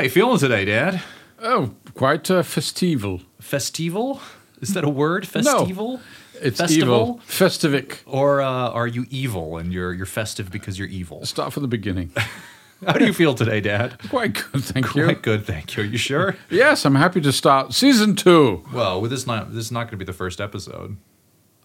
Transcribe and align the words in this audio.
How 0.00 0.04
you 0.04 0.08
feeling 0.10 0.38
today, 0.38 0.64
Dad? 0.64 1.02
Oh, 1.42 1.74
quite 1.92 2.30
uh, 2.30 2.42
festival. 2.42 3.20
Festival? 3.38 4.18
Is 4.62 4.72
that 4.72 4.82
a 4.82 4.88
word? 4.88 5.28
Festival? 5.28 6.00
It's 6.40 6.58
Festival? 6.58 6.94
evil. 6.94 7.20
Festivic. 7.28 7.98
Or 8.06 8.40
uh, 8.40 8.70
are 8.70 8.86
you 8.86 9.04
evil 9.10 9.58
and 9.58 9.74
you're 9.74 9.92
you're 9.92 10.06
festive 10.06 10.50
because 10.50 10.78
you're 10.78 10.88
evil? 10.88 11.26
Start 11.26 11.52
from 11.52 11.64
the 11.64 11.68
beginning. 11.68 12.12
How 12.86 12.94
do 12.94 13.04
you 13.04 13.12
feel 13.12 13.34
today, 13.34 13.60
Dad? 13.60 13.98
Quite 14.08 14.32
good, 14.32 14.64
thank 14.64 14.94
you. 14.94 15.04
Quite 15.04 15.20
good, 15.20 15.44
thank 15.44 15.76
you. 15.76 15.82
Are 15.82 15.86
you 15.86 15.98
sure? 15.98 16.34
Yes, 16.48 16.86
I'm 16.86 16.94
happy 16.94 17.20
to 17.20 17.30
start 17.30 17.74
season 17.74 18.16
two. 18.16 18.64
Well, 18.72 19.02
with 19.02 19.10
this 19.10 19.26
not 19.26 19.52
this 19.52 19.66
is 19.66 19.70
not 19.70 19.80
going 19.80 19.90
to 19.90 19.96
be 19.98 20.06
the 20.06 20.14
first 20.14 20.40
episode. 20.40 20.96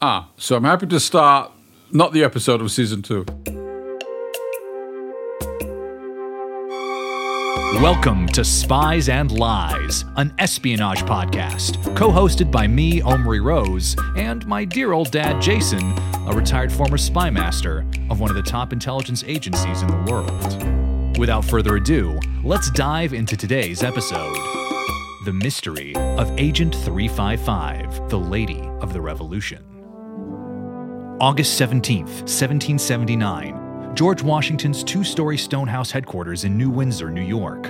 Ah, 0.02 0.32
so 0.36 0.58
I'm 0.58 0.66
happy 0.66 0.88
to 0.88 1.00
start 1.00 1.54
not 1.90 2.12
the 2.12 2.26
episode 2.26 2.60
of 2.60 2.70
season 2.70 3.02
two. 3.02 3.26
Welcome 7.82 8.28
to 8.30 8.46
Spies 8.46 9.10
and 9.10 9.38
Lies, 9.38 10.06
an 10.16 10.34
espionage 10.40 11.04
podcast, 11.04 11.94
co 11.94 12.10
hosted 12.10 12.50
by 12.50 12.68
me, 12.68 13.02
Omri 13.02 13.42
Rose, 13.42 13.98
and 14.16 14.48
my 14.48 14.64
dear 14.64 14.94
old 14.94 15.12
dad, 15.12 15.42
Jason, 15.42 15.82
a 16.26 16.32
retired 16.34 16.72
former 16.72 16.98
spy 16.98 17.30
master 17.30 17.86
of 18.10 18.22
one 18.22 18.30
of 18.30 18.38
the 18.38 18.50
top 18.50 18.72
intelligence 18.72 19.26
agencies 19.28 19.82
in 19.82 19.90
the 19.90 20.10
world. 20.10 21.18
Without 21.18 21.44
further 21.44 21.76
ado, 21.76 22.18
let's 22.46 22.72
dive 22.72 23.14
into 23.14 23.36
today's 23.36 23.84
episode 23.84 24.36
The 25.26 25.34
Mystery 25.34 25.94
of 25.98 26.32
Agent 26.40 26.74
355, 26.76 28.10
the 28.10 28.18
Lady 28.18 28.62
of 28.80 28.94
the 28.94 29.02
Revolution. 29.02 29.62
August 31.20 31.60
17th, 31.60 32.24
1779. 32.24 33.65
George 33.96 34.22
Washington's 34.22 34.84
two 34.84 35.06
story 35.06 35.38
stone 35.38 35.70
house 35.70 35.90
headquarters 35.90 36.44
in 36.44 36.58
New 36.58 36.70
Windsor, 36.70 37.10
New 37.10 37.22
York. 37.22 37.68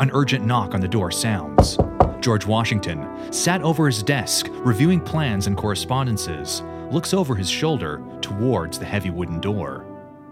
An 0.00 0.10
urgent 0.12 0.44
knock 0.44 0.74
on 0.74 0.80
the 0.80 0.88
door 0.88 1.12
sounds. 1.12 1.78
George 2.18 2.44
Washington 2.44 3.32
sat 3.32 3.62
over 3.62 3.86
his 3.86 4.02
desk, 4.02 4.48
reviewing 4.50 5.00
plans 5.00 5.46
and 5.46 5.56
correspondences, 5.56 6.64
looks 6.90 7.14
over 7.14 7.36
his 7.36 7.48
shoulder 7.48 8.02
towards 8.20 8.80
the 8.80 8.84
heavy 8.84 9.10
wooden 9.10 9.38
door. 9.38 9.86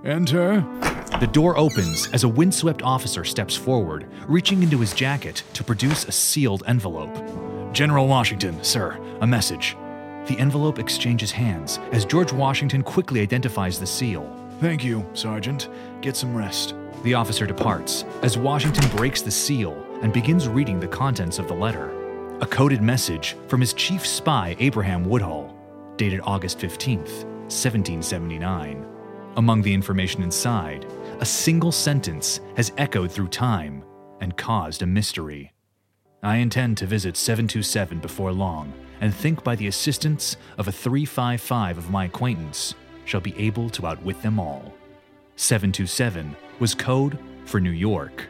Enter. 0.05 0.67
The 1.21 1.31
door 1.31 1.57
opens 1.57 2.09
as 2.13 2.25
a 2.25 2.29
windswept 2.29 2.83
officer 2.83 3.23
steps 3.23 3.55
forward, 3.55 4.09
reaching 4.27 4.65
into 4.65 4.81
his 4.81 4.95
jacket 4.95 5.45
to 5.53 5.63
produce 5.63 6.07
a 6.07 6.13
sealed 6.13 6.65
envelope. 6.67 7.15
General 7.73 8.09
Washington, 8.09 8.65
sir, 8.65 8.99
a 9.21 9.27
message. 9.29 9.77
The 10.27 10.41
envelope 10.41 10.81
exchanges 10.81 11.31
hands 11.31 11.79
as 11.93 12.05
George 12.05 12.33
Washington 12.33 12.83
quickly 12.83 13.21
identifies 13.21 13.79
the 13.79 13.87
seal. 13.87 14.43
Thank 14.61 14.83
you, 14.83 15.05
Sergeant. 15.13 15.69
Get 16.01 16.17
some 16.17 16.35
rest. 16.35 16.75
The 17.03 17.13
officer 17.13 17.47
departs 17.47 18.05
as 18.23 18.39
Washington 18.39 18.89
breaks 18.97 19.21
the 19.21 19.31
seal 19.31 19.87
and 20.01 20.15
begins 20.15 20.49
reading 20.49 20.81
the 20.81 20.89
contents 20.89 21.39
of 21.39 21.47
the 21.47 21.55
letter. 21.55 21.93
A 22.41 22.47
coded 22.47 22.81
message 22.81 23.37
from 23.49 23.61
his 23.61 23.75
chief 23.75 24.07
spy, 24.07 24.57
Abraham 24.59 25.05
Woodhull, 25.05 25.55
dated 25.99 26.21
August 26.25 26.59
15th, 26.59 27.25
1779. 27.49 28.87
Among 29.37 29.61
the 29.61 29.75
information 29.75 30.23
inside, 30.23 30.87
a 31.21 31.27
single 31.27 31.73
sentence 31.73 32.41
has 32.57 32.73
echoed 32.79 33.13
through 33.13 33.29
time 33.29 33.85
and 34.23 34.39
caused 34.39 34.81
a 34.81 34.87
mystery. 34.87 35.53
I 36.23 36.37
intend 36.37 36.79
to 36.79 36.87
visit 36.87 37.19
727 37.19 38.01
before 38.01 38.33
long 38.33 38.73
and 39.03 39.15
think 39.15 39.45
by 39.45 39.55
the 39.55 39.67
assistance 39.67 40.39
of 40.57 40.67
a 40.67 40.73
355 40.73 41.77
of 41.77 41.91
my 41.91 42.07
acquaintance 42.07 42.75
shall 43.07 43.23
be 43.23 43.35
able 43.39 43.71
to 43.71 43.87
outwit 43.87 44.21
them 44.21 44.39
all. 44.39 44.75
727 45.37 46.37
was 46.59 46.75
code 46.75 47.19
for 47.47 47.61
New 47.61 47.71
York. 47.71 48.27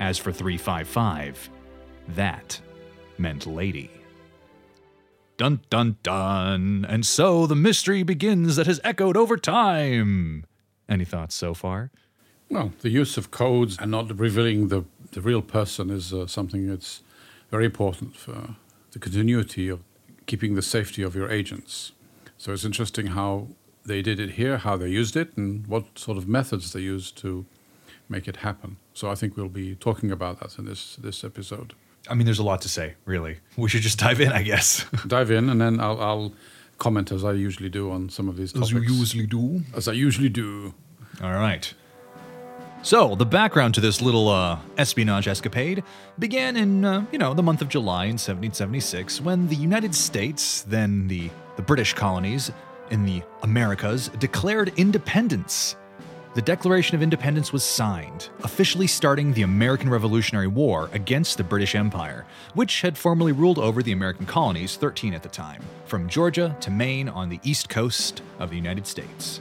As 0.00 0.18
for 0.18 0.32
355, 0.32 1.48
that 2.08 2.60
meant 3.18 3.46
lady. 3.46 3.90
Dun 5.36 5.60
dun 5.70 5.96
dun! 6.02 6.86
And 6.88 7.04
so 7.04 7.46
the 7.46 7.54
mystery 7.54 8.02
begins 8.02 8.56
that 8.56 8.66
has 8.66 8.80
echoed 8.82 9.16
over 9.16 9.36
time. 9.36 10.44
Any 10.88 11.04
thoughts 11.04 11.34
so 11.34 11.52
far? 11.52 11.90
Well, 12.48 12.72
the 12.80 12.88
use 12.90 13.16
of 13.16 13.30
codes 13.30 13.76
and 13.78 13.90
not 13.90 14.18
revealing 14.18 14.68
the, 14.68 14.84
the 15.12 15.20
real 15.20 15.42
person 15.42 15.90
is 15.90 16.12
uh, 16.12 16.26
something 16.26 16.68
that's 16.68 17.02
very 17.50 17.66
important 17.66 18.16
for 18.16 18.54
the 18.92 18.98
continuity 18.98 19.68
of 19.68 19.80
keeping 20.26 20.54
the 20.54 20.62
safety 20.62 21.02
of 21.02 21.14
your 21.14 21.30
agents. 21.30 21.92
So 22.38 22.52
it's 22.52 22.64
interesting 22.64 23.08
how 23.08 23.48
they 23.86 24.02
did 24.02 24.20
it 24.20 24.32
here, 24.32 24.58
how 24.58 24.76
they 24.76 24.88
used 24.88 25.16
it, 25.16 25.36
and 25.36 25.66
what 25.66 25.98
sort 25.98 26.18
of 26.18 26.28
methods 26.28 26.72
they 26.72 26.80
used 26.80 27.16
to 27.18 27.46
make 28.08 28.28
it 28.28 28.36
happen. 28.36 28.76
So 28.94 29.10
I 29.10 29.14
think 29.14 29.36
we'll 29.36 29.48
be 29.48 29.74
talking 29.74 30.10
about 30.10 30.40
that 30.40 30.58
in 30.58 30.64
this 30.64 30.96
this 30.96 31.24
episode. 31.24 31.74
I 32.08 32.14
mean, 32.14 32.24
there's 32.24 32.38
a 32.38 32.44
lot 32.44 32.60
to 32.62 32.68
say, 32.68 32.94
really. 33.04 33.38
We 33.56 33.68
should 33.68 33.82
just 33.82 33.98
dive 33.98 34.20
in, 34.20 34.32
I 34.32 34.42
guess. 34.42 34.84
Dive 35.06 35.30
in, 35.32 35.50
and 35.50 35.60
then 35.60 35.80
I'll, 35.80 36.00
I'll 36.00 36.32
comment 36.78 37.10
as 37.10 37.24
I 37.24 37.32
usually 37.32 37.68
do 37.68 37.90
on 37.90 38.10
some 38.10 38.28
of 38.28 38.36
these 38.36 38.52
topics. 38.52 38.72
As 38.72 38.72
you 38.72 38.80
usually 38.80 39.26
do. 39.26 39.62
As 39.74 39.88
I 39.88 39.92
usually 39.92 40.28
do. 40.28 40.72
All 41.20 41.32
right. 41.32 41.72
So, 42.82 43.16
the 43.16 43.26
background 43.26 43.74
to 43.74 43.80
this 43.80 44.00
little 44.00 44.28
uh, 44.28 44.60
espionage 44.78 45.26
escapade 45.26 45.82
began 46.20 46.56
in, 46.56 46.84
uh, 46.84 47.04
you 47.10 47.18
know, 47.18 47.34
the 47.34 47.42
month 47.42 47.60
of 47.60 47.68
July 47.68 48.04
in 48.04 48.12
1776 48.12 49.20
when 49.20 49.48
the 49.48 49.56
United 49.56 49.92
States, 49.92 50.62
then 50.62 51.08
the, 51.08 51.28
the 51.56 51.62
British 51.62 51.94
colonies 51.94 52.52
in 52.90 53.04
the 53.04 53.22
Americas, 53.42 54.08
declared 54.18 54.72
independence. 54.76 55.76
The 56.34 56.42
Declaration 56.42 56.94
of 56.94 57.02
Independence 57.02 57.50
was 57.50 57.64
signed, 57.64 58.28
officially 58.42 58.86
starting 58.86 59.32
the 59.32 59.40
American 59.40 59.88
Revolutionary 59.88 60.48
War 60.48 60.90
against 60.92 61.38
the 61.38 61.44
British 61.44 61.74
Empire, 61.74 62.26
which 62.52 62.82
had 62.82 62.98
formerly 62.98 63.32
ruled 63.32 63.58
over 63.58 63.82
the 63.82 63.92
American 63.92 64.26
colonies, 64.26 64.76
13 64.76 65.14
at 65.14 65.22
the 65.22 65.30
time, 65.30 65.62
from 65.86 66.10
Georgia 66.10 66.54
to 66.60 66.70
Maine 66.70 67.08
on 67.08 67.30
the 67.30 67.40
east 67.42 67.70
coast 67.70 68.20
of 68.38 68.50
the 68.50 68.56
United 68.56 68.86
States. 68.86 69.40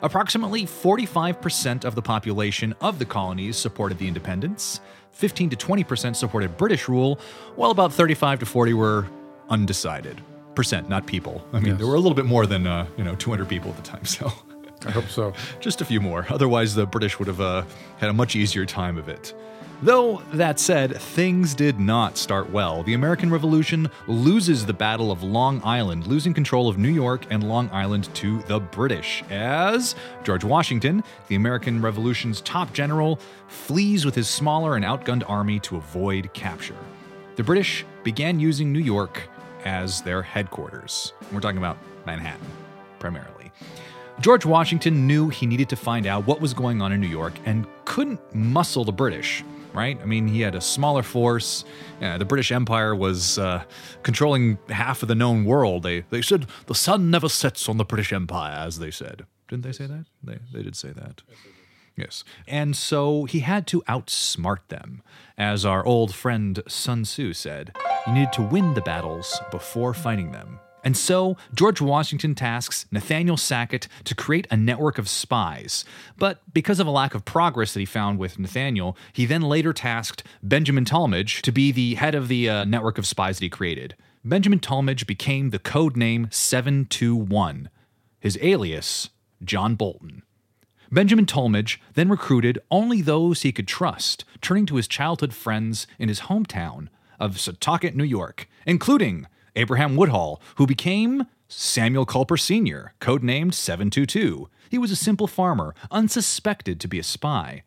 Approximately 0.00 0.62
45% 0.62 1.84
of 1.84 1.96
the 1.96 2.02
population 2.02 2.72
of 2.80 3.00
the 3.00 3.04
colonies 3.04 3.56
supported 3.56 3.98
the 3.98 4.06
independence, 4.06 4.80
15 5.10 5.50
to 5.50 5.56
20% 5.56 6.14
supported 6.14 6.56
British 6.56 6.88
rule, 6.88 7.18
while 7.56 7.72
about 7.72 7.92
35 7.92 8.38
to 8.38 8.46
40 8.46 8.74
were 8.74 9.08
undecided. 9.50 10.22
Percent, 10.58 10.88
not 10.88 11.06
people. 11.06 11.40
I 11.52 11.60
mean, 11.60 11.66
Yes. 11.68 11.78
there 11.78 11.86
were 11.86 11.94
a 11.94 12.00
little 12.00 12.16
bit 12.16 12.24
more 12.24 12.44
than 12.44 12.66
uh, 12.66 12.86
you 12.96 13.04
know 13.04 13.14
200 13.14 13.48
people 13.48 13.70
at 13.70 13.76
the 13.76 13.82
time, 13.82 14.04
so 14.16 14.32
I 14.84 14.90
hope 14.90 15.08
so. 15.08 15.32
just 15.60 15.80
a 15.80 15.84
few 15.84 16.00
more. 16.00 16.26
Otherwise, 16.30 16.74
the 16.74 16.84
British 16.84 17.16
would 17.20 17.28
have 17.28 17.40
uh, 17.40 17.62
had 17.98 18.10
a 18.10 18.12
much 18.12 18.34
easier 18.34 18.66
time 18.66 18.98
of 18.98 19.08
it. 19.08 19.32
Though, 19.82 20.20
that 20.32 20.58
said, 20.58 20.96
things 20.96 21.54
did 21.54 21.78
not 21.78 22.18
start 22.18 22.50
well. 22.50 22.82
The 22.82 22.94
American 22.94 23.30
Revolution 23.30 23.88
loses 24.08 24.66
the 24.66 24.72
Battle 24.72 25.12
of 25.12 25.22
Long 25.22 25.62
Island, 25.64 26.08
losing 26.08 26.34
control 26.34 26.68
of 26.68 26.76
New 26.76 26.88
York 26.90 27.24
and 27.30 27.48
Long 27.48 27.70
Island 27.70 28.12
to 28.16 28.42
the 28.48 28.58
British, 28.58 29.22
as 29.30 29.94
George 30.24 30.42
Washington, 30.42 31.04
the 31.28 31.36
American 31.36 31.80
Revolution's 31.80 32.40
top 32.40 32.72
general, 32.72 33.20
flees 33.46 34.04
with 34.04 34.16
his 34.16 34.28
smaller 34.28 34.74
and 34.74 34.84
outgunned 34.84 35.22
army 35.30 35.60
to 35.60 35.76
avoid 35.76 36.32
capture. 36.32 36.74
The 37.36 37.44
British 37.44 37.84
began 38.02 38.40
using 38.40 38.72
New 38.72 38.80
York 38.80 39.22
as 39.68 40.00
their 40.00 40.22
headquarters. 40.22 41.12
We're 41.30 41.40
talking 41.40 41.58
about 41.58 41.76
Manhattan, 42.06 42.46
primarily. 42.98 43.52
George 44.20 44.46
Washington 44.46 45.06
knew 45.06 45.28
he 45.28 45.46
needed 45.46 45.68
to 45.68 45.76
find 45.76 46.06
out 46.06 46.26
what 46.26 46.40
was 46.40 46.54
going 46.54 46.80
on 46.80 46.90
in 46.90 47.02
New 47.02 47.06
York 47.06 47.34
and 47.44 47.66
couldn't 47.84 48.18
muscle 48.34 48.84
the 48.84 48.92
British, 48.92 49.44
right? 49.74 50.00
I 50.00 50.06
mean, 50.06 50.26
he 50.26 50.40
had 50.40 50.54
a 50.54 50.60
smaller 50.62 51.02
force. 51.02 51.66
Yeah, 52.00 52.16
the 52.16 52.24
British 52.24 52.50
Empire 52.50 52.96
was 52.96 53.38
uh, 53.38 53.62
controlling 54.02 54.58
half 54.70 55.02
of 55.02 55.08
the 55.08 55.14
known 55.14 55.44
world. 55.44 55.82
They, 55.82 56.00
they 56.08 56.22
said, 56.22 56.46
the 56.64 56.74
sun 56.74 57.10
never 57.10 57.28
sets 57.28 57.68
on 57.68 57.76
the 57.76 57.84
British 57.84 58.10
Empire, 58.10 58.56
as 58.66 58.78
they 58.78 58.90
said. 58.90 59.26
Didn't 59.48 59.64
they 59.64 59.72
say 59.72 59.86
that? 59.86 60.06
They, 60.24 60.38
they 60.50 60.62
did 60.62 60.76
say 60.76 60.92
that. 60.92 61.22
Yes. 61.94 62.24
And 62.46 62.74
so 62.74 63.24
he 63.24 63.40
had 63.40 63.66
to 63.68 63.82
outsmart 63.82 64.60
them. 64.68 65.02
As 65.36 65.64
our 65.64 65.84
old 65.86 66.14
friend 66.14 66.62
Sun 66.66 67.04
Tzu 67.04 67.32
said, 67.32 67.76
you 68.06 68.12
needed 68.12 68.32
to 68.34 68.42
win 68.42 68.74
the 68.74 68.80
battles 68.80 69.40
before 69.50 69.94
fighting 69.94 70.32
them. 70.32 70.60
And 70.84 70.96
so, 70.96 71.36
George 71.54 71.80
Washington 71.80 72.34
tasks 72.34 72.86
Nathaniel 72.90 73.36
Sackett 73.36 73.88
to 74.04 74.14
create 74.14 74.46
a 74.50 74.56
network 74.56 74.96
of 74.96 75.08
spies. 75.08 75.84
But 76.16 76.40
because 76.54 76.80
of 76.80 76.86
a 76.86 76.90
lack 76.92 77.14
of 77.14 77.24
progress 77.24 77.74
that 77.74 77.80
he 77.80 77.86
found 77.86 78.18
with 78.18 78.38
Nathaniel, 78.38 78.96
he 79.12 79.26
then 79.26 79.42
later 79.42 79.72
tasked 79.72 80.22
Benjamin 80.42 80.84
Tallmadge 80.84 81.42
to 81.42 81.52
be 81.52 81.72
the 81.72 81.96
head 81.96 82.14
of 82.14 82.28
the 82.28 82.48
uh, 82.48 82.64
network 82.64 82.96
of 82.96 83.06
spies 83.06 83.38
that 83.38 83.44
he 83.44 83.50
created. 83.50 83.96
Benjamin 84.24 84.60
Tallmadge 84.60 85.06
became 85.06 85.50
the 85.50 85.58
code 85.58 85.96
name 85.96 86.28
721, 86.30 87.68
his 88.20 88.38
alias, 88.40 89.10
John 89.42 89.74
Bolton. 89.74 90.22
Benjamin 90.90 91.26
Tallmadge 91.26 91.78
then 91.94 92.08
recruited 92.08 92.58
only 92.70 93.02
those 93.02 93.42
he 93.42 93.52
could 93.52 93.68
trust, 93.68 94.24
turning 94.40 94.64
to 94.66 94.76
his 94.76 94.88
childhood 94.88 95.34
friends 95.34 95.86
in 95.98 96.08
his 96.08 96.20
hometown 96.20 96.88
of 97.18 97.36
Setauket, 97.36 97.94
New 97.94 98.04
York, 98.04 98.48
including 98.66 99.26
Abraham 99.56 99.96
Woodhull, 99.96 100.40
who 100.56 100.66
became 100.66 101.26
Samuel 101.48 102.06
Culper 102.06 102.38
Sr., 102.38 102.94
codenamed 103.00 103.54
722. 103.54 104.48
He 104.70 104.78
was 104.78 104.90
a 104.90 104.96
simple 104.96 105.26
farmer, 105.26 105.74
unsuspected 105.90 106.80
to 106.80 106.88
be 106.88 106.98
a 106.98 107.02
spy. 107.02 107.62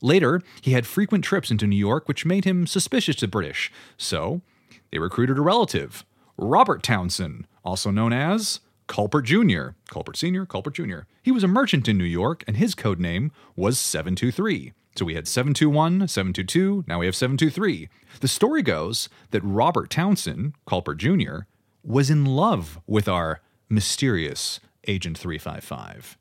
Later, 0.00 0.42
he 0.60 0.72
had 0.72 0.86
frequent 0.86 1.24
trips 1.24 1.50
into 1.50 1.66
New 1.66 1.76
York, 1.76 2.08
which 2.08 2.26
made 2.26 2.44
him 2.44 2.66
suspicious 2.66 3.16
to 3.16 3.28
British, 3.28 3.72
so 3.96 4.42
they 4.90 4.98
recruited 4.98 5.38
a 5.38 5.42
relative, 5.42 6.04
Robert 6.36 6.82
Townsend, 6.82 7.46
also 7.64 7.90
known 7.90 8.12
as 8.12 8.60
Culper 8.88 9.22
Jr., 9.22 9.74
Culper 9.90 10.14
Sr., 10.14 10.44
Culper 10.44 10.72
Jr. 10.72 11.06
He 11.22 11.32
was 11.32 11.44
a 11.44 11.48
merchant 11.48 11.88
in 11.88 11.96
New 11.96 12.04
York, 12.04 12.44
and 12.46 12.56
his 12.56 12.74
code 12.74 13.00
name 13.00 13.32
was 13.56 13.78
723. 13.78 14.72
So 14.94 15.06
we 15.06 15.14
had 15.14 15.26
721, 15.26 16.06
722, 16.06 16.84
now 16.86 16.98
we 16.98 17.06
have 17.06 17.16
723. 17.16 17.88
The 18.20 18.28
story 18.28 18.62
goes 18.62 19.08
that 19.30 19.40
Robert 19.42 19.88
Townsend, 19.88 20.52
Culper 20.66 20.94
Jr., 20.94 21.46
was 21.82 22.10
in 22.10 22.26
love 22.26 22.78
with 22.86 23.08
our 23.08 23.40
mysterious 23.70 24.60
Agent 24.86 25.16
355. 25.16 26.18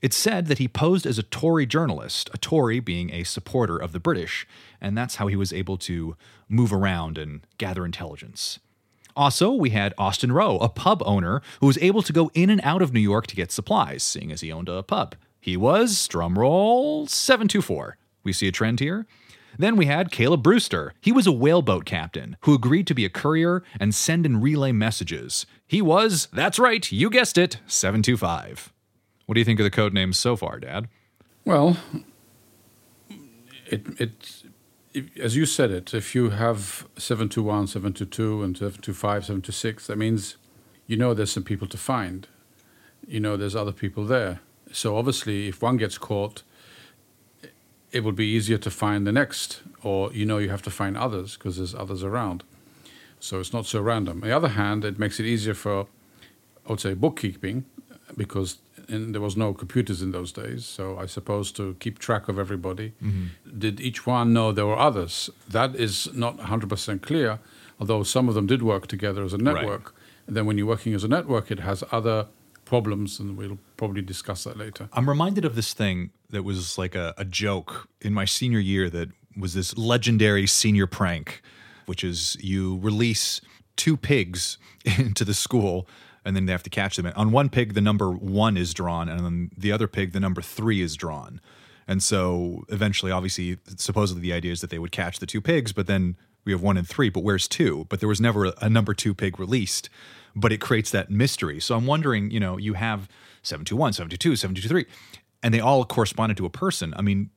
It's 0.00 0.16
said 0.16 0.46
that 0.46 0.58
he 0.58 0.68
posed 0.68 1.04
as 1.04 1.18
a 1.18 1.22
Tory 1.22 1.66
journalist, 1.66 2.30
a 2.32 2.38
Tory 2.38 2.80
being 2.80 3.10
a 3.10 3.24
supporter 3.24 3.76
of 3.76 3.92
the 3.92 4.00
British, 4.00 4.46
and 4.80 4.96
that's 4.96 5.16
how 5.16 5.26
he 5.26 5.36
was 5.36 5.52
able 5.52 5.76
to 5.78 6.16
move 6.48 6.72
around 6.72 7.18
and 7.18 7.40
gather 7.58 7.84
intelligence. 7.84 8.58
Also, 9.14 9.50
we 9.50 9.70
had 9.70 9.94
Austin 9.98 10.32
Roe, 10.32 10.58
a 10.58 10.68
pub 10.68 11.02
owner 11.04 11.42
who 11.60 11.66
was 11.66 11.78
able 11.78 12.02
to 12.02 12.12
go 12.12 12.30
in 12.34 12.50
and 12.50 12.60
out 12.62 12.82
of 12.82 12.92
New 12.92 13.00
York 13.00 13.26
to 13.28 13.36
get 13.36 13.50
supplies, 13.50 14.02
seeing 14.02 14.30
as 14.30 14.42
he 14.42 14.52
owned 14.52 14.68
a 14.68 14.82
pub. 14.82 15.16
He 15.40 15.56
was, 15.56 16.08
drumroll, 16.08 17.08
724. 17.08 17.96
We 18.26 18.32
see 18.32 18.48
a 18.48 18.52
trend 18.52 18.80
here. 18.80 19.06
Then 19.58 19.76
we 19.76 19.86
had 19.86 20.10
Caleb 20.10 20.42
Brewster. 20.42 20.92
He 21.00 21.12
was 21.12 21.26
a 21.26 21.32
whaleboat 21.32 21.86
captain 21.86 22.36
who 22.40 22.54
agreed 22.54 22.86
to 22.88 22.94
be 22.94 23.04
a 23.04 23.08
courier 23.08 23.62
and 23.80 23.94
send 23.94 24.26
and 24.26 24.42
relay 24.42 24.72
messages. 24.72 25.46
He 25.66 25.80
was, 25.80 26.28
that's 26.32 26.58
right, 26.58 26.90
you 26.90 27.08
guessed 27.08 27.38
it, 27.38 27.60
725. 27.66 28.72
What 29.24 29.34
do 29.34 29.40
you 29.40 29.44
think 29.44 29.60
of 29.60 29.64
the 29.64 29.70
code 29.70 29.94
names 29.94 30.18
so 30.18 30.36
far, 30.36 30.58
Dad? 30.58 30.88
Well, 31.44 31.76
it, 33.66 33.86
it, 34.00 34.42
as 35.20 35.36
you 35.36 35.46
said 35.46 35.70
it, 35.70 35.94
if 35.94 36.14
you 36.14 36.30
have 36.30 36.86
721, 36.96 37.68
722, 37.68 38.42
and 38.42 38.56
725, 38.56 39.22
726, 39.24 39.86
that 39.86 39.96
means 39.96 40.36
you 40.86 40.96
know 40.96 41.14
there's 41.14 41.32
some 41.32 41.44
people 41.44 41.68
to 41.68 41.78
find. 41.78 42.26
You 43.06 43.20
know 43.20 43.36
there's 43.36 43.56
other 43.56 43.72
people 43.72 44.04
there. 44.04 44.40
So 44.72 44.96
obviously, 44.96 45.48
if 45.48 45.62
one 45.62 45.76
gets 45.76 45.98
caught, 45.98 46.42
it 47.96 48.04
would 48.04 48.16
be 48.16 48.26
easier 48.36 48.58
to 48.58 48.70
find 48.70 49.06
the 49.06 49.12
next, 49.12 49.62
or 49.82 50.12
you 50.12 50.24
know 50.26 50.38
you 50.38 50.50
have 50.50 50.62
to 50.62 50.70
find 50.70 50.96
others 50.96 51.36
because 51.36 51.56
there's 51.58 51.74
others 51.74 52.02
around. 52.10 52.42
So 53.20 53.40
it's 53.40 53.52
not 53.52 53.66
so 53.66 53.80
random. 53.80 54.16
On 54.22 54.28
the 54.28 54.36
other 54.36 54.52
hand, 54.62 54.84
it 54.84 54.98
makes 54.98 55.18
it 55.20 55.26
easier 55.26 55.54
for, 55.54 55.86
I 56.66 56.70
would 56.70 56.80
say, 56.80 56.94
bookkeeping 56.94 57.64
because 58.16 58.58
in, 58.88 59.12
there 59.12 59.20
was 59.28 59.36
no 59.36 59.52
computers 59.54 60.02
in 60.02 60.10
those 60.12 60.30
days. 60.32 60.64
So 60.76 60.98
I 60.98 61.06
suppose 61.06 61.50
to 61.52 61.74
keep 61.80 61.98
track 61.98 62.28
of 62.28 62.38
everybody, 62.38 62.92
Mm-hmm. 63.02 63.58
did 63.58 63.80
each 63.80 64.06
one 64.06 64.32
know 64.32 64.52
there 64.52 64.66
were 64.66 64.78
others? 64.78 65.30
That 65.48 65.74
is 65.74 66.08
not 66.14 66.34
100% 66.38 67.00
clear, 67.02 67.38
although 67.80 68.02
some 68.04 68.28
of 68.28 68.34
them 68.34 68.46
did 68.46 68.62
work 68.62 68.86
together 68.86 69.24
as 69.24 69.32
a 69.32 69.38
network. 69.38 69.94
And 70.26 70.36
then 70.36 70.44
when 70.46 70.56
you're 70.58 70.66
working 70.74 70.94
as 70.94 71.04
a 71.04 71.08
network, 71.08 71.50
it 71.50 71.60
has 71.60 71.82
other 71.90 72.26
problems, 72.64 73.18
and 73.20 73.36
we'll 73.38 73.58
probably 73.76 74.02
discuss 74.02 74.44
that 74.44 74.56
later. 74.56 74.88
I'm 74.92 75.08
reminded 75.08 75.44
of 75.44 75.54
this 75.54 75.72
thing 75.72 76.10
that 76.30 76.42
was 76.42 76.78
like 76.78 76.94
a, 76.94 77.14
a 77.16 77.24
joke 77.24 77.88
in 78.00 78.12
my 78.12 78.24
senior 78.24 78.58
year 78.58 78.90
that 78.90 79.08
was 79.36 79.54
this 79.54 79.76
legendary 79.76 80.46
senior 80.46 80.86
prank, 80.86 81.42
which 81.86 82.02
is 82.02 82.36
you 82.40 82.78
release 82.78 83.40
two 83.76 83.96
pigs 83.96 84.58
into 84.98 85.24
the 85.24 85.34
school 85.34 85.88
and 86.26 86.34
then 86.34 86.46
they 86.46 86.52
have 86.52 86.64
to 86.64 86.70
catch 86.70 86.96
them. 86.96 87.10
On 87.14 87.30
one 87.30 87.48
pig, 87.48 87.74
the 87.74 87.80
number 87.80 88.10
one 88.10 88.56
is 88.56 88.74
drawn, 88.74 89.08
and 89.08 89.20
on 89.20 89.50
the 89.56 89.70
other 89.70 89.86
pig, 89.86 90.10
the 90.10 90.18
number 90.18 90.42
three 90.42 90.80
is 90.80 90.96
drawn. 90.96 91.40
And 91.86 92.02
so 92.02 92.64
eventually, 92.68 93.12
obviously, 93.12 93.58
supposedly 93.76 94.20
the 94.22 94.32
idea 94.32 94.50
is 94.50 94.60
that 94.60 94.70
they 94.70 94.80
would 94.80 94.90
catch 94.90 95.20
the 95.20 95.26
two 95.26 95.40
pigs, 95.40 95.72
but 95.72 95.86
then 95.86 96.16
we 96.44 96.50
have 96.50 96.60
one 96.60 96.76
and 96.76 96.86
three, 96.86 97.10
but 97.10 97.22
where's 97.22 97.46
two? 97.46 97.86
But 97.88 98.00
there 98.00 98.08
was 98.08 98.20
never 98.20 98.46
a, 98.46 98.54
a 98.62 98.68
number 98.68 98.92
two 98.92 99.14
pig 99.14 99.38
released, 99.38 99.88
but 100.34 100.50
it 100.50 100.60
creates 100.60 100.90
that 100.90 101.10
mystery. 101.10 101.60
So 101.60 101.76
I'm 101.76 101.86
wondering, 101.86 102.32
you 102.32 102.40
know, 102.40 102.56
you 102.56 102.74
have 102.74 103.08
721, 103.42 103.92
722, 103.92 104.34
723, 104.34 104.86
and 105.46 105.54
they 105.54 105.60
all 105.60 105.84
corresponded 105.84 106.36
to 106.38 106.44
a 106.44 106.50
person. 106.50 106.92
I 106.96 107.02
mean, 107.02 107.30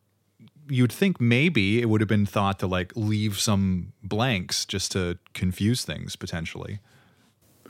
you'd 0.67 0.91
think 0.91 1.21
maybe 1.21 1.79
it 1.79 1.85
would 1.89 2.01
have 2.01 2.07
been 2.07 2.25
thought 2.25 2.57
to 2.59 2.65
like 2.67 2.91
leave 2.95 3.39
some 3.39 3.93
blanks 4.03 4.65
just 4.65 4.91
to 4.93 5.19
confuse 5.35 5.85
things 5.85 6.15
potentially. 6.15 6.79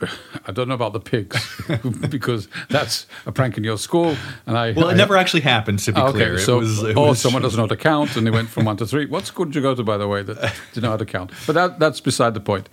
I 0.46 0.52
don't 0.52 0.66
know 0.66 0.74
about 0.74 0.94
the 0.94 1.00
pigs 1.00 1.36
because 2.08 2.48
that's 2.70 3.06
a 3.26 3.32
prank 3.32 3.58
in 3.58 3.64
your 3.64 3.76
school, 3.76 4.16
and 4.46 4.56
I 4.56 4.72
Well, 4.72 4.88
it 4.88 4.94
I- 4.94 4.96
never 4.96 5.14
actually 5.18 5.42
happened, 5.42 5.78
to 5.80 5.92
be 5.92 6.00
Ah, 6.00 6.10
clear. 6.10 6.38
So 6.38 6.58
was, 6.60 6.82
or 6.82 7.08
was- 7.08 7.20
someone 7.20 7.42
doesn't 7.42 7.58
know 7.58 7.64
how 7.64 7.68
to 7.68 7.76
count, 7.76 8.16
and 8.16 8.26
they 8.26 8.30
went 8.30 8.48
from 8.48 8.64
one 8.70 8.78
to 8.78 8.86
three. 8.86 9.04
What 9.04 9.26
school 9.26 9.44
did 9.44 9.54
you 9.56 9.60
go 9.60 9.74
to, 9.74 9.82
by 9.84 9.98
the 9.98 10.08
way, 10.08 10.22
that 10.22 10.36
didn't 10.72 10.84
know 10.84 10.90
how 10.90 10.96
to 10.96 11.04
count? 11.04 11.32
But 11.46 11.52
that 11.52 11.78
that's 11.78 12.00
beside 12.00 12.32
the 12.32 12.40
point. 12.40 12.70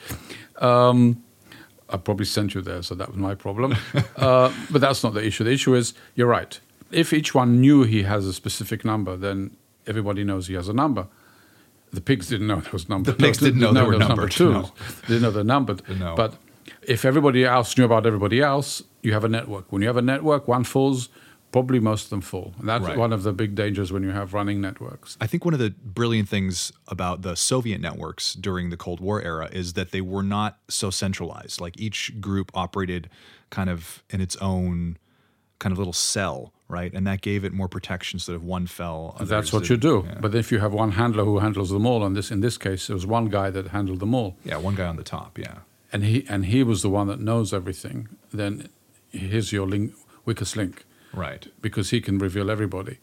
Um, 0.62 1.22
I 1.89 1.98
probably 1.98 2.25
sent 2.25 2.53
you 2.56 2.62
there, 2.62 2.82
so 2.82 2.96
that 2.96 3.10
was 3.10 3.18
my 3.18 3.36
problem. 3.36 3.75
uh, 4.15 4.53
but 4.72 4.80
that's 4.82 5.03
not 5.03 5.13
the 5.13 5.25
issue. 5.25 5.44
The 5.44 5.51
issue 5.51 5.74
is 5.75 5.94
you're 6.15 6.27
right. 6.27 6.60
If 6.91 7.13
each 7.13 7.34
one 7.36 7.60
knew 7.62 7.84
he 7.84 8.03
has 8.03 8.25
a 8.25 8.34
specific 8.34 8.86
number, 8.86 9.15
then 9.17 9.58
everybody 9.86 10.24
knows 10.24 10.48
he 10.48 10.53
has 10.56 10.70
a 10.70 10.74
number. 10.74 11.08
The 11.91 12.01
pigs 12.01 12.27
didn't 12.27 12.48
know 12.48 12.60
those 12.62 12.89
numbers. 12.89 13.15
The 13.15 13.24
pigs 13.24 13.38
didn't 13.38 13.60
know 13.60 13.74
they 13.74 13.82
were 13.82 13.98
those 13.98 14.08
numbered, 14.08 14.32
twos. 14.32 14.53
no. 14.53 14.62
They 15.01 15.08
didn't 15.15 15.22
know 15.24 15.32
they're 15.32 15.44
numbered. 15.44 15.82
No. 16.00 16.15
But 16.15 16.36
if 16.82 17.06
everybody 17.06 17.46
else 17.46 17.77
knew 17.77 17.86
about 17.86 18.06
everybody 18.06 18.41
else, 18.41 18.84
you 19.01 19.13
have 19.13 19.24
a 19.24 19.29
network. 19.29 19.72
When 19.72 19.82
you 19.82 19.88
have 19.88 19.98
a 19.98 20.01
network, 20.01 20.48
one 20.50 20.63
falls, 20.65 21.08
probably 21.53 21.79
most 21.79 22.06
of 22.06 22.10
them 22.10 22.20
fall. 22.22 22.53
And 22.60 22.67
that's 22.67 22.84
Right. 22.84 22.98
one 22.98 23.13
of 23.13 23.24
the 23.24 23.32
big 23.32 23.56
dangers 23.56 23.91
when 23.94 24.03
you 24.03 24.10
have 24.12 24.34
running 24.34 24.60
networks. 24.60 25.17
I 25.22 25.27
think 25.27 25.46
one 25.46 25.53
of 25.53 25.62
the 25.62 25.70
brilliant 25.84 26.27
things 26.27 26.74
about 26.89 27.22
the 27.22 27.36
Soviet 27.36 27.79
networks 27.79 28.34
during 28.34 28.70
the 28.70 28.77
Cold 28.77 29.00
War 29.00 29.22
era 29.22 29.48
is 29.51 29.74
that 29.74 29.91
they 29.91 30.01
were 30.01 30.24
not 30.24 30.58
so 30.70 30.89
centralized. 30.89 31.62
Like 31.62 31.79
each 31.79 32.20
group 32.20 32.51
operated 32.53 33.10
kind 33.50 33.70
of 33.70 34.03
in 34.10 34.20
its 34.20 34.36
own 34.38 34.98
kind 35.60 35.72
of 35.74 35.78
little 35.78 35.94
cell, 35.94 36.54
right? 36.68 36.94
And 36.94 37.06
that 37.08 37.22
gave 37.22 37.44
it 37.44 37.54
more 37.54 37.68
protection 37.68 38.20
so 38.20 38.32
that 38.32 38.38
if 38.38 38.44
one 38.44 38.68
fell, 38.68 39.16
That's 39.20 39.52
what 39.52 39.64
did- 39.64 39.70
you 39.70 39.78
do. 39.78 40.06
Yeah. 40.08 40.20
But 40.22 40.36
if 40.36 40.52
you 40.52 40.60
have 40.60 40.74
one 40.74 40.92
handler 40.92 41.24
who 41.26 41.40
handles 41.40 41.70
them 41.70 41.86
all, 41.86 42.04
and 42.06 42.16
this 42.16 42.32
in 42.32 42.42
this 42.42 42.58
case, 42.58 42.88
there 42.88 42.96
was 42.96 43.06
one 43.06 43.26
guy 43.30 43.50
that 43.50 43.68
handled 43.68 44.00
them 44.00 44.14
all, 44.14 44.36
yeah, 44.46 44.58
one 44.58 44.76
guy 44.76 44.86
on 44.88 44.96
the 44.98 45.04
top, 45.04 45.38
yeah. 45.40 45.56
and 45.92 46.04
he 46.04 46.26
and 46.30 46.46
he 46.46 46.64
was 46.64 46.82
the 46.82 46.90
one 46.90 47.08
that 47.08 47.20
knows 47.20 47.54
everything. 47.54 48.08
Then 48.34 48.70
here's 49.10 49.52
your 49.52 49.68
link, 49.68 49.94
weakest 50.26 50.56
link, 50.56 50.86
Right. 51.14 51.48
because 51.62 51.90
he 51.90 52.02
can 52.02 52.20
reveal 52.20 52.50
everybody. 52.52 52.98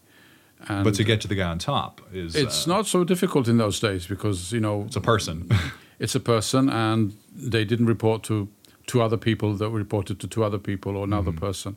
And 0.68 0.84
But 0.84 0.94
to 0.94 1.04
get 1.04 1.20
to 1.22 1.28
the 1.28 1.34
guy 1.34 1.50
on 1.50 1.58
top 1.58 2.00
is 2.12 2.34
it's 2.36 2.66
uh, 2.68 2.74
not 2.76 2.86
so 2.86 3.04
difficult 3.04 3.48
in 3.48 3.56
those 3.58 3.80
days 3.80 4.06
because 4.06 4.52
you 4.52 4.60
know 4.60 4.84
it's 4.86 4.96
a 4.96 5.00
person. 5.00 5.48
it's 5.98 6.14
a 6.14 6.20
person 6.20 6.70
and 6.70 7.12
they 7.34 7.64
didn't 7.64 7.86
report 7.86 8.22
to 8.22 8.48
two 8.86 9.02
other 9.02 9.16
people 9.18 9.54
that 9.56 9.70
reported 9.70 10.18
to 10.20 10.26
two 10.28 10.44
other 10.44 10.58
people 10.58 10.96
or 10.96 11.04
another 11.04 11.32
Mm-hmm. 11.32 11.46
person 11.46 11.76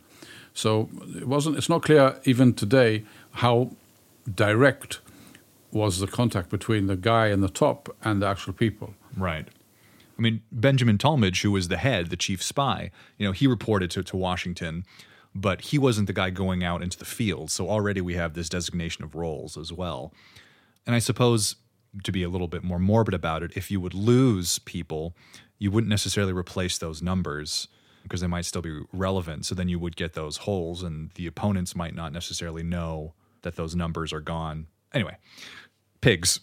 so 0.57 0.89
it 1.15 1.27
wasn't 1.27 1.55
it's 1.57 1.69
not 1.69 1.81
clear 1.83 2.19
even 2.23 2.53
today 2.53 3.03
how 3.43 3.71
direct 4.33 4.99
was 5.71 5.99
the 5.99 6.07
contact 6.07 6.49
between 6.49 6.87
the 6.87 6.97
guy 6.97 7.27
in 7.27 7.41
the 7.41 7.49
top 7.49 7.95
and 8.03 8.21
the 8.21 8.27
actual 8.27 8.53
people 8.53 8.93
Right. 9.17 9.47
I 10.17 10.21
mean, 10.21 10.41
Benjamin 10.51 10.97
Tallmadge, 10.97 11.41
who 11.41 11.51
was 11.51 11.67
the 11.67 11.77
head, 11.77 12.09
the 12.09 12.15
chief 12.15 12.41
spy, 12.41 12.91
you 13.17 13.25
know, 13.25 13.31
he 13.31 13.47
reported 13.47 13.91
to, 13.91 14.03
to 14.03 14.17
Washington, 14.17 14.83
but 15.35 15.61
he 15.61 15.77
wasn't 15.77 16.07
the 16.07 16.13
guy 16.13 16.29
going 16.29 16.63
out 16.63 16.81
into 16.81 16.97
the 16.97 17.05
field. 17.05 17.51
So 17.51 17.69
already 17.69 18.01
we 18.01 18.15
have 18.15 18.33
this 18.33 18.49
designation 18.49 19.03
of 19.03 19.15
roles 19.15 19.57
as 19.57 19.71
well. 19.71 20.13
And 20.85 20.95
I 20.95 20.99
suppose 20.99 21.57
to 22.03 22.11
be 22.11 22.23
a 22.23 22.29
little 22.29 22.47
bit 22.47 22.63
more 22.63 22.79
morbid 22.79 23.13
about 23.13 23.43
it, 23.43 23.51
if 23.55 23.69
you 23.69 23.79
would 23.79 23.93
lose 23.93 24.59
people, 24.59 25.15
you 25.59 25.71
wouldn't 25.71 25.89
necessarily 25.89 26.33
replace 26.33 26.77
those 26.77 27.01
numbers 27.01 27.67
because 28.07 28.21
they 28.21 28.27
might 28.27 28.45
still 28.45 28.61
be 28.61 28.81
relevant. 28.91 29.45
So 29.45 29.55
then 29.55 29.69
you 29.69 29.79
would 29.79 29.95
get 29.95 30.13
those 30.13 30.37
holes, 30.37 30.83
and 30.83 31.11
the 31.15 31.27
opponents 31.27 31.75
might 31.75 31.95
not 31.95 32.13
necessarily 32.13 32.63
know 32.63 33.13
that 33.41 33.55
those 33.55 33.75
numbers 33.75 34.11
are 34.13 34.21
gone. 34.21 34.67
Anyway, 34.93 35.17
pigs. 36.01 36.39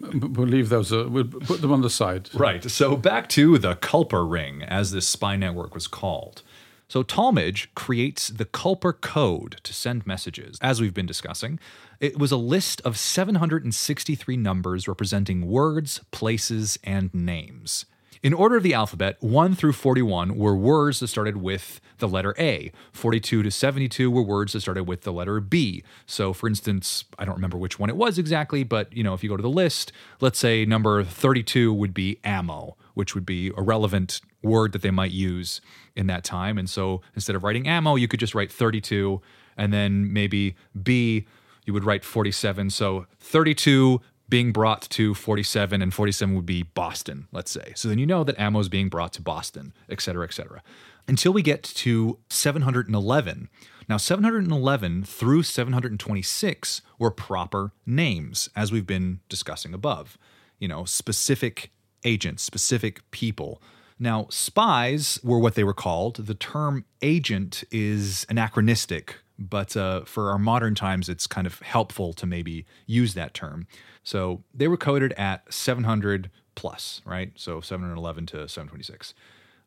we'll 0.00 0.46
leave 0.46 0.68
those. 0.68 0.92
Uh, 0.92 1.06
we'll 1.08 1.24
put 1.24 1.60
them 1.60 1.72
on 1.72 1.82
the 1.82 1.90
side. 1.90 2.30
Right. 2.34 2.62
So 2.70 2.96
back 2.96 3.28
to 3.30 3.58
the 3.58 3.76
Culper 3.76 4.30
ring, 4.30 4.62
as 4.62 4.92
this 4.92 5.06
spy 5.06 5.36
network 5.36 5.74
was 5.74 5.86
called. 5.86 6.42
So 6.90 7.02
Tallmadge 7.02 7.68
creates 7.74 8.28
the 8.28 8.46
Culper 8.46 8.98
code 8.98 9.60
to 9.62 9.74
send 9.74 10.06
messages, 10.06 10.58
as 10.62 10.80
we've 10.80 10.94
been 10.94 11.04
discussing. 11.04 11.58
It 12.00 12.18
was 12.18 12.32
a 12.32 12.38
list 12.38 12.80
of 12.82 12.98
763 12.98 14.36
numbers 14.38 14.88
representing 14.88 15.46
words, 15.46 16.00
places, 16.12 16.78
and 16.82 17.12
names. 17.12 17.84
In 18.22 18.34
order 18.34 18.56
of 18.56 18.62
the 18.62 18.74
alphabet, 18.74 19.16
1 19.20 19.54
through 19.54 19.72
41 19.72 20.36
were 20.36 20.56
words 20.56 21.00
that 21.00 21.08
started 21.08 21.36
with 21.36 21.80
the 21.98 22.08
letter 22.08 22.34
A. 22.38 22.72
42 22.92 23.42
to 23.42 23.50
72 23.50 24.10
were 24.10 24.22
words 24.22 24.52
that 24.52 24.60
started 24.60 24.84
with 24.84 25.02
the 25.02 25.12
letter 25.12 25.40
B. 25.40 25.82
So 26.06 26.32
for 26.32 26.48
instance, 26.48 27.04
I 27.18 27.24
don't 27.24 27.36
remember 27.36 27.58
which 27.58 27.78
one 27.78 27.90
it 27.90 27.96
was 27.96 28.18
exactly, 28.18 28.64
but 28.64 28.92
you 28.92 29.04
know, 29.04 29.14
if 29.14 29.22
you 29.22 29.30
go 29.30 29.36
to 29.36 29.42
the 29.42 29.48
list, 29.48 29.92
let's 30.20 30.38
say 30.38 30.64
number 30.64 31.04
32 31.04 31.72
would 31.72 31.94
be 31.94 32.18
ammo, 32.24 32.76
which 32.94 33.14
would 33.14 33.26
be 33.26 33.52
a 33.56 33.62
relevant 33.62 34.20
word 34.42 34.72
that 34.72 34.82
they 34.82 34.90
might 34.90 35.12
use 35.12 35.60
in 35.94 36.06
that 36.08 36.24
time. 36.24 36.58
And 36.58 36.68
so 36.68 37.02
instead 37.14 37.36
of 37.36 37.44
writing 37.44 37.68
ammo, 37.68 37.96
you 37.96 38.08
could 38.08 38.20
just 38.20 38.34
write 38.34 38.50
32 38.50 39.20
and 39.56 39.72
then 39.72 40.12
maybe 40.12 40.54
B 40.80 41.26
you 41.66 41.74
would 41.74 41.84
write 41.84 42.02
47. 42.02 42.70
So 42.70 43.06
32 43.20 44.00
being 44.28 44.52
brought 44.52 44.82
to 44.82 45.14
47 45.14 45.80
and 45.80 45.92
47 45.92 46.34
would 46.34 46.46
be 46.46 46.62
Boston, 46.62 47.28
let's 47.32 47.50
say. 47.50 47.72
So 47.74 47.88
then 47.88 47.98
you 47.98 48.06
know 48.06 48.24
that 48.24 48.38
ammo 48.38 48.60
is 48.60 48.68
being 48.68 48.88
brought 48.88 49.12
to 49.14 49.22
Boston, 49.22 49.72
et 49.88 50.00
cetera, 50.00 50.24
et 50.24 50.34
cetera. 50.34 50.62
Until 51.06 51.32
we 51.32 51.42
get 51.42 51.62
to 51.62 52.18
711. 52.28 53.48
Now, 53.88 53.96
711 53.96 55.04
through 55.04 55.42
726 55.44 56.82
were 56.98 57.10
proper 57.10 57.72
names, 57.86 58.50
as 58.54 58.70
we've 58.70 58.86
been 58.86 59.20
discussing 59.30 59.72
above. 59.72 60.18
You 60.58 60.68
know, 60.68 60.84
specific 60.84 61.70
agents, 62.04 62.42
specific 62.42 63.10
people. 63.10 63.62
Now, 63.98 64.26
spies 64.28 65.18
were 65.24 65.38
what 65.38 65.54
they 65.54 65.64
were 65.64 65.72
called. 65.72 66.26
The 66.26 66.34
term 66.34 66.84
agent 67.00 67.64
is 67.70 68.26
anachronistic, 68.28 69.16
but 69.38 69.76
uh, 69.76 70.02
for 70.04 70.30
our 70.30 70.38
modern 70.38 70.74
times, 70.74 71.08
it's 71.08 71.26
kind 71.26 71.46
of 71.46 71.60
helpful 71.60 72.12
to 72.14 72.26
maybe 72.26 72.66
use 72.86 73.14
that 73.14 73.34
term. 73.34 73.66
So 74.02 74.42
they 74.52 74.68
were 74.68 74.76
coded 74.76 75.12
at 75.12 75.52
700 75.52 76.30
plus, 76.54 77.00
right? 77.04 77.32
So 77.36 77.60
711 77.60 78.26
to 78.26 78.48
726. 78.48 79.14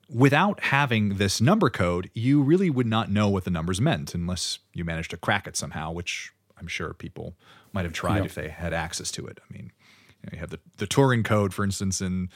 Without 0.10 0.60
having 0.60 1.16
this 1.16 1.40
number 1.40 1.70
code, 1.70 2.10
you 2.14 2.42
really 2.42 2.70
would 2.70 2.88
not 2.88 3.10
know 3.10 3.30
what 3.30 3.46
the 3.46 3.50
numbers 3.50 3.80
meant 3.80 4.14
unless 4.14 4.60
you 4.74 4.84
managed 4.84 5.12
to 5.12 5.18
crack 5.18 5.48
it 5.48 5.56
somehow, 5.56 5.92
which 5.92 6.34
I'm 6.60 6.68
sure 6.68 6.94
people 6.94 7.36
might 7.72 7.86
have 7.86 7.94
tried 7.94 8.26
if 8.26 8.36
they 8.36 8.50
had 8.50 8.74
access 8.74 9.10
to 9.12 9.26
it. 9.26 9.40
I 9.40 9.54
mean, 9.54 9.72
you, 10.10 10.26
know, 10.26 10.30
you 10.34 10.40
have 10.40 10.50
the, 10.50 10.60
the 10.78 10.88
Turing 10.88 11.24
code, 11.24 11.54
for 11.54 11.64
instance, 11.64 12.02
in 12.02 12.30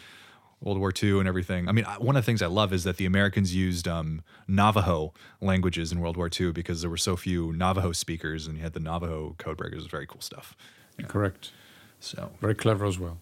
World 0.62 0.80
War 0.80 0.92
II 1.02 1.20
and 1.20 1.28
everything. 1.28 1.68
I 1.68 1.72
mean, 1.72 1.86
one 2.00 2.16
of 2.16 2.24
the 2.24 2.26
things 2.26 2.42
I 2.42 2.48
love 2.48 2.74
is 2.74 2.84
that 2.86 2.98
the 2.98 3.06
Americans 3.06 3.54
used 3.54 3.88
um, 3.88 4.22
Navajo 4.48 5.14
languages 5.42 5.92
in 5.92 6.00
World 6.00 6.18
War 6.18 6.30
II 6.30 6.52
because 6.52 6.82
there 6.82 6.90
were 6.90 6.98
so 6.98 7.16
few 7.16 7.54
Navajo 7.54 7.92
speakers, 7.92 8.48
and 8.48 8.58
you 8.58 8.64
had 8.64 8.74
the 8.74 8.80
Navajo 8.80 9.36
code 9.38 9.58
breakers. 9.58 9.86
Very 9.86 10.08
cool 10.08 10.22
stuff. 10.22 10.56
Yeah. 11.00 11.08
Correct. 11.08 11.52
So 12.00 12.32
very 12.42 12.56
clever 12.56 12.86
as 12.86 12.98
well. 12.98 13.20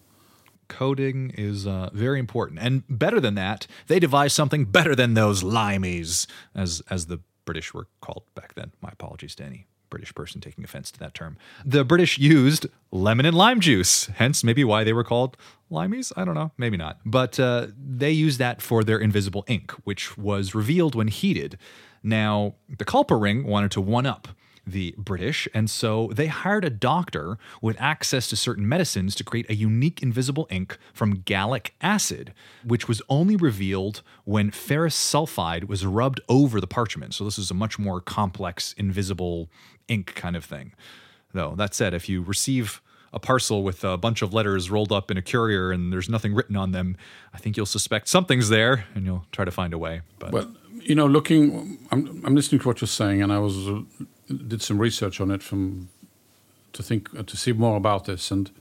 Coding 0.68 1.32
is 1.38 1.68
uh, 1.68 1.90
very 1.94 2.20
important, 2.20 2.60
and 2.60 2.84
better 2.90 3.20
than 3.20 3.36
that, 3.36 3.68
they 3.88 4.00
devised 4.00 4.36
something 4.36 4.66
better 4.66 4.96
than 4.96 5.14
those 5.14 5.44
limeys, 5.44 6.26
as 6.56 6.82
as 6.90 7.08
the 7.08 7.20
British 7.46 7.74
were 7.74 7.88
called 8.02 8.24
back 8.36 8.54
then. 8.54 8.72
My 8.82 8.90
apologies 8.92 9.36
to 9.36 9.44
any 9.44 9.68
British 9.94 10.16
person 10.16 10.42
taking 10.42 10.64
offense 10.64 10.90
to 10.90 11.00
that 11.00 11.14
term. 11.14 11.38
The 11.64 11.84
British 11.86 12.18
used 12.18 12.66
lemon 12.90 13.28
and 13.28 13.38
lime 13.38 13.60
juice, 13.60 14.08
hence 14.08 14.44
maybe 14.44 14.64
why 14.64 14.84
they 14.84 14.92
were 14.92 15.04
called 15.04 15.38
limeys. 15.72 16.12
I 16.18 16.26
don't 16.26 16.34
know, 16.34 16.52
maybe 16.58 16.78
not. 16.78 16.98
But 17.06 17.40
uh, 17.40 17.68
they 17.78 18.10
used 18.10 18.40
that 18.40 18.60
for 18.60 18.84
their 18.84 18.98
invisible 18.98 19.46
ink, 19.48 19.72
which 19.84 20.18
was 20.18 20.56
revealed 20.56 20.96
when 20.96 21.10
heated. 21.10 21.60
Now, 22.02 22.56
the 22.76 22.86
Culper 22.86 23.22
ring 23.22 23.46
wanted 23.46 23.70
to 23.72 23.82
one 23.82 24.08
up 24.08 24.30
the 24.66 24.96
British, 24.98 25.48
and 25.54 25.70
so 25.70 26.10
they 26.14 26.28
hired 26.28 26.64
a 26.64 26.70
doctor 26.70 27.38
with 27.62 27.80
access 27.80 28.28
to 28.30 28.36
certain 28.36 28.68
medicines 28.68 29.14
to 29.16 29.24
create 29.24 29.50
a 29.50 29.56
unique 29.56 30.02
invisible 30.02 30.48
ink 30.50 30.78
from 30.94 31.22
gallic 31.26 31.76
acid, 31.82 32.34
which 32.64 32.88
was 32.88 33.02
only 33.10 33.36
revealed 33.36 34.02
when 34.24 34.52
ferrous 34.52 34.96
sulfide 34.96 35.66
was 35.66 35.86
rubbed 35.86 36.22
over 36.30 36.62
the 36.62 36.68
parchment. 36.68 37.14
So 37.14 37.26
this 37.26 37.38
is 37.38 37.52
a 37.52 37.54
much 37.54 37.78
more 37.78 38.00
complex, 38.00 38.74
invisible 38.78 39.50
ink 39.88 40.16
kind 40.16 40.36
of 40.36 40.46
thing. 40.46 40.74
Though, 41.34 41.56
that 41.56 41.74
said, 41.74 41.94
if 41.94 42.08
you 42.08 42.22
receive 42.22 42.82
a 43.12 43.20
parcel 43.20 43.64
with 43.64 43.84
a 43.84 43.98
bunch 43.98 44.22
of 44.22 44.34
letters 44.34 44.72
rolled 44.72 44.92
up 44.92 45.12
in 45.12 45.18
a 45.18 45.22
courier 45.22 45.72
and 45.72 45.92
there's 45.92 46.10
nothing 46.10 46.34
written 46.34 46.56
on 46.56 46.72
them, 46.72 46.98
I 47.34 47.38
think 47.38 47.58
you'll 47.58 47.66
suspect 47.66 48.08
something's 48.08 48.50
there 48.50 48.86
and 48.96 49.06
you'll 49.06 49.26
try 49.32 49.46
to 49.46 49.52
find 49.52 49.74
a 49.74 49.78
way. 49.78 50.02
But 50.20 50.32
well, 50.32 50.52
you 50.82 50.96
know, 50.96 51.06
looking, 51.06 51.78
I'm, 51.92 52.22
I'm 52.26 52.36
listening 52.36 52.62
to 52.62 52.68
what 52.68 52.82
you're 52.82 52.88
saying, 52.88 53.22
and 53.22 53.32
I 53.32 53.40
was 53.40 53.56
did 54.38 54.62
some 54.62 54.78
research 54.78 55.22
on 55.22 55.32
it 55.32 55.44
from 55.44 55.90
to 56.74 56.84
think 56.84 57.10
uh, 57.18 57.24
to 57.24 57.38
see 57.38 57.54
more 57.54 57.78
about 57.78 58.06
this, 58.06 58.32
and 58.32 58.52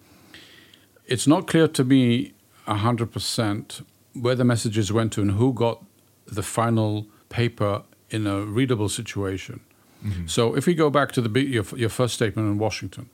it's 1.06 1.26
not 1.26 1.46
clear 1.46 1.68
to 1.68 1.84
me 1.84 2.32
hundred 2.66 3.10
percent 3.12 3.82
where 4.14 4.34
the 4.34 4.44
messages 4.44 4.92
went 4.92 5.12
to 5.12 5.20
and 5.20 5.32
who 5.32 5.52
got 5.52 5.84
the 6.26 6.42
final 6.42 7.06
paper 7.28 7.82
in 8.10 8.26
a 8.26 8.40
readable 8.40 8.88
situation. 8.88 9.60
Mm-hmm. 10.04 10.26
So 10.26 10.56
if 10.56 10.66
we 10.66 10.74
go 10.74 10.90
back 10.90 11.12
to 11.12 11.20
the 11.20 11.40
your, 11.40 11.64
your 11.76 11.88
first 11.88 12.14
statement 12.14 12.48
in 12.48 12.58
Washington, 12.58 13.08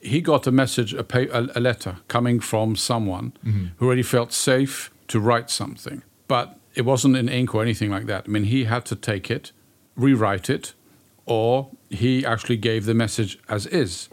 he 0.00 0.20
got 0.20 0.46
a 0.46 0.50
message, 0.50 0.94
a, 0.94 1.04
pay, 1.04 1.28
a, 1.28 1.48
a 1.54 1.60
letter 1.60 1.96
coming 2.08 2.40
from 2.40 2.76
someone 2.76 3.32
mm-hmm. 3.44 3.66
who 3.76 3.86
already 3.86 4.02
felt 4.02 4.32
safe 4.32 4.90
to 5.08 5.20
write 5.20 5.50
something, 5.50 6.02
but 6.28 6.58
it 6.74 6.82
wasn't 6.82 7.16
in 7.16 7.28
ink 7.28 7.54
or 7.54 7.62
anything 7.62 7.90
like 7.90 8.06
that. 8.06 8.24
I 8.26 8.28
mean, 8.28 8.44
he 8.44 8.64
had 8.64 8.84
to 8.86 8.96
take 8.96 9.30
it, 9.30 9.52
rewrite 9.96 10.48
it, 10.48 10.74
or 11.30 11.70
he 11.88 12.26
actually 12.26 12.56
gave 12.56 12.84
the 12.86 12.92
message 12.92 13.38
as 13.48 13.64
is. 13.66 14.08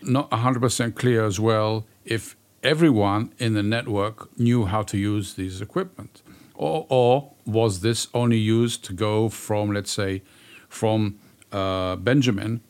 Not 0.00 0.30
100% 0.30 0.94
clear 0.94 1.26
as 1.26 1.40
well 1.40 1.84
if 2.04 2.36
everyone 2.62 3.32
in 3.38 3.54
the 3.54 3.64
network 3.64 4.16
knew 4.38 4.66
how 4.66 4.82
to 4.82 4.96
use 4.96 5.34
these 5.34 5.60
equipment. 5.60 6.22
Or, 6.54 6.86
or 6.88 7.32
was 7.44 7.80
this 7.80 8.06
only 8.14 8.38
used 8.38 8.84
to 8.84 8.92
go 8.92 9.28
from, 9.28 9.72
let's 9.72 9.90
say, 9.90 10.22
from 10.68 11.18
uh, 11.50 11.96
Benjamin 11.96 12.60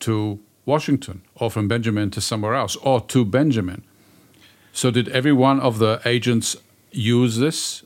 to 0.00 0.40
Washington, 0.64 1.22
or 1.36 1.48
from 1.48 1.68
Benjamin 1.68 2.10
to 2.10 2.20
somewhere 2.20 2.54
else, 2.54 2.74
or 2.76 3.00
to 3.02 3.24
Benjamin? 3.24 3.84
So, 4.72 4.90
did 4.90 5.08
every 5.10 5.32
one 5.32 5.60
of 5.60 5.78
the 5.78 6.00
agents 6.04 6.56
use 6.90 7.38
this? 7.38 7.84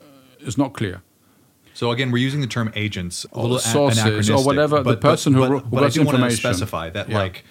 Uh, 0.00 0.04
it's 0.38 0.56
not 0.56 0.72
clear. 0.72 1.02
So 1.82 1.90
again, 1.90 2.12
we're 2.12 2.22
using 2.22 2.40
the 2.40 2.46
term 2.46 2.70
agents, 2.76 3.26
a 3.32 3.40
little 3.40 3.58
sources 3.58 4.30
or 4.30 4.44
whatever. 4.44 4.84
But, 4.84 4.90
the 4.92 4.96
person 4.98 5.32
but, 5.32 5.48
who, 5.48 5.60
but, 5.62 5.70
but 5.72 5.82
I 5.82 5.88
do 5.88 6.04
want 6.04 6.16
to 6.18 6.30
specify 6.30 6.90
that 6.90 7.08
yeah. 7.08 7.18
like 7.18 7.44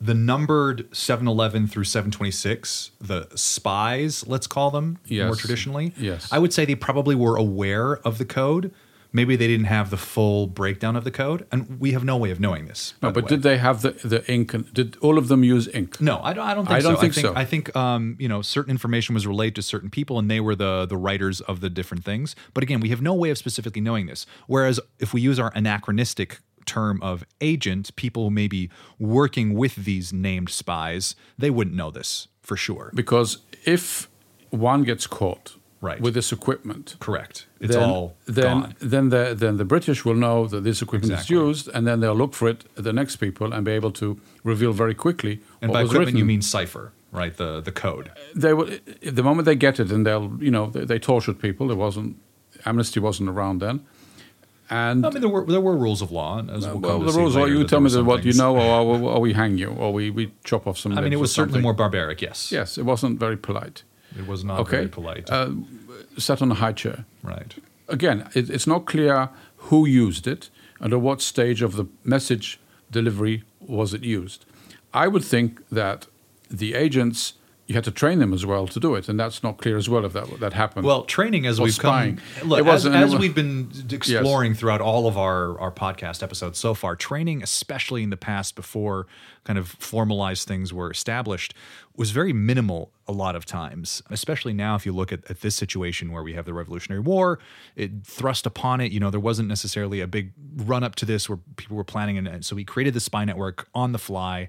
the 0.00 0.14
numbered 0.14 0.88
711 0.90 1.68
through 1.68 1.84
726, 1.84 2.90
the 3.00 3.28
spies, 3.36 4.26
let's 4.26 4.48
call 4.48 4.72
them 4.72 4.98
yes. 5.06 5.26
more 5.26 5.36
traditionally. 5.36 5.94
Yes. 5.96 6.28
I 6.32 6.40
would 6.40 6.52
say 6.52 6.64
they 6.64 6.74
probably 6.74 7.14
were 7.14 7.36
aware 7.36 7.98
of 7.98 8.18
the 8.18 8.24
code, 8.24 8.74
maybe 9.12 9.36
they 9.36 9.46
didn't 9.46 9.66
have 9.66 9.90
the 9.90 9.96
full 9.96 10.46
breakdown 10.46 10.96
of 10.96 11.04
the 11.04 11.10
code, 11.10 11.46
and 11.50 11.80
we 11.80 11.92
have 11.92 12.04
no 12.04 12.16
way 12.16 12.30
of 12.30 12.40
knowing 12.40 12.66
this. 12.66 12.94
No, 13.02 13.10
but 13.10 13.24
the 13.24 13.36
did 13.36 13.42
they 13.42 13.58
have 13.58 13.82
the, 13.82 13.92
the 13.92 14.30
ink? 14.30 14.54
And, 14.54 14.72
did 14.72 14.96
all 15.00 15.18
of 15.18 15.28
them 15.28 15.44
use 15.44 15.68
ink? 15.68 16.00
No, 16.00 16.20
I 16.22 16.32
don't. 16.32 16.46
I 16.46 16.54
don't 16.54 16.66
think 16.66 16.76
I 16.76 16.80
so. 16.80 16.88
Don't 16.90 17.00
think 17.00 17.12
I 17.12 17.14
think 17.14 17.26
so. 17.26 17.40
I 17.40 17.44
think 17.44 17.76
um, 17.76 18.16
you 18.18 18.28
know 18.28 18.42
certain 18.42 18.70
information 18.70 19.14
was 19.14 19.26
relayed 19.26 19.54
to 19.56 19.62
certain 19.62 19.90
people, 19.90 20.18
and 20.18 20.30
they 20.30 20.40
were 20.40 20.54
the 20.54 20.86
the 20.86 20.96
writers 20.96 21.40
of 21.42 21.60
the 21.60 21.70
different 21.70 22.04
things. 22.04 22.36
But 22.54 22.62
again, 22.62 22.80
we 22.80 22.88
have 22.90 23.02
no 23.02 23.14
way 23.14 23.30
of 23.30 23.38
specifically 23.38 23.80
knowing 23.80 24.06
this. 24.06 24.26
Whereas 24.46 24.80
if 24.98 25.14
we 25.14 25.20
use 25.20 25.38
our 25.38 25.52
anachronistic 25.54 26.40
term 26.66 27.00
of 27.02 27.24
agent, 27.40 27.94
people 27.96 28.30
may 28.30 28.46
be 28.46 28.70
working 28.98 29.54
with 29.54 29.74
these 29.76 30.12
named 30.12 30.50
spies, 30.50 31.16
they 31.38 31.50
wouldn't 31.50 31.74
know 31.74 31.90
this 31.90 32.28
for 32.42 32.56
sure. 32.56 32.92
Because 32.94 33.38
if 33.64 34.08
one 34.50 34.84
gets 34.84 35.06
caught 35.06 35.56
right. 35.80 36.00
with 36.00 36.14
this 36.14 36.32
equipment. 36.32 36.96
Correct. 37.00 37.46
It's 37.60 37.74
then, 37.74 37.88
all 37.88 38.16
then, 38.26 38.60
gone. 38.60 38.74
Then 38.80 39.08
the 39.08 39.34
then 39.36 39.56
the 39.56 39.64
British 39.64 40.04
will 40.04 40.14
know 40.14 40.46
that 40.46 40.64
this 40.64 40.82
equipment 40.82 41.12
exactly. 41.12 41.36
is 41.36 41.42
used, 41.42 41.68
and 41.74 41.86
then 41.86 42.00
they'll 42.00 42.14
look 42.14 42.34
for 42.34 42.48
it 42.48 42.64
the 42.74 42.92
next 42.92 43.16
people 43.16 43.52
and 43.52 43.64
be 43.64 43.72
able 43.72 43.92
to 43.92 44.20
reveal 44.44 44.72
very 44.72 44.94
quickly. 44.94 45.40
And 45.60 45.72
by 45.72 45.80
equipment, 45.82 46.06
written. 46.06 46.18
you 46.18 46.24
mean 46.24 46.42
cipher, 46.42 46.92
right? 47.12 47.36
The 47.36 47.60
the 47.60 47.72
code. 47.72 48.10
They 48.34 48.54
will 48.54 48.70
the 49.02 49.22
moment 49.22 49.46
they 49.46 49.56
get 49.56 49.80
it, 49.80 49.90
and 49.90 50.06
they'll 50.06 50.36
you 50.40 50.50
know 50.50 50.66
they, 50.70 50.84
they 50.84 50.98
tortured 50.98 51.38
people. 51.40 51.68
There 51.68 51.76
wasn't 51.76 52.16
amnesty 52.64 53.00
wasn't 53.00 53.28
around 53.28 53.60
then, 53.60 53.86
And 54.70 55.06
I 55.06 55.10
mean, 55.10 55.20
there 55.20 55.30
were 55.30 55.44
there 55.44 55.60
were 55.60 55.76
rules 55.76 56.02
of 56.02 56.10
law. 56.12 56.40
As 56.40 56.66
we'll, 56.66 56.78
well, 56.78 56.98
the 57.00 57.12
rules 57.12 57.36
are 57.36 57.48
you 57.48 57.64
tell 57.64 57.80
me 57.80 57.90
what 58.02 58.24
you 58.24 58.34
know, 58.34 58.56
or, 58.56 58.98
or 59.14 59.20
we 59.20 59.32
hang 59.32 59.56
you, 59.58 59.70
or 59.70 59.92
we, 59.92 60.10
we 60.10 60.32
chop 60.44 60.66
off 60.66 60.78
some. 60.78 60.96
I 60.96 61.00
mean, 61.00 61.12
it 61.12 61.20
was 61.20 61.32
certainly 61.32 61.60
more 61.60 61.74
barbaric. 61.74 62.20
Yes. 62.20 62.52
Yes, 62.52 62.78
it 62.78 62.84
wasn't 62.84 63.18
very 63.18 63.36
polite. 63.36 63.82
It 64.18 64.26
was 64.26 64.44
not 64.44 64.60
okay, 64.60 64.78
very 64.78 64.88
polite. 64.88 65.30
Uh, 65.30 65.50
sat 66.16 66.42
on 66.42 66.50
a 66.50 66.54
high 66.54 66.72
chair. 66.72 67.04
right. 67.22 67.54
Again, 67.90 68.28
it, 68.34 68.50
it's 68.50 68.66
not 68.66 68.84
clear 68.84 69.30
who 69.56 69.86
used 69.86 70.26
it 70.26 70.50
and 70.80 70.92
at 70.92 71.00
what 71.00 71.22
stage 71.22 71.62
of 71.62 71.76
the 71.76 71.86
message 72.04 72.60
delivery 72.90 73.44
was 73.60 73.94
it 73.94 74.04
used. 74.04 74.44
I 74.92 75.08
would 75.08 75.24
think 75.24 75.66
that 75.70 76.06
the 76.50 76.74
agents 76.74 77.34
you 77.68 77.74
had 77.74 77.84
to 77.84 77.90
train 77.90 78.18
them 78.18 78.32
as 78.32 78.46
well 78.46 78.66
to 78.66 78.80
do 78.80 78.94
it, 78.94 79.10
and 79.10 79.20
that's 79.20 79.42
not 79.42 79.58
clear 79.58 79.76
as 79.76 79.90
well 79.90 80.06
if 80.06 80.14
that 80.14 80.40
that 80.40 80.54
happened. 80.54 80.86
Well, 80.86 81.04
training 81.04 81.46
as 81.46 81.60
Or 81.60 81.64
we've 81.64 81.74
spying. 81.74 82.16
come, 82.16 82.48
look, 82.48 82.60
It 82.60 82.66
as, 82.66 82.86
as 82.86 83.14
we've 83.14 83.34
been 83.34 83.70
exploring 83.90 84.54
throughout 84.54 84.80
all 84.80 85.06
of 85.06 85.18
our 85.18 85.60
our 85.60 85.70
podcast 85.70 86.22
episodes 86.22 86.58
so 86.58 86.72
far, 86.72 86.96
training, 86.96 87.42
especially 87.42 88.02
in 88.02 88.08
the 88.08 88.16
past 88.16 88.56
before 88.56 89.06
kind 89.44 89.58
of 89.58 89.68
formalized 89.68 90.48
things 90.48 90.72
were 90.72 90.90
established, 90.90 91.52
was 91.94 92.10
very 92.10 92.32
minimal 92.32 92.90
a 93.06 93.12
lot 93.12 93.36
of 93.36 93.44
times. 93.44 94.02
Especially 94.08 94.54
now, 94.54 94.74
if 94.74 94.86
you 94.86 94.92
look 94.92 95.12
at, 95.12 95.30
at 95.30 95.42
this 95.42 95.54
situation 95.54 96.10
where 96.10 96.22
we 96.22 96.32
have 96.32 96.46
the 96.46 96.54
Revolutionary 96.54 97.02
War, 97.02 97.38
it 97.76 97.90
thrust 98.02 98.46
upon 98.46 98.80
it. 98.80 98.92
You 98.92 99.00
know, 99.00 99.10
there 99.10 99.20
wasn't 99.20 99.48
necessarily 99.48 100.00
a 100.00 100.06
big 100.06 100.32
run 100.56 100.82
up 100.82 100.94
to 100.96 101.04
this 101.04 101.28
where 101.28 101.38
people 101.56 101.76
were 101.76 101.84
planning, 101.84 102.16
and 102.16 102.46
so 102.46 102.56
we 102.56 102.64
created 102.64 102.94
the 102.94 103.00
spy 103.00 103.26
network 103.26 103.68
on 103.74 103.92
the 103.92 103.98
fly. 103.98 104.48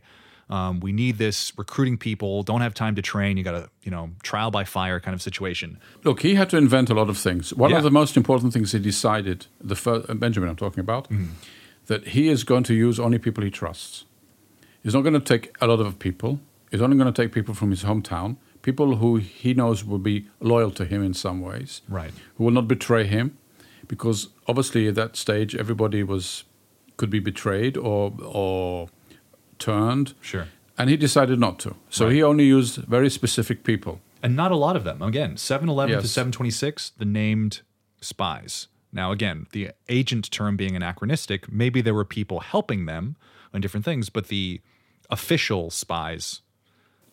Um, 0.50 0.79
we 0.79 0.91
need 0.91 1.18
this 1.20 1.53
recruiting 1.58 1.98
people. 1.98 2.41
Don't 2.44 2.62
have 2.62 2.74
time 2.74 2.96
to 2.96 3.01
train. 3.01 3.38
You 3.38 3.44
got 3.44 3.51
to, 3.51 3.70
you 3.84 3.91
know, 3.91 4.10
trial 4.24 4.50
by 4.51 4.63
fire 4.63 5.00
kind 5.00 5.13
of 5.13 5.22
situation. 5.22 5.77
Look, 6.03 6.22
he 6.22 6.36
had 6.36 6.50
to 6.50 6.58
invent 6.58 6.89
a 6.89 6.94
lot 6.96 7.10
of 7.10 7.18
things. 7.18 7.53
One 7.53 7.70
Yeah. 7.72 7.77
of 7.77 7.84
the 7.84 7.91
most 7.91 8.18
important 8.18 8.51
things 8.53 8.72
he 8.72 8.79
decided, 8.79 9.46
the 9.62 9.75
first, 9.75 10.08
Benjamin 10.20 10.50
I'm 10.50 10.56
talking 10.56 10.79
about, 10.79 11.08
Mm-hmm. 11.10 11.34
that 11.88 12.08
he 12.10 12.29
is 12.29 12.44
going 12.44 12.63
to 12.63 12.74
use 12.74 13.00
only 13.00 13.20
people 13.20 13.44
he 13.44 13.51
trusts. 13.51 14.06
He's 14.84 14.94
not 14.96 15.01
going 15.01 15.13
to 15.13 15.20
take 15.34 15.56
a 15.62 15.68
lot 15.68 15.79
of 15.79 16.00
people. 16.00 16.39
He's 16.72 16.82
only 16.82 16.98
going 16.98 17.12
to 17.13 17.22
take 17.22 17.32
people 17.34 17.53
from 17.53 17.70
his 17.72 17.84
hometown, 17.84 18.38
people 18.62 18.96
who 18.98 19.18
he 19.18 19.53
knows 19.53 19.84
will 19.86 20.00
be 20.00 20.27
loyal 20.39 20.72
to 20.72 20.86
him 20.86 21.03
in 21.03 21.13
some 21.13 21.41
ways, 21.41 21.82
Right. 21.88 22.12
who 22.36 22.44
will 22.46 22.51
not 22.53 22.68
betray 22.68 23.06
him, 23.06 23.38
because 23.88 24.29
obviously 24.48 24.88
at 24.88 24.96
that 24.96 25.15
stage 25.15 25.56
everybody 25.56 26.01
was 26.03 26.44
could 26.98 27.10
be 27.10 27.20
betrayed 27.20 27.77
or 27.77 28.13
or 28.24 28.89
turned. 29.60 30.13
Sure. 30.22 30.48
And 30.78 30.89
he 30.89 30.98
decided 30.98 31.39
not 31.39 31.60
to. 31.60 31.75
So 31.89 32.06
Right. 32.06 32.16
he 32.16 32.24
only 32.24 32.46
used 32.46 32.78
very 32.78 33.10
specific 33.10 33.63
people. 33.63 34.01
and 34.22 34.36
not 34.36 34.51
a 34.51 34.56
lot 34.58 34.75
of 34.75 34.84
them. 34.84 35.01
Again, 35.01 35.38
711 35.38 35.96
to 35.96 36.01
Yes. 36.04 36.12
726, 36.12 36.89
the 36.98 37.06
named 37.06 37.62
spies. 38.01 38.68
Now, 38.92 39.13
again, 39.13 39.48
the 39.54 39.70
agent 39.88 40.30
term 40.30 40.58
being 40.58 40.75
anachronistic, 40.75 41.50
maybe 41.50 41.80
there 41.82 41.94
were 41.94 42.04
people 42.04 42.42
helping 42.42 42.86
them 42.86 43.16
on 43.54 43.62
different 43.62 43.86
things, 43.86 44.10
but 44.10 44.28
the 44.28 44.60
official 45.10 45.70
spies. 45.70 46.42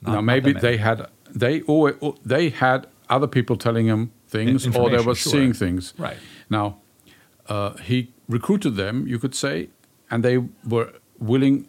not- 0.03 0.13
now 0.15 0.21
maybe 0.21 0.53
they 0.53 0.77
had 0.79 1.07
they 1.33 1.61
always, 1.63 1.95
they 2.25 2.51
had 2.51 2.87
other 3.09 3.27
people 3.29 3.57
telling 3.57 3.87
him 3.87 4.11
things, 4.29 4.67
In- 4.67 4.75
or 4.77 4.91
they 4.91 4.97
were 4.97 5.15
sure. 5.15 5.33
seeing 5.33 5.53
things. 5.53 5.95
Right. 5.97 6.19
Now, 6.51 6.79
uh, 7.49 7.75
he 7.79 8.13
recruited 8.29 8.75
them, 8.77 9.07
you 9.07 9.19
could 9.21 9.35
say, 9.35 9.69
and 10.11 10.25
they 10.25 10.39
were 10.65 10.93
willing 11.21 11.67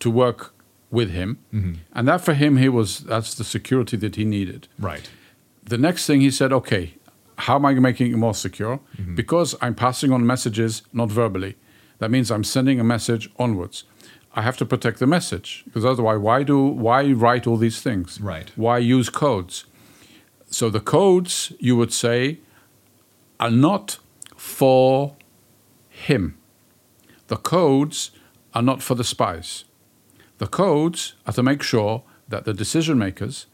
to 0.00 0.10
work 0.10 0.54
with 0.90 1.10
him, 1.10 1.38
Mm-hmm. 1.52 1.74
and 1.92 2.08
that 2.08 2.20
for 2.22 2.34
him, 2.34 2.56
he 2.56 2.68
was 2.68 3.00
that's 3.00 3.34
the 3.34 3.44
security 3.44 3.96
that 3.98 4.16
he 4.16 4.24
needed. 4.24 4.68
Right. 4.78 5.10
The 5.64 5.76
next 5.78 6.06
thing 6.06 6.20
he 6.22 6.30
said, 6.30 6.52
okay, 6.52 6.94
how 7.36 7.56
am 7.56 7.66
I 7.66 7.74
making 7.74 8.10
it 8.12 8.16
more 8.16 8.34
secure? 8.34 8.80
Mm-hmm. 8.96 9.14
Because 9.14 9.54
I'm 9.60 9.74
passing 9.74 10.12
on 10.12 10.26
messages 10.26 10.82
not 10.92 11.10
verbally. 11.10 11.56
That 11.98 12.10
means 12.10 12.30
I'm 12.30 12.44
sending 12.44 12.80
a 12.80 12.84
message 12.84 13.28
onwards. 13.38 13.84
I 14.34 14.42
have 14.42 14.56
to 14.58 14.64
protect 14.66 14.98
the 14.98 15.06
message 15.06 15.62
because 15.66 15.84
otherwise, 15.84 16.18
why 16.20 16.42
do 16.42 16.58
why 16.66 17.12
write 17.12 17.46
all 17.46 17.56
these 17.58 17.82
things? 17.82 18.20
Right. 18.20 18.50
Why 18.56 18.78
use 18.78 19.10
codes? 19.10 19.64
So 20.50 20.70
the 20.70 20.80
codes, 20.80 21.52
you 21.58 21.76
would 21.76 21.92
say, 21.92 22.38
are 23.38 23.50
not 23.50 23.98
for 24.36 25.16
him. 25.88 26.38
The 27.26 27.36
codes 27.36 28.10
are 28.54 28.62
not 28.62 28.82
for 28.82 28.94
the 28.94 29.04
spies. 29.04 29.64
The 30.38 30.46
codes 30.46 31.14
are 31.26 31.32
to 31.32 31.42
make 31.42 31.62
sure 31.62 32.02
that 32.28 32.44
the 32.44 32.54
decision 32.54 32.98
makers, 32.98 33.46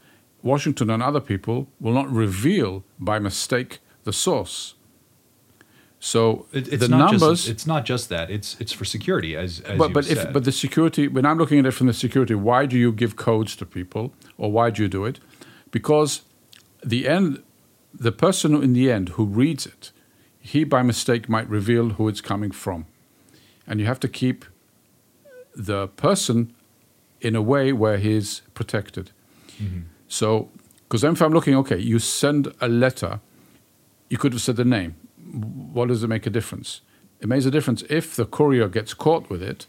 Washington 0.42 0.90
and 0.90 1.03
other 1.03 1.20
people, 1.20 1.68
will 1.81 1.92
not 1.94 2.11
reveal 2.11 2.85
by 2.99 3.18
mistake 3.18 3.79
the 4.05 4.12
source. 4.12 4.75
So 6.01 6.47
It- 6.53 6.68
it's 6.68 6.81
the 6.81 6.88
not 6.88 7.12
numbers, 7.12 7.40
Just, 7.44 7.49
it's 7.49 7.66
not 7.66 7.87
just 7.87 8.09
that. 8.11 8.31
It's 8.31 8.57
it's 8.61 8.73
for 8.73 8.85
security, 8.85 9.35
as, 9.35 9.61
as 9.61 9.79
but 9.79 9.88
you 9.88 9.94
but 9.94 10.05
said. 10.05 10.18
if 10.29 10.33
but 10.35 10.44
the 10.44 10.53
security, 10.53 11.09
when 11.09 11.25
I'm 11.25 11.38
looking 11.38 11.59
at 11.61 11.66
it 11.66 11.70
from 11.73 11.87
the 11.87 11.94
security, 11.94 12.35
why 12.35 12.66
do 12.66 12.77
you 12.77 12.92
give 12.92 13.16
codes 13.16 13.57
to 13.57 13.64
people, 13.66 14.12
or 14.37 14.53
why 14.53 14.68
do 14.70 14.83
you 14.83 14.88
do 14.88 15.07
it? 15.07 15.18
Because 15.70 16.20
the 16.85 17.09
end, 17.09 17.42
the 17.94 18.12
person 18.12 18.62
in 18.62 18.75
the 18.75 18.90
end 18.92 19.11
who 19.11 19.25
reads 19.25 19.64
it, 19.64 19.92
he 20.38 20.64
by 20.64 20.83
mistake 20.83 21.27
might 21.31 21.49
reveal 21.49 21.90
who 21.97 22.07
it's 22.07 22.20
coming 22.20 22.51
from, 22.51 22.85
and 23.66 23.81
you 23.81 23.87
have 23.87 24.01
to 24.01 24.09
keep 24.09 24.44
the 25.57 25.88
person 25.88 26.53
in 27.24 27.34
a 27.34 27.42
way 27.42 27.72
where 27.72 27.96
he's 27.96 28.42
protected. 28.52 29.10
Mm-hmm. 29.60 29.80
So, 30.08 30.50
because 30.84 31.00
then 31.00 31.12
if 31.12 31.22
I'm 31.22 31.32
looking, 31.32 31.54
okay, 31.56 31.78
you 31.78 31.98
send 31.98 32.52
a 32.60 32.68
letter, 32.68 33.20
you 34.10 34.18
could 34.18 34.32
have 34.32 34.42
said 34.42 34.56
the 34.56 34.64
name. 34.64 34.94
What 35.72 35.88
does 35.88 36.04
it 36.04 36.08
make 36.08 36.26
a 36.26 36.30
difference? 36.30 36.82
It 37.20 37.28
makes 37.28 37.46
a 37.46 37.50
difference 37.50 37.82
if 37.88 38.14
the 38.14 38.26
courier 38.26 38.68
gets 38.68 38.92
caught 38.92 39.30
with 39.30 39.42
it, 39.42 39.66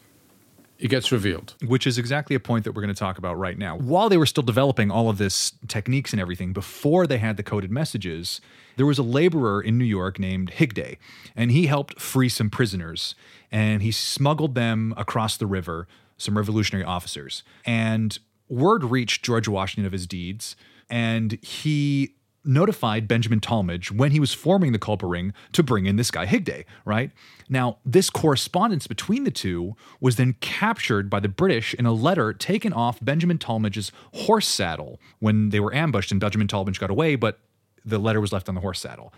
it 0.77 0.89
gets 0.89 1.09
revealed. 1.11 1.55
which 1.65 1.87
is 1.87 1.97
exactly 1.97 2.35
a 2.35 2.39
point 2.39 2.65
that 2.65 2.73
we're 2.73 2.81
going 2.81 2.93
to 2.93 2.99
talk 2.99 3.17
about 3.17 3.37
right 3.37 3.57
now. 3.57 3.77
While 3.77 4.09
they 4.09 4.17
were 4.17 4.25
still 4.25 4.43
developing 4.43 4.91
all 4.91 5.09
of 5.09 5.17
this 5.17 5.53
techniques 5.69 6.11
and 6.11 6.21
everything, 6.21 6.51
before 6.51 7.07
they 7.07 7.17
had 7.17 7.37
the 7.37 7.43
coded 7.43 7.71
messages, 7.71 8.41
there 8.75 8.85
was 8.85 8.99
a 8.99 9.03
laborer 9.03 9.61
in 9.61 9.77
New 9.77 9.85
York 9.85 10.19
named 10.19 10.51
Higday, 10.57 10.97
and 11.33 11.51
he 11.51 11.67
helped 11.67 12.01
free 12.01 12.27
some 12.27 12.49
prisoners, 12.49 13.15
and 13.51 13.81
he 13.81 13.91
smuggled 13.91 14.53
them 14.53 14.93
across 14.97 15.37
the 15.37 15.47
river, 15.47 15.87
some 16.17 16.37
revolutionary 16.37 16.85
officers. 16.85 17.43
And 17.65 18.17
word 18.49 18.83
reached 18.83 19.23
George 19.23 19.47
Washington 19.47 19.85
of 19.85 19.91
his 19.91 20.07
deeds, 20.07 20.55
and 20.89 21.33
he 21.41 22.15
notified 22.45 23.07
Benjamin 23.07 23.39
Tallmadge 23.39 23.91
when 23.91 24.11
he 24.11 24.19
was 24.19 24.33
forming 24.33 24.71
the 24.71 24.79
Culper 24.79 25.09
Ring 25.09 25.33
to 25.51 25.63
bring 25.63 25.87
in 25.87 25.95
this 25.95 26.11
guy 26.11 26.25
Higday, 26.25 26.65
right? 26.85 27.11
Now, 27.49 27.79
this 27.83 28.09
correspondence 28.09 28.87
between 28.87 29.23
the 29.23 29.31
two 29.31 29.75
was 29.99 30.15
then 30.15 30.35
captured 30.41 31.09
by 31.09 31.19
the 31.19 31.27
British 31.27 31.73
in 31.73 31.85
a 31.85 31.91
letter 31.91 32.33
taken 32.33 32.71
off 32.71 33.03
Benjamin 33.03 33.39
Tallmadge's 33.39 33.91
horse 34.13 34.47
saddle 34.47 34.99
when 35.19 35.49
they 35.49 35.59
were 35.59 35.73
ambushed 35.73 36.11
and 36.11 36.21
Benjamin 36.21 36.47
Tallmadge 36.47 36.79
got 36.79 36.91
away, 36.91 37.15
but 37.15 37.39
the 37.83 37.99
letter 37.99 38.21
was 38.21 38.31
left 38.31 38.47
on 38.47 38.55
the 38.55 38.61
horse 38.61 38.79
saddle, 38.79 39.13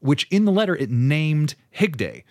which 0.00 0.26
in 0.30 0.44
the 0.44 0.52
letter 0.52 0.76
it 0.76 0.90
named 0.90 1.54
Higday. 1.76 2.22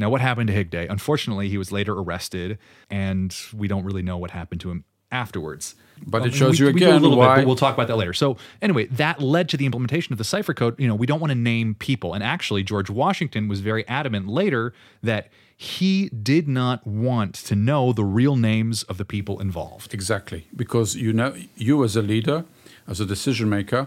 Now, 0.00 0.08
what 0.08 0.22
happened 0.22 0.48
to 0.48 0.54
Higday? 0.64 0.86
Unfortunately, 0.88 1.50
he 1.50 1.58
was 1.58 1.70
later 1.70 1.92
arrested, 1.92 2.58
and 2.88 3.36
we 3.54 3.68
don't 3.68 3.84
really 3.84 4.00
know 4.02 4.16
what 4.16 4.30
happened 4.30 4.62
to 4.62 4.70
him 4.70 4.84
afterwards. 5.12 5.74
But 6.06 6.22
Um, 6.22 6.28
it 6.28 6.34
shows 6.34 6.58
we- 6.58 6.66
you 6.68 6.72
we 6.72 6.80
do 6.80 6.86
a 6.86 6.88
again 6.88 7.02
little 7.02 7.18
bit, 7.18 7.26
why- 7.26 7.36
but 7.36 7.46
we'll 7.46 7.54
talk 7.56 7.74
about 7.74 7.86
that 7.88 7.96
later. 7.96 8.14
So 8.14 8.38
anyway, 8.62 8.86
that 8.86 9.20
led 9.20 9.50
to 9.50 9.58
the 9.58 9.66
implementation 9.66 10.14
of 10.14 10.18
the 10.18 10.24
cipher 10.24 10.54
code. 10.54 10.74
You 10.80 10.88
know, 10.88 10.94
we 10.94 11.06
don't 11.06 11.20
want 11.20 11.32
to 11.32 11.38
name 11.38 11.74
people, 11.74 12.14
and 12.14 12.24
actually, 12.24 12.62
George 12.62 12.88
Washington 12.88 13.46
was 13.46 13.60
very 13.60 13.86
adamant 13.86 14.26
later 14.26 14.72
that 15.02 15.28
he 15.54 16.08
did 16.08 16.48
not 16.48 16.86
want 16.86 17.34
to 17.34 17.54
know 17.54 17.92
the 17.92 18.04
real 18.04 18.36
names 18.36 18.82
of 18.84 18.96
the 18.96 19.04
people 19.04 19.38
involved. 19.40 19.92
Exactly, 19.92 20.46
because 20.56 20.96
you 20.96 21.12
know, 21.12 21.34
you 21.56 21.84
as 21.84 21.94
a 21.96 22.02
leader, 22.02 22.44
as 22.88 23.00
a 23.00 23.04
decision 23.04 23.50
maker, 23.50 23.86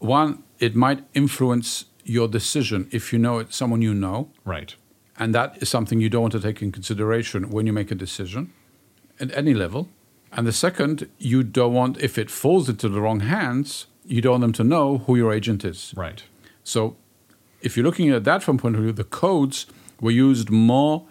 one, 0.00 0.42
it 0.58 0.74
might 0.74 1.04
influence 1.14 1.84
your 2.04 2.26
decision 2.26 2.88
if 2.90 3.12
you 3.12 3.18
know 3.20 3.38
it's 3.38 3.54
someone 3.56 3.80
you 3.82 3.94
know, 3.94 4.30
Right. 4.44 4.74
And 5.18 5.34
that 5.34 5.62
is 5.62 5.68
something 5.68 6.00
you 6.00 6.08
don't 6.08 6.22
want 6.22 6.32
to 6.32 6.40
take 6.40 6.62
in 6.62 6.72
consideration 6.72 7.50
when 7.50 7.66
you 7.66 7.72
make 7.72 7.90
a 7.90 7.94
decision 7.94 8.52
at 9.20 9.36
any 9.36 9.54
level. 9.54 9.88
And 10.32 10.46
the 10.46 10.52
second, 10.52 11.08
you 11.18 11.42
don't 11.42 11.74
want, 11.74 11.98
if 11.98 12.16
it 12.16 12.30
falls 12.30 12.68
into 12.68 12.88
the 12.88 13.00
wrong 13.00 13.20
hands, 13.20 13.86
you 14.06 14.22
don't 14.22 14.32
want 14.32 14.40
them 14.42 14.52
to 14.54 14.64
know 14.64 14.98
who 14.98 15.16
your 15.16 15.32
agent 15.32 15.64
is. 15.64 15.92
Right. 15.96 16.22
So, 16.64 16.96
if 17.60 17.76
you're 17.76 17.84
looking 17.84 18.10
at 18.10 18.24
that 18.24 18.42
from 18.42 18.58
point 18.58 18.76
of 18.76 18.82
view, 18.82 18.92
the 18.92 19.04
codes 19.04 19.66
were 20.00 20.10
used 20.10 20.50
more 20.50 21.06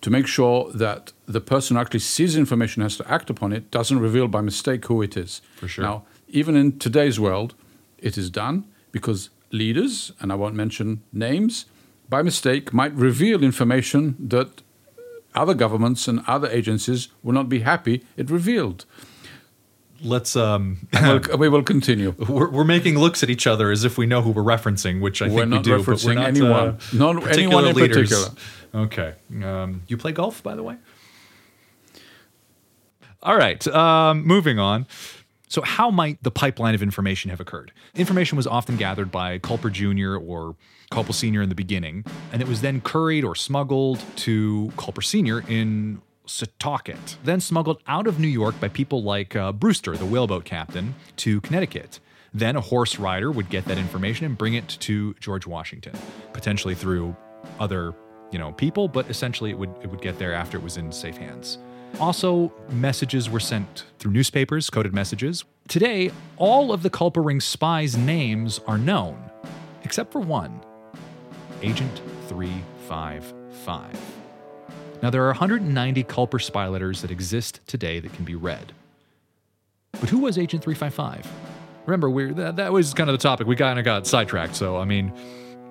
to 0.00 0.10
make 0.10 0.26
sure 0.26 0.70
that 0.72 1.12
the 1.26 1.40
person 1.40 1.76
who 1.76 1.80
actually 1.82 2.00
sees 2.00 2.36
information 2.36 2.82
has 2.82 2.96
to 2.96 3.10
act 3.10 3.30
upon 3.30 3.52
it 3.52 3.70
doesn't 3.70 3.98
reveal 3.98 4.28
by 4.28 4.40
mistake 4.40 4.86
who 4.86 5.02
it 5.02 5.16
is. 5.16 5.40
For 5.56 5.68
sure. 5.68 5.84
Now, 5.84 6.04
even 6.28 6.56
in 6.56 6.78
today's 6.78 7.18
world, 7.20 7.54
it 7.98 8.16
is 8.16 8.30
done 8.30 8.64
because 8.92 9.30
leaders, 9.50 10.12
and 10.20 10.32
I 10.32 10.34
won't 10.36 10.54
mention 10.54 11.02
names, 11.12 11.66
by 12.08 12.22
mistake 12.22 12.72
might 12.72 12.92
reveal 12.94 13.42
information 13.44 14.16
that 14.28 14.62
other 15.34 15.54
governments 15.54 16.08
and 16.08 16.20
other 16.26 16.48
agencies 16.48 17.08
will 17.22 17.34
not 17.34 17.48
be 17.48 17.60
happy 17.60 18.02
it 18.16 18.30
revealed. 18.30 18.84
let's 20.02 20.34
um 20.36 20.78
We'll, 20.92 21.20
we 21.38 21.48
will 21.48 21.62
continue. 21.62 22.10
we're, 22.28 22.50
we're 22.50 22.64
making 22.76 22.98
looks 22.98 23.22
at 23.22 23.30
each 23.30 23.46
other 23.46 23.70
as 23.70 23.84
if 23.84 23.98
we 23.98 24.06
know 24.06 24.22
who 24.22 24.30
we're 24.30 24.42
referencing, 24.56 25.00
which 25.00 25.20
I 25.22 25.26
We're 25.28 25.40
think 25.40 25.50
we 25.50 25.56
not 25.56 25.64
do, 25.64 25.70
but 25.78 25.86
we're 25.86 25.94
referencing 25.94 26.14
not 26.14 26.26
anyone. 26.28 26.68
uh, 26.68 26.78
Not 26.92 27.14
anyone 27.38 27.64
in 27.66 27.74
leaders. 27.76 28.08
particular. 28.08 28.28
Okay. 28.86 29.10
Um, 29.44 29.82
you 29.88 29.96
play 29.96 30.12
golf, 30.12 30.42
by 30.42 30.54
the 30.54 30.62
way? 30.62 30.76
All 33.22 33.36
right. 33.36 33.66
Um, 33.66 34.24
moving 34.26 34.58
on. 34.58 34.86
So, 35.48 35.62
how 35.62 35.90
might 35.90 36.22
the 36.22 36.30
pipeline 36.30 36.74
of 36.74 36.82
information 36.82 37.30
have 37.30 37.40
occurred? 37.40 37.72
Information 37.94 38.36
was 38.36 38.46
often 38.46 38.76
gathered 38.76 39.10
by 39.10 39.38
Culper 39.38 39.72
Jr. 39.72 40.16
or 40.16 40.56
Culper 40.90 41.14
Sr. 41.14 41.42
in 41.42 41.48
the 41.48 41.54
beginning, 41.54 42.04
and 42.32 42.42
it 42.42 42.48
was 42.48 42.60
then 42.60 42.80
curried 42.80 43.24
or 43.24 43.34
smuggled 43.34 44.02
to 44.16 44.70
Culper 44.76 45.02
Sr. 45.02 45.40
in 45.48 46.02
Setauket, 46.26 47.16
then 47.24 47.40
smuggled 47.40 47.82
out 47.86 48.06
of 48.06 48.20
New 48.20 48.28
York 48.28 48.60
by 48.60 48.68
people 48.68 49.02
like 49.02 49.34
uh, 49.34 49.52
Brewster, 49.52 49.96
the 49.96 50.04
whaleboat 50.04 50.44
captain, 50.44 50.94
to 51.16 51.40
Connecticut. 51.40 52.00
Then 52.34 52.54
a 52.54 52.60
horse 52.60 52.98
rider 52.98 53.30
would 53.30 53.48
get 53.48 53.64
that 53.64 53.78
information 53.78 54.26
and 54.26 54.36
bring 54.36 54.54
it 54.54 54.68
to 54.80 55.14
George 55.14 55.46
Washington, 55.46 55.94
potentially 56.34 56.74
through 56.74 57.16
other, 57.58 57.94
you 58.30 58.38
know, 58.38 58.52
people, 58.52 58.86
but 58.86 59.08
essentially 59.08 59.50
it 59.50 59.58
would 59.58 59.74
it 59.82 59.90
would 59.90 60.02
get 60.02 60.18
there 60.18 60.34
after 60.34 60.58
it 60.58 60.62
was 60.62 60.76
in 60.76 60.92
safe 60.92 61.16
hands. 61.16 61.58
Also, 62.00 62.52
messages 62.70 63.28
were 63.28 63.40
sent 63.40 63.84
through 63.98 64.12
newspapers, 64.12 64.70
coded 64.70 64.94
messages. 64.94 65.44
Today, 65.68 66.10
all 66.36 66.72
of 66.72 66.82
the 66.82 66.90
Culper 66.90 67.24
Ring 67.24 67.40
spies' 67.40 67.96
names 67.96 68.60
are 68.66 68.78
known, 68.78 69.30
except 69.82 70.12
for 70.12 70.20
one 70.20 70.60
Agent 71.62 72.00
355. 72.28 74.00
Now, 75.02 75.10
there 75.10 75.22
are 75.24 75.28
190 75.28 76.04
Culper 76.04 76.40
spy 76.42 76.68
letters 76.68 77.02
that 77.02 77.10
exist 77.10 77.60
today 77.66 78.00
that 78.00 78.12
can 78.12 78.24
be 78.24 78.34
read. 78.34 78.72
But 79.92 80.10
who 80.10 80.18
was 80.18 80.38
Agent 80.38 80.62
355? 80.62 81.26
Remember, 81.86 82.10
we're, 82.10 82.32
that, 82.34 82.56
that 82.56 82.72
was 82.72 82.94
kind 82.94 83.08
of 83.10 83.14
the 83.14 83.22
topic. 83.22 83.46
We 83.46 83.56
kind 83.56 83.78
of 83.78 83.84
got 83.84 84.06
sidetracked. 84.06 84.54
So, 84.54 84.76
I 84.76 84.84
mean, 84.84 85.12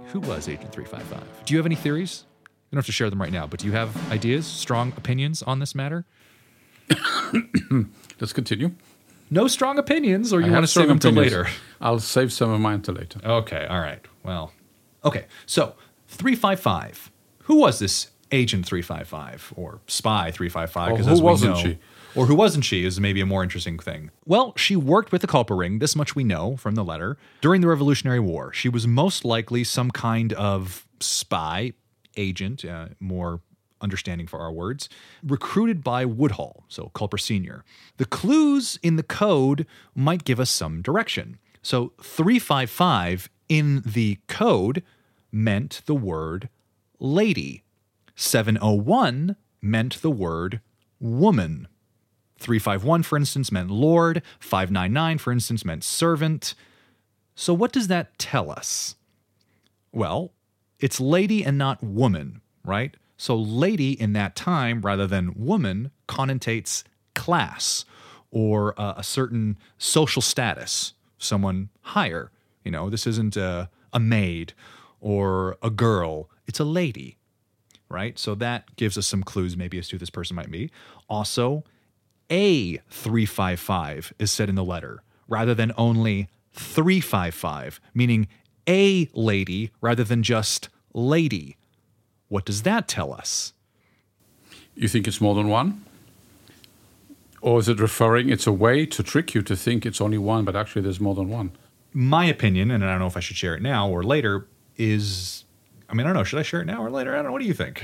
who 0.08 0.20
was 0.20 0.48
Agent 0.50 0.74
355? 0.74 1.46
Do 1.46 1.54
you 1.54 1.58
have 1.58 1.66
any 1.66 1.76
theories? 1.76 2.26
You 2.70 2.76
don't 2.76 2.80
have 2.80 2.86
to 2.88 2.92
share 2.92 3.10
them 3.10 3.22
right 3.22 3.32
now, 3.32 3.48
but 3.48 3.60
do 3.62 3.66
you 3.66 3.72
have 3.74 4.12
ideas, 4.12 4.46
strong 4.46 4.92
opinions 4.98 5.42
on 5.42 5.60
this 5.60 5.74
matter? 5.74 6.06
Let's 8.20 8.34
continue. 8.34 8.72
No 9.30 9.48
strong 9.48 9.78
opinions, 9.78 10.32
or 10.34 10.42
I 10.42 10.46
you 10.48 10.52
want 10.52 10.64
to 10.64 10.72
save 10.72 10.88
them 10.88 11.00
till 11.00 11.12
opinions. 11.12 11.34
later? 11.34 11.50
I'll 11.82 12.00
save 12.00 12.32
some 12.32 12.50
of 12.50 12.60
mine 12.62 12.82
till 12.82 12.96
later. 12.96 13.20
Okay, 13.24 13.66
all 13.70 13.80
right. 13.80 14.00
Well, 14.24 14.54
okay. 15.04 15.26
So, 15.46 15.76
355. 16.08 17.12
Who 17.44 17.56
was 17.58 17.80
this 17.80 18.12
Agent 18.32 18.66
355 18.66 19.54
or 19.56 19.80
Spy 19.88 20.32
355? 20.32 20.92
Or 20.92 20.98
'Cause 20.98 21.06
who 21.06 21.12
as 21.14 21.22
we 21.22 21.26
wasn't 21.26 21.54
know- 21.56 21.62
she? 21.62 21.78
Or 22.16 22.26
who 22.26 22.36
wasn't 22.36 22.66
she 22.66 22.84
is 22.84 23.00
maybe 23.00 23.22
a 23.22 23.28
more 23.28 23.44
interesting 23.44 23.78
thing. 23.78 24.10
Well, 24.26 24.54
she 24.58 24.76
worked 24.76 25.12
with 25.12 25.22
the 25.22 25.28
Culper 25.28 25.56
Ring, 25.58 25.78
this 25.80 25.96
much 25.96 26.16
we 26.16 26.24
know 26.24 26.58
from 26.58 26.74
the 26.74 26.84
letter, 26.84 27.16
during 27.42 27.62
the 27.62 27.68
Revolutionary 27.68 28.20
War. 28.20 28.52
She 28.54 28.70
was 28.70 28.88
most 28.88 29.24
likely 29.24 29.64
some 29.64 29.92
kind 29.92 30.34
of 30.34 30.88
spy, 31.00 31.74
agent, 32.18 32.66
uh, 32.66 32.90
more 33.00 33.42
understanding 33.80 34.28
for 34.28 34.40
our 34.40 34.52
words, 34.52 34.90
recruited 35.24 35.84
by 35.84 36.04
Woodhull, 36.06 36.64
so 36.68 36.92
Culper 36.96 37.20
Sr. 37.20 37.64
The 37.98 38.06
clues 38.06 38.80
in 38.82 38.96
the 38.96 39.04
code 39.04 39.66
might 39.94 40.24
give 40.24 40.40
us 40.40 40.50
some 40.50 40.82
direction. 40.82 41.38
So 41.62 41.94
355 42.02 43.30
in 43.50 43.82
the 43.86 44.20
code 44.28 44.84
meant 45.32 45.82
the 45.86 45.96
word 45.96 46.50
lady. 47.00 47.64
701 48.16 49.36
meant 49.62 50.02
the 50.02 50.12
word 50.12 50.62
woman. 51.00 51.68
351, 52.40 53.04
for 53.04 53.18
instance, 53.18 53.52
meant 53.52 53.72
lord. 53.72 54.22
599, 54.40 55.18
for 55.18 55.32
instance, 55.32 55.66
meant 55.66 55.84
servant. 55.84 56.54
So, 57.36 57.54
what 57.54 57.72
does 57.72 57.88
that 57.88 58.18
tell 58.18 58.52
us? 58.52 58.96
Well, 59.92 60.32
it's 60.80 61.00
lady 61.00 61.44
and 61.44 61.58
not 61.58 61.84
woman, 61.84 62.42
right? 62.64 62.96
So, 63.18 63.36
lady 63.36 64.00
in 64.00 64.14
that 64.14 64.36
time 64.36 64.82
rather 64.82 65.08
than 65.08 65.34
woman 65.36 65.92
connotates 66.08 66.84
class 67.16 67.84
or 68.30 68.80
uh, 68.80 68.94
a 68.98 69.04
certain 69.04 69.58
social 69.78 70.22
status, 70.22 70.94
someone 71.18 71.70
higher. 71.82 72.32
You 72.64 72.72
know, 72.72 72.90
this 72.90 73.08
isn't 73.08 73.36
a, 73.36 73.70
a 73.92 74.00
maid 74.00 74.54
or 75.02 75.58
a 75.64 75.70
girl, 75.70 76.30
it's 76.46 76.60
a 76.60 76.64
lady, 76.64 77.18
right? 77.90 78.20
So, 78.20 78.36
that 78.36 78.76
gives 78.76 78.98
us 78.98 79.08
some 79.08 79.24
clues 79.24 79.58
maybe 79.58 79.80
as 79.80 79.88
to 79.88 79.96
who 79.96 80.00
this 80.00 80.12
person 80.12 80.36
might 80.36 80.52
be. 80.52 80.70
Also, 81.10 81.64
a 82.30 82.78
355 82.90 84.14
is 84.20 84.32
said 84.32 84.50
in 84.50 84.56
the 84.56 84.64
letter 84.64 85.02
rather 85.28 85.56
than 85.56 85.72
only 85.78 86.30
355, 86.54 87.80
meaning 87.94 88.28
a 88.68 89.10
lady 89.14 89.72
rather 89.82 90.04
than 90.04 90.24
just 90.24 90.70
lady. 90.94 91.58
What 92.28 92.46
does 92.46 92.64
that 92.64 92.88
tell 92.88 93.14
us? 93.14 93.54
You 94.76 94.88
think 94.88 95.08
it's 95.08 95.22
more 95.22 95.36
than 95.36 95.48
one? 95.48 95.84
Or 97.42 97.60
is 97.60 97.70
it 97.70 97.80
referring, 97.80 98.30
it's 98.30 98.48
a 98.48 98.52
way 98.52 98.86
to 98.86 99.04
trick 99.04 99.34
you 99.34 99.42
to 99.44 99.56
think 99.56 99.86
it's 99.86 100.02
only 100.02 100.18
one, 100.18 100.44
but 100.44 100.56
actually 100.56 100.82
there's 100.82 101.00
more 101.00 101.16
than 101.16 101.30
one? 101.30 101.52
My 101.94 102.26
opinion, 102.26 102.72
and 102.72 102.84
I 102.84 102.92
don't 102.92 103.00
know 103.00 103.08
if 103.08 103.18
I 103.18 103.22
should 103.22 103.38
share 103.38 103.56
it 103.56 103.62
now 103.62 103.90
or 103.90 104.04
later, 104.04 104.48
is 104.76 105.46
I 105.90 105.94
mean, 105.94 106.06
I 106.06 106.10
don't 106.10 106.18
know. 106.18 106.24
Should 106.26 106.40
I 106.40 106.44
share 106.44 106.62
it 106.62 106.66
now 106.66 106.84
or 106.84 106.92
later? 106.92 107.14
I 107.14 107.18
don't 107.18 107.26
know. 107.26 107.32
What 107.32 107.42
do 107.42 107.48
you 107.48 107.54
think? 107.54 107.82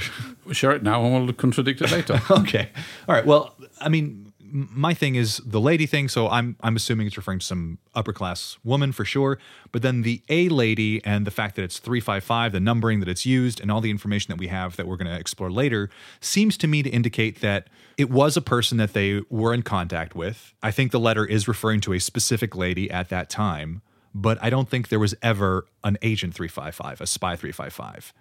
Share 0.52 0.72
it 0.72 0.84
now 0.84 1.04
and 1.06 1.26
we'll 1.26 1.34
contradict 1.34 1.82
it 1.82 1.92
later. 1.92 2.22
okay. 2.32 2.70
All 3.08 3.16
right. 3.16 3.26
Well, 3.26 3.56
I 3.80 3.88
mean, 3.88 4.33
my 4.54 4.94
thing 4.94 5.16
is 5.16 5.38
the 5.44 5.60
lady 5.60 5.88
thing, 5.88 6.08
so 6.08 6.30
I'm 6.30 6.56
I'm 6.62 6.76
assuming 6.76 7.08
it's 7.08 7.18
referring 7.18 7.40
to 7.40 7.46
some 7.46 7.80
upper 7.96 8.14
class 8.14 8.58
woman 8.64 8.92
for 8.92 9.04
sure. 9.04 9.40
But 9.72 9.82
then 9.82 10.04
the 10.04 10.22
A 10.30 10.48
lady 10.48 11.04
and 11.04 11.26
the 11.26 11.32
fact 11.32 11.56
that 11.56 11.64
it's 11.64 11.80
three 11.80 12.00
five 12.00 12.24
five, 12.24 12.52
the 12.52 12.60
numbering 12.60 13.00
that 13.00 13.10
it's 13.10 13.26
used, 13.26 13.60
and 13.60 13.72
all 13.72 13.82
the 13.82 13.90
information 13.90 14.32
that 14.32 14.38
we 14.38 14.48
have 14.48 14.76
that 14.76 14.88
we're 14.88 14.98
going 14.98 15.12
to 15.12 15.20
explore 15.20 15.50
later 15.50 15.90
seems 16.22 16.56
to 16.58 16.68
me 16.68 16.84
to 16.84 16.90
indicate 16.92 17.42
that 17.42 17.68
it 17.98 18.12
was 18.12 18.38
a 18.38 18.42
person 18.42 18.78
that 18.78 18.94
they 18.94 19.22
were 19.30 19.56
in 19.56 19.64
contact 19.64 20.16
with. 20.16 20.54
I 20.62 20.70
think 20.70 20.92
the 20.92 21.00
letter 21.00 21.26
is 21.26 21.48
referring 21.48 21.82
to 21.82 21.94
a 21.94 22.00
specific 22.00 22.56
lady 22.56 22.92
at 22.92 23.10
that 23.10 23.32
time, 23.32 23.82
but 24.14 24.38
I 24.40 24.52
don't 24.52 24.70
think 24.70 24.90
there 24.90 25.00
was 25.00 25.16
ever 25.24 25.66
an 25.84 25.98
agent 26.04 26.36
three 26.36 26.48
five 26.48 26.76
five, 26.76 27.02
a 27.02 27.08
spy 27.08 27.36
three 27.36 27.52
five 27.52 27.74
five 27.74 28.14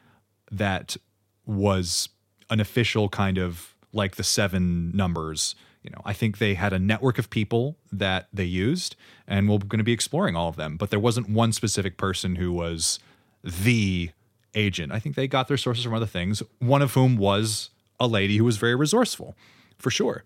that 0.51 0.97
was 1.45 2.09
an 2.49 2.59
official 2.59 3.11
kind 3.11 3.37
of 3.37 3.75
like 3.93 4.17
the 4.17 4.25
seven 4.25 4.97
numbers. 4.97 5.55
You 5.83 5.91
know, 5.91 6.01
I 6.05 6.13
think 6.13 6.39
they 6.39 6.55
had 6.55 6.73
a 6.73 6.79
network 6.79 7.19
of 7.19 7.29
people 7.29 7.77
that 7.91 8.29
they 8.33 8.45
used, 8.45 8.95
and 9.27 9.49
we're 9.49 9.59
going 9.59 9.79
to 9.79 9.85
be 9.85 9.93
exploring 9.93 10.37
all 10.37 10.49
of 10.49 10.57
them. 10.57 10.77
But 10.77 10.91
there 10.91 11.01
wasn't 11.01 11.29
one 11.29 11.53
specific 11.53 11.97
person 11.97 12.37
who 12.37 12.53
was 12.53 13.01
the 13.43 14.11
agent. 14.55 14.93
I 14.93 14.99
think 14.99 15.17
they 15.17 15.27
got 15.27 15.49
their 15.49 15.57
sources 15.57 15.85
from 15.85 15.95
other 15.95 16.07
things. 16.07 16.43
One 16.61 16.83
of 16.83 16.95
whom 16.95 17.17
was 17.17 17.71
a 17.99 18.07
lady 18.07 18.37
who 18.37 18.45
was 18.45 18.59
very 18.59 18.77
resourceful, 18.77 19.35
for 19.79 19.91
sure. 19.91 20.25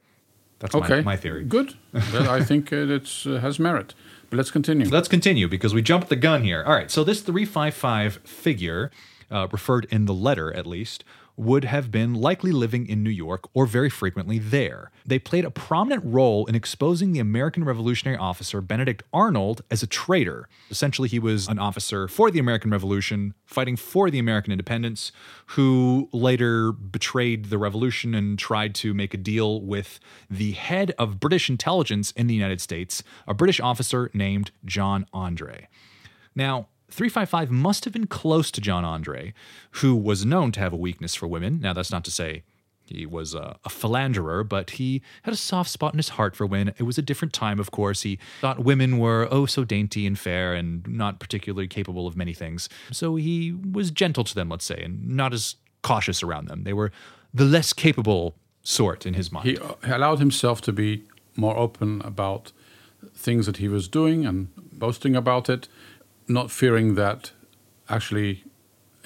That's 0.58 0.74
okay. 0.74 0.96
my, 0.96 1.02
my 1.02 1.16
theory. 1.16 1.44
Good. 1.44 1.74
well, 1.92 2.30
I 2.30 2.42
think 2.42 2.72
it 2.72 3.26
uh, 3.26 3.38
has 3.38 3.58
merit. 3.58 3.94
But 4.30 4.38
let's 4.38 4.50
continue. 4.50 4.88
Let's 4.88 5.08
continue 5.08 5.48
because 5.48 5.74
we 5.74 5.82
jumped 5.82 6.08
the 6.08 6.16
gun 6.16 6.42
here. 6.42 6.64
All 6.64 6.74
right, 6.74 6.90
so 6.90 7.04
this 7.04 7.20
355 7.20 8.20
figure, 8.24 8.90
uh, 9.30 9.48
referred 9.52 9.86
in 9.90 10.06
the 10.06 10.14
letter 10.14 10.52
at 10.54 10.66
least, 10.66 11.04
would 11.36 11.64
have 11.64 11.90
been 11.90 12.14
likely 12.14 12.52
living 12.52 12.88
in 12.88 13.02
New 13.02 13.10
York 13.10 13.48
or 13.54 13.66
very 13.66 13.90
frequently 13.90 14.38
there. 14.38 14.90
They 15.04 15.18
played 15.18 15.44
a 15.44 15.50
prominent 15.50 16.02
role 16.04 16.46
in 16.46 16.54
exposing 16.54 17.12
the 17.12 17.20
American 17.20 17.64
Revolutionary 17.64 18.18
officer 18.18 18.60
Benedict 18.60 19.02
Arnold 19.12 19.62
as 19.70 19.82
a 19.82 19.86
traitor. 19.86 20.48
Essentially, 20.70 21.08
he 21.08 21.18
was 21.18 21.48
an 21.48 21.58
officer 21.58 22.08
for 22.08 22.30
the 22.30 22.38
American 22.38 22.70
Revolution, 22.70 23.34
fighting 23.44 23.76
for 23.76 24.10
the 24.10 24.18
American 24.18 24.52
independence, 24.52 25.12
who 25.46 26.08
later 26.12 26.72
betrayed 26.72 27.46
the 27.46 27.58
revolution 27.58 28.14
and 28.14 28.38
tried 28.38 28.74
to 28.76 28.94
make 28.94 29.14
a 29.14 29.18
deal 29.18 29.60
with 29.60 30.00
the 30.30 30.52
head 30.52 30.94
of 30.98 31.20
British 31.20 31.50
intelligence 31.50 32.10
in 32.12 32.26
the 32.26 32.34
United 32.34 32.60
States, 32.60 33.02
a 33.28 33.34
British 33.34 33.60
officer 33.60 34.10
named 34.14 34.50
John 34.64 35.06
Andre. 35.12 35.68
Now, 36.34 36.68
355 36.96 37.50
must 37.50 37.84
have 37.84 37.92
been 37.92 38.06
close 38.06 38.50
to 38.50 38.60
John 38.60 38.82
Andre, 38.82 39.34
who 39.72 39.94
was 39.94 40.24
known 40.24 40.50
to 40.52 40.60
have 40.60 40.72
a 40.72 40.76
weakness 40.76 41.14
for 41.14 41.26
women. 41.26 41.60
Now, 41.60 41.74
that's 41.74 41.90
not 41.90 42.04
to 42.06 42.10
say 42.10 42.42
he 42.86 43.04
was 43.04 43.34
a, 43.34 43.58
a 43.66 43.68
philanderer, 43.68 44.44
but 44.44 44.70
he 44.70 45.02
had 45.24 45.34
a 45.34 45.36
soft 45.36 45.68
spot 45.68 45.92
in 45.92 45.98
his 45.98 46.10
heart 46.10 46.34
for 46.34 46.46
women. 46.46 46.72
It 46.78 46.84
was 46.84 46.96
a 46.96 47.02
different 47.02 47.34
time, 47.34 47.60
of 47.60 47.70
course. 47.70 48.00
He 48.00 48.18
thought 48.40 48.60
women 48.64 48.96
were 48.96 49.28
oh 49.30 49.44
so 49.44 49.62
dainty 49.62 50.06
and 50.06 50.18
fair 50.18 50.54
and 50.54 50.88
not 50.88 51.20
particularly 51.20 51.68
capable 51.68 52.06
of 52.06 52.16
many 52.16 52.32
things. 52.32 52.68
So 52.92 53.16
he 53.16 53.52
was 53.52 53.90
gentle 53.90 54.24
to 54.24 54.34
them, 54.34 54.48
let's 54.48 54.64
say, 54.64 54.80
and 54.82 55.06
not 55.06 55.34
as 55.34 55.56
cautious 55.82 56.22
around 56.22 56.48
them. 56.48 56.64
They 56.64 56.72
were 56.72 56.92
the 57.34 57.44
less 57.44 57.74
capable 57.74 58.36
sort 58.62 59.04
in 59.04 59.12
his 59.12 59.30
mind. 59.30 59.48
He 59.48 59.58
uh, 59.58 59.74
allowed 59.84 60.18
himself 60.18 60.62
to 60.62 60.72
be 60.72 61.04
more 61.36 61.58
open 61.58 62.00
about 62.06 62.52
things 63.14 63.46
that 63.46 63.58
he 63.58 63.68
was 63.68 63.86
doing 63.86 64.24
and 64.24 64.48
boasting 64.72 65.14
about 65.14 65.48
it, 65.48 65.68
not 66.28 66.50
fearing 66.50 66.94
that 66.94 67.32
actually 67.88 68.44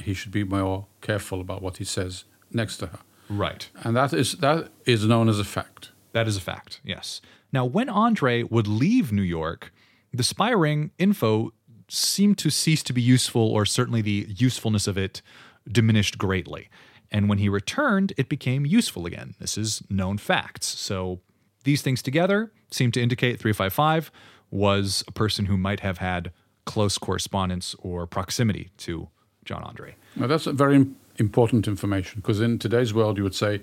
he 0.02 0.14
should 0.14 0.33
be 0.33 0.44
more 0.44 0.87
careful 1.00 1.40
about 1.40 1.62
what 1.62 1.76
he 1.76 1.85
says 1.85 2.24
next 2.50 2.78
to 2.78 2.87
her. 2.87 2.98
right. 3.28 3.68
And 3.85 3.96
that 3.96 4.12
is 4.12 4.37
that 4.37 4.70
is 4.87 5.06
known 5.06 5.28
as 5.28 5.38
a 5.38 5.44
fact. 5.44 5.92
That 6.12 6.26
is 6.26 6.37
a 6.37 6.40
fact, 6.40 6.80
yes. 6.85 7.20
Now, 7.52 7.64
when 7.64 7.88
Andre 7.88 8.42
would 8.42 8.66
leave 8.66 9.12
New 9.12 9.22
York, 9.22 9.72
the 10.12 10.22
spy 10.22 10.50
ring 10.50 10.90
info 10.98 11.52
seemed 11.88 12.38
to 12.38 12.50
cease 12.50 12.83
to 12.85 12.92
be 12.92 13.02
useful, 13.02 13.42
or 13.42 13.64
certainly 13.66 14.02
the 14.02 14.26
usefulness 14.28 14.87
of 14.87 14.96
it 14.96 15.22
diminished 15.70 16.18
greatly. 16.18 16.68
And 17.11 17.28
when 17.28 17.38
he 17.38 17.48
returned, 17.48 18.12
it 18.16 18.28
became 18.28 18.64
useful 18.64 19.06
again. 19.06 19.35
This 19.40 19.59
is 19.59 19.83
known 19.90 20.18
facts. 20.18 20.66
So 20.66 21.20
these 21.64 21.83
things 21.83 22.02
together 22.02 22.52
seem 22.70 22.92
to 22.92 23.02
indicate 23.02 23.40
355 23.40 24.11
was 24.50 25.04
a 25.09 25.12
person 25.12 25.46
who 25.46 25.56
might 25.56 25.80
have 25.80 25.98
had 25.98 26.33
close 26.72 26.98
correspondence 26.98 27.66
or 27.88 28.06
proximity 28.06 28.64
to 28.85 29.09
John 29.44 29.62
Andre. 29.70 29.90
Now, 30.16 30.26
that's 30.26 30.46
a 30.46 30.52
very 30.52 30.87
important 31.16 31.66
information 31.66 32.20
because 32.20 32.40
in 32.40 32.59
today's 32.59 32.92
world, 32.94 33.16
you 33.18 33.24
would 33.24 33.35
say 33.35 33.61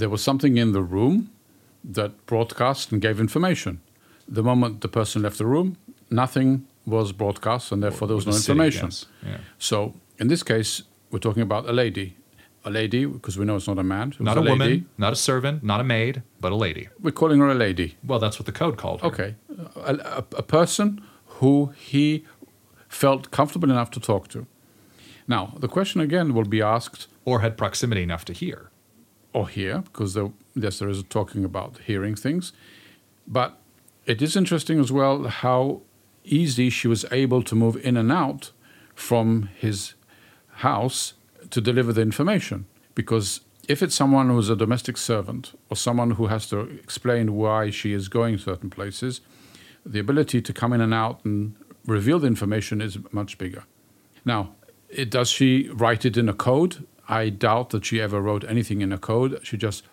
there 0.00 0.10
was 0.14 0.22
something 0.22 0.56
in 0.58 0.72
the 0.72 0.82
room 0.82 1.30
that 1.96 2.10
broadcast 2.26 2.92
and 2.92 3.00
gave 3.00 3.18
information. 3.20 3.80
The 4.28 4.42
moment 4.42 4.80
the 4.80 4.88
person 4.88 5.22
left 5.22 5.38
the 5.38 5.46
room, 5.46 5.76
nothing 6.10 6.66
was 6.86 7.12
broadcast, 7.12 7.72
and 7.72 7.82
therefore 7.82 8.08
there 8.08 8.16
was 8.16 8.26
no 8.26 8.32
the 8.32 8.38
city, 8.38 8.52
information. 8.52 8.86
yes. 8.86 9.06
Yeah. 9.26 9.38
So 9.58 9.94
in 10.18 10.28
this 10.28 10.42
case, 10.42 10.82
we're 11.10 11.24
talking 11.28 11.42
about 11.42 11.68
a 11.68 11.72
lady. 11.72 12.16
A 12.64 12.70
lady, 12.70 13.06
because 13.06 13.36
we 13.38 13.44
know 13.44 13.56
it's 13.56 13.66
not 13.66 13.78
a 13.78 13.82
man. 13.82 14.14
Not 14.20 14.36
a, 14.36 14.40
lady. 14.40 14.50
woman, 14.50 14.88
not 14.96 15.12
a 15.12 15.16
servant, 15.16 15.64
not 15.64 15.80
a 15.80 15.84
maid, 15.84 16.22
but 16.40 16.52
a 16.52 16.54
lady. 16.66 16.84
We're 17.04 17.18
calling 17.22 17.40
her 17.40 17.50
a 17.50 17.60
lady. 17.66 17.96
Well, 18.08 18.20
that's 18.20 18.38
what 18.38 18.46
the 18.46 18.56
code 18.62 18.76
called 18.76 19.00
her. 19.00 19.08
Okay. 19.08 19.34
A, 19.76 19.94
a, 20.18 20.24
a 20.42 20.44
person 20.58 20.86
who 21.38 21.72
he 21.90 22.24
felt 22.94 23.30
comfortable 23.30 23.70
enough 23.70 23.90
to 23.90 24.00
talk 24.00 24.28
to. 24.28 24.46
Now, 25.26 25.54
the 25.58 25.68
question 25.68 26.00
again 26.00 26.34
will 26.34 26.44
be 26.44 26.62
asked 26.62 27.08
Or 27.24 27.40
had 27.40 27.56
proximity 27.56 28.02
enough 28.02 28.24
to 28.26 28.32
hear. 28.32 28.70
or 29.32 29.48
hear, 29.48 29.78
because 29.78 30.12
there, 30.12 30.30
yes, 30.54 30.78
there 30.78 30.90
is 30.90 31.02
talking 31.04 31.44
about 31.44 31.78
hearing 31.86 32.14
things. 32.14 32.52
But 33.26 33.50
it 34.04 34.20
is 34.20 34.36
interesting 34.36 34.78
as 34.78 34.92
well 34.92 35.24
how 35.28 35.80
easy 36.24 36.68
she 36.70 36.88
was 36.88 37.04
able 37.10 37.42
to 37.42 37.54
move 37.54 37.76
in 37.76 37.96
and 37.96 38.12
out 38.12 38.52
from 38.94 39.48
his 39.56 39.94
house 40.66 41.14
to 41.50 41.60
deliver 41.60 41.92
the 41.94 42.02
information. 42.02 42.66
Because 42.94 43.40
if 43.68 43.82
it's 43.82 43.94
someone 43.94 44.28
who's 44.28 44.50
a 44.50 44.56
domestic 44.56 44.96
servant 44.98 45.58
or 45.70 45.76
someone 45.76 46.12
who 46.12 46.26
has 46.26 46.46
to 46.48 46.60
explain 46.60 47.34
why 47.34 47.70
she 47.70 47.92
is 47.94 48.08
going 48.08 48.36
certain 48.38 48.68
places, 48.68 49.22
the 49.86 49.98
ability 49.98 50.42
to 50.42 50.52
come 50.52 50.72
in 50.74 50.80
and 50.80 50.92
out 50.92 51.24
and 51.24 51.54
reveal 51.86 52.18
the 52.18 52.26
information 52.26 52.80
is 52.80 52.98
much 53.12 53.38
bigger. 53.38 53.64
Now, 54.24 54.54
it, 54.88 55.10
does 55.10 55.30
she 55.30 55.68
write 55.72 56.04
it 56.04 56.16
in 56.16 56.28
a 56.28 56.34
code? 56.34 56.86
I 57.08 57.28
doubt 57.28 57.70
that 57.70 57.84
she 57.84 58.00
ever 58.00 58.20
wrote 58.20 58.44
anything 58.44 58.80
in 58.80 58.92
a 58.92 58.98
code. 58.98 59.40
She 59.42 59.56
just 59.56 59.84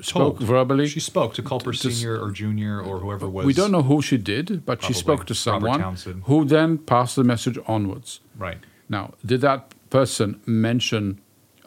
spoke 0.00 0.38
Told. 0.38 0.42
verbally. 0.42 0.88
She 0.88 1.00
spoke 1.00 1.34
to 1.34 1.42
Culper 1.42 1.72
To- 1.72 1.90
Senior 1.90 2.20
or 2.20 2.30
Junior 2.30 2.80
or 2.80 2.98
whoever 2.98 3.28
was. 3.28 3.46
we 3.46 3.52
don't 3.52 3.70
know 3.72 3.82
who 3.82 4.02
she 4.02 4.18
did, 4.18 4.66
but 4.66 4.82
she 4.82 4.92
spoke 4.92 5.26
to 5.26 5.34
someone 5.34 5.96
who 6.24 6.44
then 6.44 6.78
passed 6.78 7.16
the 7.16 7.24
message 7.24 7.58
onwards. 7.66 8.20
Right. 8.36 8.58
Now, 8.88 9.14
did 9.24 9.40
that 9.40 9.72
person 9.90 10.40
mention, 10.46 11.20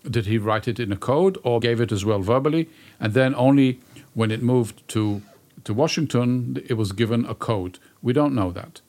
did 0.10 0.26
he 0.26 0.38
write 0.38 0.68
it 0.68 0.80
in 0.80 0.92
a 0.92 0.98
code 0.98 1.38
or 1.44 1.60
gave 1.60 1.82
it 1.82 1.92
as 1.92 2.06
well 2.06 2.22
verbally? 2.22 2.70
And 3.00 3.14
then 3.14 3.34
only 3.36 3.80
when 4.14 4.32
it 4.32 4.42
moved 4.42 4.88
to, 4.90 5.22
to 5.64 5.74
Washington, 5.74 6.62
it 6.68 6.74
was 6.76 6.92
given 6.92 7.26
a 7.26 7.36
code. 7.36 7.80
We 8.02 8.14
don't 8.14 8.36
know 8.36 8.52
that. 8.52 8.82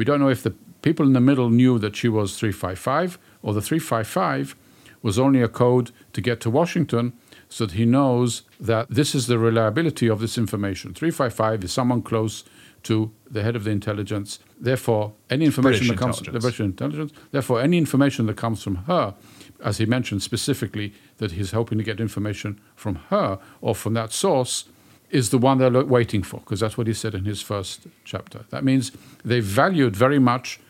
We 0.00 0.06
don't 0.06 0.18
know 0.18 0.30
if 0.30 0.42
the 0.42 0.54
people 0.80 1.04
in 1.04 1.12
the 1.12 1.20
middle 1.20 1.50
knew 1.50 1.78
that 1.78 1.94
she 1.94 2.08
was 2.08 2.38
355 2.38 3.18
or 3.42 3.52
the 3.52 3.60
355 3.60 4.56
was 5.02 5.18
only 5.18 5.42
a 5.42 5.46
code 5.46 5.90
to 6.14 6.22
get 6.22 6.40
to 6.40 6.48
Washington 6.48 7.12
so 7.50 7.66
that 7.66 7.74
he 7.74 7.84
knows 7.84 8.44
that 8.58 8.88
this 8.88 9.14
is 9.14 9.26
the 9.26 9.38
reliability 9.38 10.08
of 10.08 10.20
this 10.20 10.38
information. 10.38 10.94
355 10.94 11.64
is 11.64 11.72
someone 11.74 12.00
close 12.00 12.44
to 12.84 13.12
the 13.30 13.42
head 13.42 13.54
of 13.54 13.64
the 13.64 13.70
intelligence. 13.72 14.38
Therefore, 14.58 15.12
any 15.28 15.44
information 15.44 15.88
British 15.88 15.88
that 15.90 15.98
comes 15.98 16.16
the 16.16 16.20
intelligence. 16.20 16.44
British 16.44 16.60
intelligence, 16.60 17.12
therefore 17.30 17.60
any 17.60 17.76
information 17.76 18.24
that 18.24 18.38
comes 18.38 18.62
from 18.62 18.76
her, 18.76 19.14
as 19.62 19.76
he 19.76 19.84
mentioned 19.84 20.22
specifically 20.22 20.94
that 21.18 21.32
he's 21.32 21.50
hoping 21.50 21.76
to 21.76 21.84
get 21.84 22.00
information 22.00 22.58
from 22.74 22.94
her 23.10 23.38
or 23.60 23.74
from 23.74 23.92
that 23.92 24.12
source, 24.12 24.64
is 25.10 25.30
the 25.30 25.38
one 25.38 25.58
they're 25.58 25.84
waiting 25.84 26.22
for, 26.22 26.40
because 26.40 26.60
that's 26.60 26.78
what 26.78 26.86
he 26.86 26.94
said 26.94 27.14
in 27.14 27.24
his 27.24 27.42
first 27.42 27.86
chapter. 28.04 28.44
That 28.50 28.64
means 28.64 28.92
they 29.24 29.40
valued 29.40 29.96
very 29.96 30.18
much 30.18 30.60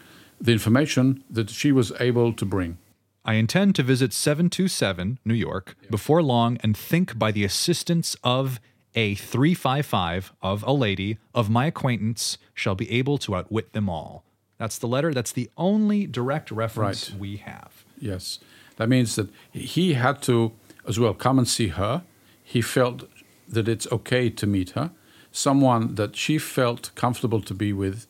the 0.40 0.52
information 0.52 1.22
that 1.30 1.50
she 1.50 1.72
was 1.72 1.92
able 2.00 2.32
to 2.32 2.44
bring. 2.46 2.78
I 3.24 3.34
intend 3.34 3.74
to 3.76 3.82
visit 3.82 4.12
727 4.14 5.18
New 5.24 5.34
York 5.34 5.76
before 5.90 6.22
long 6.22 6.56
and 6.62 6.74
think 6.76 7.18
by 7.18 7.30
the 7.30 7.44
assistance 7.44 8.16
of 8.24 8.58
a 8.94 9.14
355 9.14 10.32
of 10.42 10.62
a 10.64 10.72
lady 10.72 11.18
of 11.34 11.50
my 11.50 11.66
acquaintance 11.66 12.38
shall 12.54 12.74
be 12.74 12.90
able 12.90 13.18
to 13.18 13.36
outwit 13.36 13.72
them 13.72 13.88
all. 13.88 14.24
That's 14.58 14.78
the 14.78 14.88
letter. 14.88 15.12
That's 15.12 15.32
the 15.32 15.50
only 15.56 16.06
direct 16.06 16.50
reference 16.50 17.10
Right. 17.10 17.20
we 17.20 17.36
have. 17.38 17.84
Yes. 18.00 18.38
That 18.76 18.88
means 18.88 19.14
that 19.16 19.28
he 19.52 19.94
had 19.94 20.22
to, 20.22 20.52
as 20.88 20.98
well, 20.98 21.12
come 21.14 21.38
and 21.38 21.46
see 21.46 21.68
her. 21.68 22.02
He 22.42 22.62
felt 22.62 23.04
that 23.50 23.68
it's 23.68 23.90
okay 23.92 24.30
to 24.30 24.46
meet 24.46 24.70
her, 24.70 24.90
someone 25.32 25.94
that 25.96 26.16
she 26.16 26.38
felt 26.38 26.90
comfortable 26.94 27.40
to 27.42 27.54
be 27.54 27.72
with. 27.72 28.06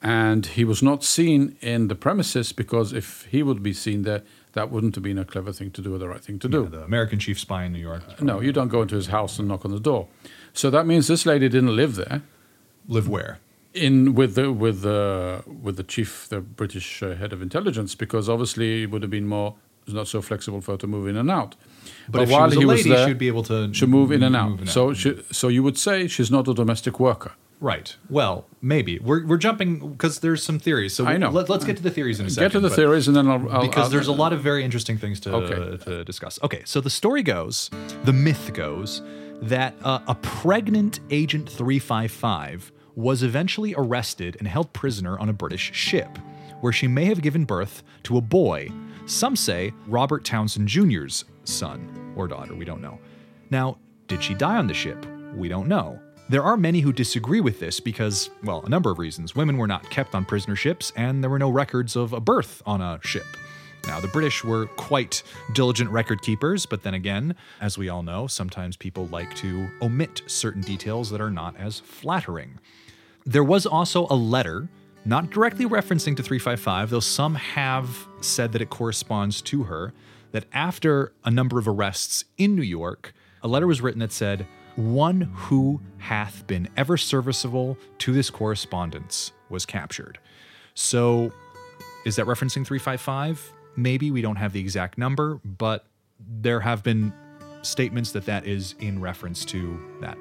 And 0.00 0.44
he 0.44 0.64
was 0.64 0.82
not 0.82 1.02
seen 1.02 1.56
in 1.60 1.88
the 1.88 1.94
premises 1.94 2.52
because 2.52 2.92
if 2.92 3.26
he 3.30 3.42
would 3.42 3.62
be 3.62 3.72
seen 3.72 4.02
there, 4.02 4.22
that 4.52 4.70
wouldn't 4.70 4.94
have 4.94 5.04
been 5.04 5.18
a 5.18 5.24
clever 5.24 5.52
thing 5.52 5.70
to 5.72 5.80
do 5.80 5.94
or 5.94 5.98
the 5.98 6.08
right 6.08 6.22
thing 6.22 6.38
to 6.40 6.48
do. 6.48 6.66
The 6.66 6.84
American 6.84 7.18
chief 7.18 7.40
spy 7.40 7.64
in 7.64 7.72
New 7.72 7.78
York. 7.78 8.20
No, 8.20 8.40
you 8.40 8.52
don't 8.52 8.68
go 8.68 8.82
into 8.82 8.96
his 8.96 9.06
house 9.06 9.38
and 9.38 9.48
knock 9.48 9.64
on 9.64 9.70
the 9.70 9.80
door. 9.80 10.08
So 10.52 10.70
that 10.70 10.86
means 10.86 11.08
this 11.08 11.24
lady 11.24 11.48
didn't 11.48 11.74
live 11.74 11.96
there. 11.96 12.22
Live 12.86 13.08
where? 13.08 13.38
in 13.74 14.14
with 14.14 14.36
the 14.36 14.52
with 14.52 14.82
the 14.82 15.42
with 15.46 15.76
the 15.76 15.82
chief, 15.82 16.28
the 16.28 16.40
British 16.40 17.02
uh, 17.02 17.14
head 17.16 17.32
of 17.32 17.42
intelligence, 17.42 17.94
because 17.94 18.28
obviously 18.28 18.84
it 18.84 18.90
would 18.90 19.02
have 19.02 19.10
been 19.10 19.26
more 19.26 19.56
it's 19.84 19.94
not 19.94 20.08
so 20.08 20.22
flexible 20.22 20.60
for 20.60 20.72
her 20.72 20.78
to 20.78 20.86
move 20.86 21.06
in 21.08 21.16
and 21.16 21.30
out. 21.30 21.54
But 22.08 22.22
if 22.22 22.28
she 22.30 22.34
was 22.36 22.56
a 22.56 22.60
lady, 22.60 23.04
she'd 23.06 23.18
be 23.18 23.28
able 23.28 23.42
to 23.44 23.72
should 23.74 23.88
move 23.90 24.10
in 24.12 24.22
and 24.22 24.34
out. 24.36 24.60
in 24.60 24.66
so 24.66 24.90
out. 24.90 24.96
she, 24.96 25.22
so 25.30 25.48
you 25.48 25.62
would 25.62 25.76
say 25.78 26.06
she's 26.08 26.30
not 26.30 26.48
a 26.48 26.54
domestic 26.54 26.98
worker. 26.98 27.32
Right. 27.60 27.96
Well, 28.10 28.46
maybe 28.60 28.98
we're 28.98 29.24
we're 29.26 29.38
jumping 29.38 29.92
because 29.92 30.20
there's 30.20 30.42
some 30.42 30.58
theories. 30.58 30.94
So 30.94 31.06
I 31.06 31.16
know. 31.16 31.30
Let, 31.30 31.48
us 31.50 31.64
get 31.64 31.76
to 31.78 31.82
the 31.82 31.90
theories 31.90 32.20
in 32.20 32.26
a 32.26 32.30
second. 32.30 32.44
Get 32.46 32.52
to 32.52 32.60
the 32.60 32.68
but- 32.68 32.74
theories, 32.76 33.08
and 33.08 33.16
then 33.16 33.26
I'll, 33.28 33.48
I'll 33.48 33.62
because 33.62 33.84
I'll- 33.84 33.90
there's 33.90 34.08
a 34.08 34.12
lot 34.12 34.32
of 34.32 34.40
very 34.42 34.64
interesting 34.64 34.98
things 34.98 35.20
to 35.20 35.34
Okay. 35.34 35.84
to 35.84 36.04
discuss. 36.04 36.38
Okay, 36.42 36.62
so 36.66 36.80
the 36.80 36.90
story 36.90 37.22
goes, 37.22 37.70
the 38.04 38.12
myth 38.12 38.52
goes 38.54 39.02
that 39.42 39.74
uh, 39.82 40.00
a 40.08 40.14
pregnant 40.16 41.00
Agent 41.10 41.48
355 41.48 42.72
was 42.96 43.22
eventually 43.22 43.74
arrested 43.76 44.36
and 44.38 44.46
held 44.48 44.72
prisoner 44.72 45.18
on 45.18 45.28
a 45.28 45.32
British 45.32 45.72
ship, 45.74 46.18
where 46.60 46.72
she 46.72 46.86
may 46.86 47.06
have 47.06 47.22
given 47.22 47.44
birth 47.44 47.82
to 48.04 48.16
a 48.16 48.20
boy. 48.20 48.68
Some 49.06 49.36
say 49.36 49.72
Robert 49.86 50.24
Townsend 50.24 50.66
Jr.'s 50.66 51.24
son 51.44 52.14
or 52.16 52.26
daughter. 52.26 52.54
We 52.54 52.64
don't 52.64 52.80
know. 52.80 52.98
Now, 53.50 53.76
did 54.08 54.22
she 54.22 54.34
die 54.34 54.56
on 54.56 54.66
the 54.66 54.74
ship? 54.74 55.06
We 55.34 55.48
don't 55.48 55.68
know. 55.68 56.00
There 56.30 56.42
are 56.42 56.56
many 56.56 56.80
who 56.80 56.90
disagree 56.90 57.42
with 57.42 57.60
this 57.60 57.80
because, 57.80 58.30
well, 58.42 58.62
a 58.64 58.68
number 58.70 58.90
of 58.90 58.98
reasons. 58.98 59.36
Women 59.36 59.58
were 59.58 59.66
not 59.66 59.90
kept 59.90 60.14
on 60.14 60.24
prisoner 60.24 60.56
ships, 60.56 60.90
and 60.96 61.22
there 61.22 61.28
were 61.28 61.38
no 61.38 61.50
records 61.50 61.96
of 61.96 62.14
a 62.14 62.20
birth 62.20 62.62
on 62.64 62.80
a 62.80 62.98
ship. 63.02 63.26
Now, 63.86 64.00
the 64.00 64.08
British 64.08 64.42
were 64.42 64.66
quite 64.66 65.22
diligent 65.52 65.90
record 65.90 66.22
keepers, 66.22 66.64
but 66.64 66.82
then 66.82 66.94
again, 66.94 67.34
as 67.60 67.76
we 67.76 67.90
all 67.90 68.02
know, 68.02 68.26
sometimes 68.26 68.74
people 68.78 69.06
like 69.08 69.34
to 69.36 69.68
omit 69.82 70.22
certain 70.26 70.62
details 70.62 71.10
that 71.10 71.20
are 71.20 71.30
not 71.30 71.54
as 71.58 71.80
flattering. 71.80 72.58
There 73.26 73.44
was 73.44 73.66
also 73.66 74.06
a 74.08 74.16
letter, 74.16 74.68
not 75.04 75.30
directly 75.30 75.66
referencing 75.66 76.16
to 76.16 76.22
355, 76.22 76.90
though 76.90 77.00
some 77.00 77.34
have 77.34 78.06
said 78.20 78.52
that 78.52 78.62
it 78.62 78.70
corresponds 78.70 79.42
to 79.42 79.64
her, 79.64 79.92
that 80.32 80.46
after 80.52 81.12
a 81.24 81.30
number 81.30 81.58
of 81.58 81.68
arrests 81.68 82.24
in 82.38 82.56
New 82.56 82.62
York, 82.62 83.12
a 83.42 83.48
letter 83.48 83.66
was 83.66 83.80
written 83.80 84.00
that 84.00 84.12
said, 84.12 84.46
One 84.76 85.22
who 85.32 85.80
hath 85.98 86.46
been 86.46 86.68
ever 86.76 86.96
serviceable 86.96 87.76
to 87.98 88.12
this 88.12 88.30
correspondence 88.30 89.32
was 89.50 89.66
captured. 89.66 90.18
So, 90.74 91.32
is 92.04 92.16
that 92.16 92.26
referencing 92.26 92.66
355? 92.66 93.52
Maybe 93.76 94.10
we 94.10 94.22
don't 94.22 94.36
have 94.36 94.52
the 94.52 94.60
exact 94.60 94.98
number, 94.98 95.40
but 95.44 95.86
there 96.18 96.60
have 96.60 96.82
been 96.82 97.12
statements 97.62 98.12
that 98.12 98.24
that 98.26 98.46
is 98.46 98.74
in 98.80 99.00
reference 99.00 99.44
to 99.46 99.78
that 100.00 100.16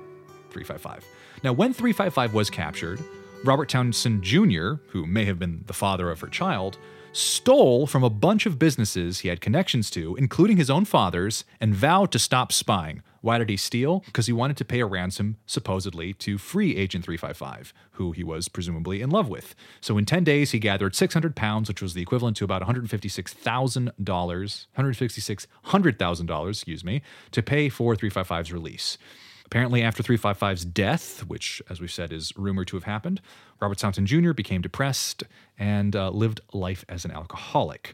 355. 0.51 1.05
Now, 1.43 1.53
when 1.53 1.73
355 1.73 2.33
was 2.33 2.49
captured, 2.49 2.99
Robert 3.43 3.67
Townsend 3.67 4.23
Jr., 4.23 4.75
who 4.91 5.05
may 5.05 5.25
have 5.25 5.37
been 5.37 5.63
the 5.65 5.73
father 5.73 6.09
of 6.09 6.21
her 6.21 6.27
child, 6.27 6.77
stole 7.11 7.85
from 7.85 8.01
a 8.01 8.09
bunch 8.09 8.45
of 8.45 8.57
businesses 8.57 9.19
he 9.19 9.27
had 9.27 9.41
connections 9.41 9.89
to, 9.91 10.15
including 10.15 10.55
his 10.55 10.69
own 10.69 10.85
father's, 10.85 11.43
and 11.59 11.75
vowed 11.75 12.09
to 12.13 12.19
stop 12.19 12.53
spying. 12.53 13.03
Why 13.19 13.37
did 13.37 13.49
he 13.49 13.57
steal? 13.57 13.99
Because 14.05 14.27
he 14.27 14.33
wanted 14.33 14.55
to 14.57 14.65
pay 14.65 14.79
a 14.79 14.85
ransom, 14.85 15.35
supposedly, 15.45 16.13
to 16.13 16.37
free 16.37 16.77
Agent 16.77 17.03
355, 17.03 17.73
who 17.91 18.13
he 18.13 18.23
was 18.23 18.47
presumably 18.47 19.01
in 19.01 19.09
love 19.09 19.27
with. 19.27 19.55
So 19.81 19.97
in 19.97 20.05
10 20.05 20.23
days, 20.23 20.51
he 20.51 20.59
gathered 20.59 20.95
600 20.95 21.35
pounds, 21.35 21.67
which 21.67 21.81
was 21.81 21.93
the 21.93 22.01
equivalent 22.01 22.37
to 22.37 22.45
about 22.45 22.61
$156,000, 22.61 24.67
$156,000, 24.77 26.49
excuse 26.49 26.83
me, 26.85 27.01
to 27.31 27.43
pay 27.43 27.67
for 27.67 27.95
355's 27.95 28.53
release. 28.53 28.97
Apparently, 29.45 29.81
after 29.81 30.01
355's 30.01 30.65
death, 30.65 31.25
which, 31.27 31.61
as 31.69 31.79
we've 31.79 31.91
said, 31.91 32.11
is 32.11 32.33
rumored 32.35 32.67
to 32.69 32.75
have 32.75 32.85
happened, 32.85 33.21
Robert 33.59 33.79
Staunton 33.79 34.05
Jr. 34.05 34.33
became 34.33 34.61
depressed 34.61 35.23
and 35.57 35.95
uh, 35.95 36.09
lived 36.09 36.41
life 36.53 36.85
as 36.89 37.05
an 37.05 37.11
alcoholic. 37.11 37.93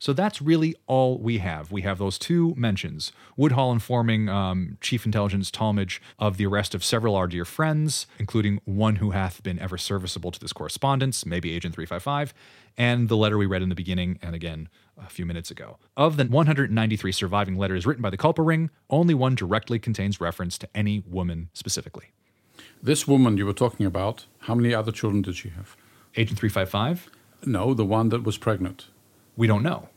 So 0.00 0.14
that's 0.14 0.40
really 0.40 0.74
all 0.86 1.18
we 1.18 1.38
have. 1.38 1.70
We 1.70 1.82
have 1.82 1.98
those 1.98 2.18
two 2.18 2.54
mentions 2.56 3.12
Woodhull 3.36 3.70
informing 3.70 4.30
um, 4.30 4.78
Chief 4.80 5.04
Intelligence 5.04 5.50
Tallmadge 5.50 6.00
of 6.18 6.38
the 6.38 6.46
arrest 6.46 6.74
of 6.74 6.82
several 6.82 7.14
our 7.14 7.26
dear 7.26 7.44
friends, 7.44 8.06
including 8.18 8.62
one 8.64 8.96
who 8.96 9.10
hath 9.10 9.42
been 9.42 9.58
ever 9.58 9.76
serviceable 9.76 10.30
to 10.30 10.40
this 10.40 10.54
correspondence, 10.54 11.26
maybe 11.26 11.52
Agent 11.52 11.74
355, 11.74 12.32
and 12.78 13.10
the 13.10 13.16
letter 13.16 13.36
we 13.36 13.44
read 13.44 13.60
in 13.60 13.68
the 13.68 13.74
beginning 13.74 14.18
and 14.22 14.34
again 14.34 14.70
a 14.98 15.08
few 15.08 15.26
minutes 15.26 15.50
ago. 15.50 15.78
Of 15.96 16.16
the 16.16 16.24
193 16.24 17.12
surviving 17.12 17.56
letters 17.56 17.86
written 17.86 18.02
by 18.02 18.10
the 18.10 18.16
Culper 18.16 18.44
ring, 18.44 18.70
only 18.88 19.14
one 19.14 19.34
directly 19.34 19.78
contains 19.78 20.20
reference 20.20 20.58
to 20.58 20.68
any 20.74 21.02
woman 21.06 21.50
specifically. 21.52 22.12
This 22.82 23.06
woman 23.06 23.36
you 23.36 23.46
were 23.46 23.52
talking 23.52 23.86
about, 23.86 24.26
how 24.40 24.54
many 24.54 24.74
other 24.74 24.92
children 24.92 25.22
did 25.22 25.36
she 25.36 25.50
have? 25.50 25.76
Agent 26.16 26.38
355? 26.38 27.10
No, 27.46 27.74
the 27.74 27.84
one 27.84 28.08
that 28.10 28.24
was 28.24 28.38
pregnant. 28.38 28.88
We 29.36 29.46
don't 29.46 29.62
know. 29.62 29.88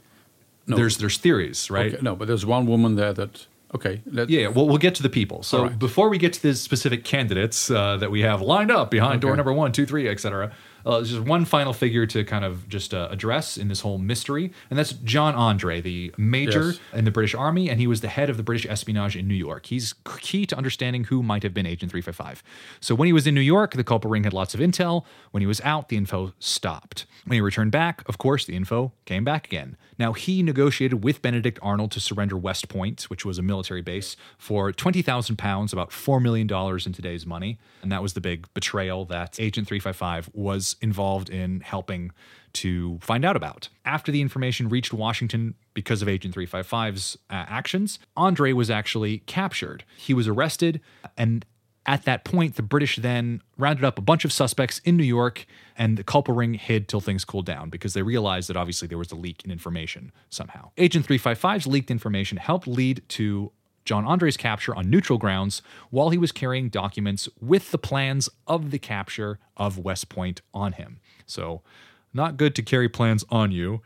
No. 0.66 0.78
There's 0.78 0.98
there's 0.98 1.18
theories, 1.18 1.70
right? 1.70 1.94
Okay, 1.94 2.02
no, 2.02 2.16
but 2.16 2.28
there's 2.28 2.46
one 2.46 2.66
woman 2.66 2.96
there 2.96 3.14
that. 3.14 3.48
Okay. 3.76 4.02
Let, 4.06 4.30
Yeah, 4.30 4.48
well, 4.48 4.68
we'll 4.68 4.78
get 4.78 4.96
to 4.96 5.04
the 5.04 5.10
people. 5.10 5.42
So 5.44 5.64
right. 5.64 5.80
before 5.80 6.08
we 6.08 6.18
get 6.18 6.34
to 6.34 6.42
the 6.42 6.54
specific 6.54 7.04
candidates 7.04 7.72
uh, 7.72 7.98
that 7.98 8.12
we 8.12 8.22
have 8.22 8.42
lined 8.42 8.72
up 8.72 8.92
behind 8.92 9.22
door 9.22 9.36
number 9.36 9.52
one, 9.52 9.72
two, 9.72 9.86
three, 9.86 10.08
etc., 10.08 10.54
uh, 10.86 10.98
there's 10.98 11.12
just 11.12 11.22
one 11.24 11.46
final 11.46 11.74
figure 11.74 12.06
to 12.08 12.24
kind 12.24 12.44
of 12.46 12.68
just 12.70 12.94
uh, 12.94 13.08
address 13.12 13.58
in 13.58 13.68
this 13.68 13.82
whole 13.82 13.98
mystery, 13.98 14.52
and 14.70 14.78
that's 14.78 14.94
John 14.94 15.36
Andre, 15.36 15.82
the 15.82 16.14
major 16.18 16.72
Yes. 16.72 16.80
in 16.94 17.06
the 17.06 17.12
British 17.12 17.34
Army, 17.36 17.70
and 17.70 17.80
he 17.80 17.88
was 17.88 18.02
the 18.02 18.08
head 18.10 18.30
of 18.30 18.38
the 18.38 18.44
British 18.44 18.66
espionage 18.66 19.16
in 19.16 19.28
New 19.28 19.34
York. 19.36 19.68
He's 19.68 19.94
key 20.20 20.46
to 20.48 20.58
understanding 20.58 21.06
who 21.06 21.24
might 21.24 21.44
have 21.44 21.54
been 21.54 21.66
Agent 21.66 21.92
355. 21.92 22.44
So 22.80 22.96
when 22.96 23.06
he 23.08 23.14
was 23.14 23.26
in 23.28 23.34
New 23.36 23.42
York, 23.42 23.74
the 23.74 23.84
Culper 23.84 24.10
ring 24.10 24.24
had 24.24 24.34
lots 24.34 24.54
of 24.54 24.60
intel. 24.60 25.06
When 25.32 25.42
he 25.42 25.48
was 25.48 25.62
out, 25.62 25.90
the 25.90 25.98
info 25.98 26.34
stopped. 26.40 27.06
When 27.26 27.36
he 27.36 27.42
returned 27.42 27.72
back, 27.72 28.04
of 28.10 28.18
course, 28.18 28.46
the 28.46 28.56
info 28.56 28.92
came 29.06 29.24
back 29.24 29.46
again. 29.48 29.78
Now, 29.98 30.14
he 30.14 30.44
negotiated 30.44 31.04
with 31.04 31.22
Benedict 31.22 31.60
Arnold 31.62 31.92
to 31.92 32.00
surrender 32.00 32.38
West 32.38 32.70
Point, 32.70 33.04
which 33.04 33.26
was 33.26 33.38
a 33.38 33.42
military 33.42 33.82
base, 33.82 34.16
for 34.38 34.72
20,000 34.72 35.38
pounds, 35.38 35.74
about 35.74 35.92
$4 35.92 36.22
million 36.22 36.50
in 36.86 36.94
today's 36.94 37.26
money. 37.26 37.60
And 37.82 37.92
that 37.92 38.02
was 38.02 38.14
the 38.14 38.22
big 38.22 38.52
betrayal 38.54 39.06
that 39.06 39.40
Agent 39.40 39.68
355 39.68 40.30
was 40.34 40.76
involved 40.82 41.30
in 41.30 41.62
helping 41.62 42.12
to 42.54 43.00
find 43.02 43.26
out 43.26 43.36
about. 43.36 43.70
After 43.84 44.12
the 44.12 44.22
information 44.22 44.70
reached 44.70 44.94
Washington 44.94 45.56
because 45.74 46.02
of 46.02 46.08
Agent 46.08 46.36
355's 46.36 47.18
uh, 47.30 47.34
actions, 47.34 48.00
Andre 48.16 48.54
was 48.54 48.70
actually 48.70 49.20
captured. 49.20 49.84
He 49.98 50.14
was 50.14 50.28
arrested, 50.28 50.80
and 51.18 51.46
at 51.86 52.06
that 52.06 52.24
point, 52.24 52.56
the 52.56 52.64
British 52.64 52.96
then 52.96 53.42
rounded 53.58 53.84
up 53.84 53.98
a 53.98 54.02
bunch 54.02 54.24
of 54.24 54.32
suspects 54.32 54.80
in 54.86 54.96
New 54.96 55.04
York, 55.04 55.46
and 55.78 55.98
the 55.98 56.04
Culper 56.04 56.36
ring 56.36 56.54
hid 56.54 56.88
till 56.88 57.02
things 57.02 57.26
cooled 57.26 57.46
down 57.46 57.70
because 57.70 57.94
they 57.94 58.02
realized 58.02 58.50
that 58.50 58.56
obviously 58.56 58.88
there 58.88 58.98
was 58.98 59.12
a 59.12 59.16
leak 59.16 59.44
in 59.44 59.52
information 59.52 60.12
somehow. 60.30 60.72
Agent 60.78 61.06
355's 61.06 61.68
leaked 61.68 61.92
information 61.92 62.38
helped 62.38 62.68
lead 62.68 63.04
to 63.10 63.52
John 63.84 64.06
Andre's 64.06 64.38
capture 64.38 64.74
on 64.74 64.90
neutral 64.90 65.20
grounds 65.20 65.62
while 65.90 66.10
he 66.10 66.18
was 66.18 66.32
carrying 66.32 66.70
documents 66.70 67.28
with 67.42 67.72
the 67.72 67.78
plans 67.78 68.30
of 68.48 68.72
the 68.72 68.80
capture 68.80 69.40
of 69.58 69.78
West 69.78 70.08
Point 70.08 70.42
on 70.54 70.74
him. 70.74 71.00
So, 71.26 71.64
not 72.14 72.38
good 72.38 72.56
to 72.56 72.62
carry 72.62 72.88
plans 72.88 73.26
on 73.30 73.52
you 73.52 73.82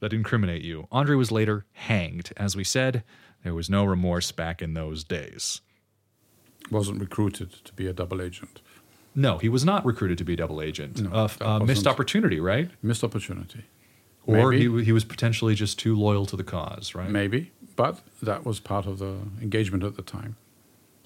that 0.00 0.12
incriminate 0.12 0.62
you. 0.62 0.88
Andre 0.90 1.16
was 1.16 1.30
later 1.30 1.66
hanged. 1.72 2.32
As 2.36 2.56
we 2.56 2.64
said, 2.64 3.02
there 3.42 3.54
was 3.54 3.68
no 3.68 3.84
remorse 3.84 4.32
back 4.32 4.62
in 4.62 4.74
those 4.74 5.04
days. 5.04 5.60
Wasn't 6.70 7.00
recruited 7.00 7.52
to 7.64 7.72
be 7.74 7.86
a 7.86 7.92
double 7.92 8.20
agent. 8.22 8.60
No, 9.14 9.38
he 9.38 9.48
was 9.48 9.64
not 9.64 9.84
recruited 9.84 10.18
to 10.18 10.24
be 10.24 10.32
a 10.34 10.36
double 10.36 10.62
agent. 10.62 11.00
No, 11.02 11.10
Uh, 11.12 11.28
uh, 11.40 11.58
missed 11.60 11.86
opportunity, 11.86 12.40
right? 12.40 12.70
Missed 12.82 13.04
opportunity. 13.04 13.64
Or 14.26 14.50
Maybe. 14.52 14.70
he, 14.78 14.84
he 14.84 14.92
was 14.92 15.04
potentially 15.04 15.54
just 15.54 15.78
too 15.78 15.94
loyal 15.96 16.24
to 16.26 16.36
the 16.36 16.44
cause, 16.44 16.94
right? 16.94 17.10
Maybe, 17.10 17.50
but 17.76 18.00
that 18.22 18.46
was 18.46 18.60
part 18.60 18.86
of 18.86 18.98
the 19.00 19.16
engagement 19.40 19.82
at 19.82 19.96
the 19.96 20.02
time. 20.02 20.36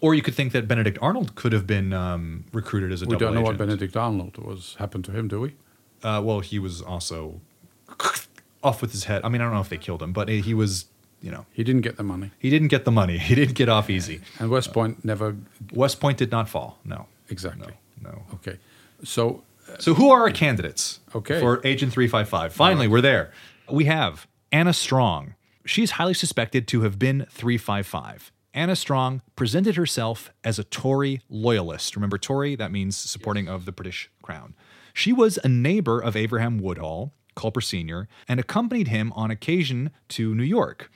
Or 0.03 0.15
you 0.15 0.21
could 0.23 0.35
think 0.35 0.53
that 0.53 0.69
Benedict 0.69 0.99
Arnold 1.01 1.35
could 1.35 1.53
have 1.53 1.67
been 1.67 1.93
um, 1.95 2.45
recruited 2.53 2.93
as 2.93 3.01
a 3.01 3.07
we 3.07 3.13
double 3.17 3.27
don't 3.27 3.35
know 3.35 3.41
what 3.41 3.55
agent. 3.55 3.69
Benedict 3.71 3.97
Arnold 3.97 4.37
was 4.37 4.77
happened 4.79 5.05
to 5.07 5.13
him, 5.13 5.27
do 5.29 5.41
we? 5.41 5.55
Uh, 6.03 6.21
well, 6.23 6.41
he 6.41 6.59
was 6.59 6.83
also 6.83 7.41
off 8.63 8.83
with 8.83 8.93
his 8.93 9.05
head. 9.05 9.23
I 9.25 9.31
mean, 9.31 9.41
I 9.41 9.45
don't 9.45 9.55
know 9.55 9.61
if 9.61 9.71
they 9.71 9.79
killed 9.79 10.03
him, 10.03 10.13
but 10.13 10.29
he 10.29 10.53
was, 10.53 10.85
you 11.23 11.31
know, 11.31 11.47
He 11.53 11.65
didn't 11.65 11.83
get 11.83 11.97
the 11.97 12.03
money, 12.03 12.31
he 12.39 12.51
didn't 12.51 12.69
get 12.69 12.85
the 12.85 12.91
money. 12.91 13.19
He 13.19 13.35
didn't 13.35 13.55
get 13.55 13.69
off 13.69 13.89
easy. 13.91 14.21
and 14.39 14.51
West 14.51 14.73
Point 14.73 15.05
never 15.05 15.37
West 15.73 16.01
Point 16.01 16.19
did 16.19 16.31
not 16.31 16.49
fall. 16.49 16.79
No. 16.85 17.07
exactly. 17.31 17.75
No. 18.03 18.11
No. 18.11 18.23
Okay, 18.35 18.59
so 19.03 19.43
uh, 19.69 19.79
So 19.79 19.95
who 19.95 20.11
are 20.11 20.21
our 20.23 20.31
candidates 20.31 21.01
Okay. 21.15 21.41
for 21.41 21.61
Agent 21.65 21.93
355? 21.93 22.53
Finally, 22.53 22.89
we're 22.89 23.01
there. 23.01 23.33
We 23.71 23.87
have 23.87 24.27
Anna 24.53 24.73
Strong. 24.73 25.35
She's 25.65 25.93
highly 25.93 26.15
suspected 26.15 26.69
to 26.69 26.83
have 26.83 26.99
been 26.99 27.27
355. 27.31 28.31
Anna 28.55 28.77
Strong 28.77 29.23
presented 29.35 29.77
herself 29.77 30.31
as 30.45 30.59
a 30.59 30.65
Tory 30.65 31.21
loyalist. 31.29 31.97
Remember, 31.97 32.17
Tory, 32.19 32.55
that 32.55 32.71
means 32.71 32.97
supporting 32.97 33.49
of 33.49 33.65
the 33.65 33.73
British 33.73 34.09
crown. 34.23 34.55
She 34.95 35.13
was 35.13 35.39
a 35.43 35.49
neighbor 35.49 35.99
of 36.01 36.17
Abraham 36.17 36.59
Woodhull, 36.59 37.13
Culper 37.37 37.63
Sr., 37.63 38.09
and 38.27 38.41
accompanied 38.41 38.89
him 38.89 39.13
on 39.15 39.31
occasion 39.31 39.91
to 40.09 40.35
New 40.35 40.43
York. 40.43 40.91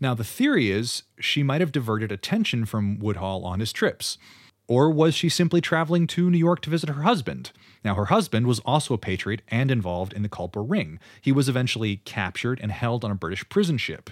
Now, 0.00 0.14
the 0.14 0.24
theory 0.24 0.70
is 0.70 1.04
she 1.20 1.42
might 1.42 1.60
have 1.60 1.72
diverted 1.72 2.10
attention 2.10 2.64
from 2.64 2.98
Woodhull 2.98 3.44
on 3.44 3.60
his 3.60 3.72
trips. 3.72 4.18
Or 4.66 4.90
was 4.90 5.14
she 5.14 5.28
simply 5.28 5.60
traveling 5.60 6.06
to 6.08 6.30
New 6.30 6.38
York 6.38 6.62
to 6.62 6.70
visit 6.70 6.88
her 6.88 7.02
husband? 7.02 7.52
Now, 7.84 7.94
her 7.94 8.06
husband 8.06 8.46
was 8.46 8.60
also 8.60 8.94
a 8.94 8.98
patriot 8.98 9.42
and 9.48 9.70
involved 9.70 10.14
in 10.14 10.22
the 10.22 10.28
Culper 10.28 10.68
Ring. 10.68 10.98
He 11.20 11.32
was 11.32 11.48
eventually 11.48 11.98
captured 11.98 12.60
and 12.62 12.72
held 12.72 13.04
on 13.04 13.10
a 13.10 13.14
British 13.14 13.46
prison 13.48 13.76
ship. 13.76 14.10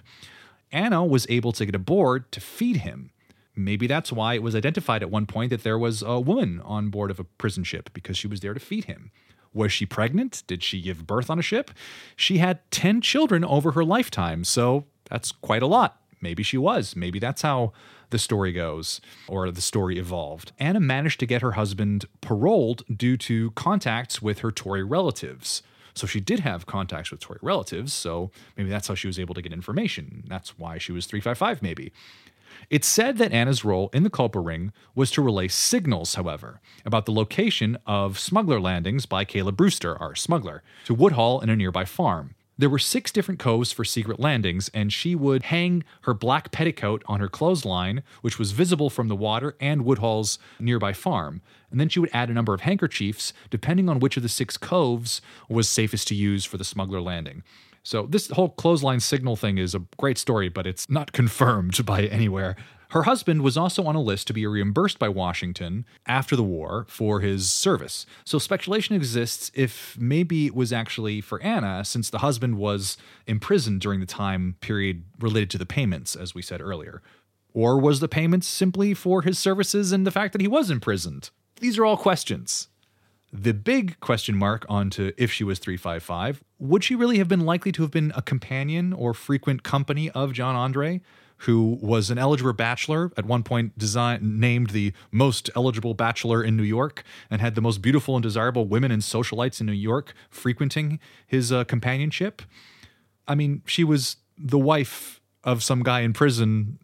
Anna 0.71 1.05
was 1.05 1.27
able 1.29 1.53
to 1.53 1.65
get 1.65 1.75
aboard 1.75 2.31
to 2.33 2.41
feed 2.41 2.79
him. 2.79 3.11
Maybe 3.55 3.87
that's 3.87 4.13
why 4.13 4.35
it 4.35 4.43
was 4.43 4.55
identified 4.55 5.03
at 5.03 5.11
one 5.11 5.27
point 5.27 5.51
that 5.51 5.63
there 5.63 5.79
was 5.79 6.03
a 6.03 6.21
woman 6.21 6.61
on 6.65 6.89
board 6.89 7.11
of 7.11 7.21
a 7.21 7.25
prison 7.25 7.65
ship 7.65 7.91
because 7.93 8.17
she 8.17 8.27
was 8.27 8.41
there 8.41 8.55
to 8.55 8.61
feed 8.61 8.85
him. 8.85 9.11
Was 9.55 9.73
she 9.73 9.87
pregnant? 9.87 10.43
Did 10.47 10.63
she 10.63 10.81
give 10.81 11.07
birth 11.07 11.31
on 11.31 11.39
a 11.39 11.43
ship? 11.43 11.71
She 12.17 12.39
had 12.39 12.61
10 12.71 13.01
children 13.01 13.45
over 13.45 13.73
her 13.73 13.85
lifetime, 13.85 14.45
so 14.45 14.87
that's 15.09 15.33
quite 15.33 15.63
a 15.63 15.67
lot. 15.67 16.01
Maybe 16.21 16.43
she 16.43 16.57
was. 16.57 16.97
Maybe 16.97 17.19
that's 17.19 17.43
how 17.43 17.73
the 18.11 18.19
story 18.19 18.53
goes 18.53 19.01
or 19.27 19.51
the 19.51 19.61
story 19.61 19.99
evolved. 19.99 20.53
Anna 20.59 20.81
managed 20.81 21.19
to 21.21 21.27
get 21.27 21.43
her 21.43 21.53
husband 21.53 22.05
paroled 22.21 22.85
due 22.95 23.17
to 23.17 23.51
contacts 23.53 24.23
with 24.23 24.39
her 24.41 24.53
Tory 24.53 24.85
relatives. 24.85 25.63
So 25.95 26.07
she 26.07 26.21
did 26.21 26.41
have 26.41 26.65
contacts 26.65 27.11
with 27.11 27.21
Tory 27.21 27.39
relatives, 27.43 27.93
so 27.93 28.31
maybe 28.57 28.71
that's 28.71 28.89
how 28.89 28.95
she 28.95 29.07
was 29.07 29.19
able 29.19 29.35
to 29.35 29.43
get 29.43 29.53
information. 29.53 30.25
That's 30.27 30.59
why 30.59 30.79
she 30.79 30.93
was 30.93 31.07
355, 31.07 31.61
maybe. 31.61 31.93
It's 32.71 32.89
said 32.89 33.19
that 33.19 33.33
Anna's 33.33 33.65
role 33.65 33.91
in 33.93 34.03
the 34.03 34.11
Culper 34.11 34.45
Ring 34.45 34.73
was 34.95 35.11
to 35.13 35.23
relay 35.23 35.49
signals, 35.49 36.15
however, 36.15 36.61
about 36.85 37.07
the 37.07 37.13
location 37.13 37.79
of 37.87 38.19
smuggler 38.19 38.61
landings 38.61 39.07
by 39.07 39.25
Caleb 39.25 39.57
Brewster, 39.57 39.97
our 40.01 40.15
smuggler, 40.15 40.63
to 40.85 40.95
Woodhull 40.95 41.41
and 41.41 41.51
a 41.51 41.57
nearby 41.57 41.85
farm. 41.85 42.35
There 42.59 42.69
were 42.69 42.79
six 42.79 43.11
different 43.11 43.41
coves 43.41 43.73
for 43.73 43.85
secret 43.85 44.21
landings, 44.21 44.71
and 44.75 44.93
she 44.93 45.15
would 45.15 45.45
hang 45.45 45.85
her 46.03 46.15
black 46.15 46.53
petticoat 46.53 47.03
on 47.07 47.19
her 47.19 47.29
clothesline, 47.29 48.03
which 48.21 48.39
was 48.39 48.53
visible 48.53 48.91
from 48.91 49.09
the 49.09 49.17
water 49.17 49.57
and 49.59 49.85
Woodhull's 49.85 50.39
nearby 50.61 50.93
farm. 50.93 51.41
And 51.71 51.81
then 51.81 51.89
she 51.89 51.99
would 51.99 52.11
add 52.13 52.29
a 52.29 52.35
number 52.35 52.53
of 52.53 52.61
handkerchiefs, 52.61 53.33
depending 53.51 53.89
on 53.89 53.99
which 53.99 54.17
of 54.17 54.23
the 54.23 54.29
six 54.29 54.59
coves 54.59 55.23
was 55.49 55.69
safest 55.69 56.07
to 56.09 56.15
use 56.15 56.45
for 56.45 56.59
the 56.59 56.65
smuggler 56.65 57.01
landing. 57.01 57.43
So 57.83 58.07
this 58.07 58.29
whole 58.29 58.51
clothesline 58.51 59.01
signal 59.01 59.37
thing 59.37 59.59
is 59.59 59.75
a 59.75 59.83
great 59.99 60.19
story, 60.19 60.49
but 60.49 60.67
it's 60.67 60.89
not 60.89 61.13
confirmed 61.13 61.85
by 61.85 62.05
anywhere. 62.05 62.57
Her 62.91 63.05
husband 63.05 63.41
was 63.41 63.57
also 63.57 63.85
on 63.85 63.97
a 63.97 64.03
list 64.03 64.27
to 64.27 64.35
be 64.35 64.47
reimbursed 64.47 64.99
by 64.99 65.09
Washington 65.09 65.87
after 66.07 66.37
the 66.37 66.43
war 66.43 66.85
for 66.91 67.21
his 67.21 67.51
service. 67.51 68.05
So 68.23 68.39
speculation 68.39 68.95
exists 68.95 69.51
if 69.55 69.97
maybe 69.99 70.45
it 70.45 70.55
was 70.55 70.75
actually 70.75 71.23
for 71.23 71.43
Anna, 71.43 71.87
since 71.87 72.11
the 72.11 72.19
husband 72.19 72.59
was 72.59 72.99
imprisoned 73.27 73.81
during 73.81 74.01
the 74.01 74.07
time 74.07 74.57
period 74.61 75.05
related 75.19 75.49
to 75.51 75.59
the 75.59 75.65
payments, 75.65 76.15
as 76.15 76.35
we 76.35 76.43
said 76.43 76.61
earlier. 76.61 77.01
Or 77.55 77.81
was 77.81 78.01
the 78.01 78.09
payments 78.09 78.47
simply 78.47 78.93
for 78.93 79.23
his 79.23 79.39
services 79.39 79.91
and 79.91 80.07
the 80.07 80.11
fact 80.11 80.33
that 80.33 80.43
he 80.43 80.49
was 80.49 80.71
imprisoned? 80.71 81.31
These 81.61 81.79
are 81.79 81.87
all 81.87 81.97
questions. 81.97 82.69
The 83.33 83.55
big 83.55 83.99
question 84.01 84.37
mark 84.37 84.67
onto 84.69 85.13
if 85.17 85.33
she 85.33 85.43
was 85.43 85.59
355 85.59 86.45
would 86.59 86.85
she 86.85 86.95
really 86.95 87.17
have 87.17 87.29
been 87.29 87.47
likely 87.47 87.73
to 87.73 87.83
have 87.83 87.91
been 87.91 88.13
a 88.15 88.21
companion 88.21 88.93
or 88.93 89.15
frequent 89.15 89.63
company 89.63 90.11
of 90.11 90.35
John 90.35 90.55
Andre, 90.55 91.01
who 91.39 91.79
was 91.81 92.11
an 92.11 92.19
eligible 92.19 92.53
bachelor, 92.53 93.11
at 93.17 93.25
one 93.25 93.43
point 93.43 93.73
named 94.21 94.71
the 94.71 94.93
most 95.11 95.49
eligible 95.57 95.95
bachelor 95.95 96.45
in 96.45 96.59
New 96.59 96.63
York, 96.63 97.05
and 97.31 97.41
had 97.41 97.55
the 97.55 97.63
most 97.63 97.81
beautiful 97.81 98.17
and 98.17 98.23
desirable 98.23 98.67
women 98.67 98.91
and 98.91 99.03
socialites 99.03 99.61
in 99.61 99.67
New 99.67 99.73
York 99.73 100.13
frequenting 100.29 101.01
his 101.27 101.51
uh, 101.51 101.65
companionship? 101.65 102.43
I 103.27 103.35
mean, 103.35 103.63
she 103.65 103.83
was 103.83 104.17
the 104.37 104.59
wife 104.59 105.23
of 105.43 105.63
some 105.63 105.83
guy 105.83 106.01
in 106.01 106.13
prison 106.13 106.79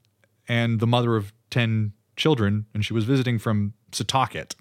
and 0.48 0.80
the 0.80 0.86
mother 0.86 1.14
of 1.14 1.32
10 1.50 1.92
children 2.16 2.66
and 2.72 2.84
she 2.84 2.94
was 2.94 3.04
visiting 3.04 3.38
from 3.38 3.74
Setauket. 3.92 4.54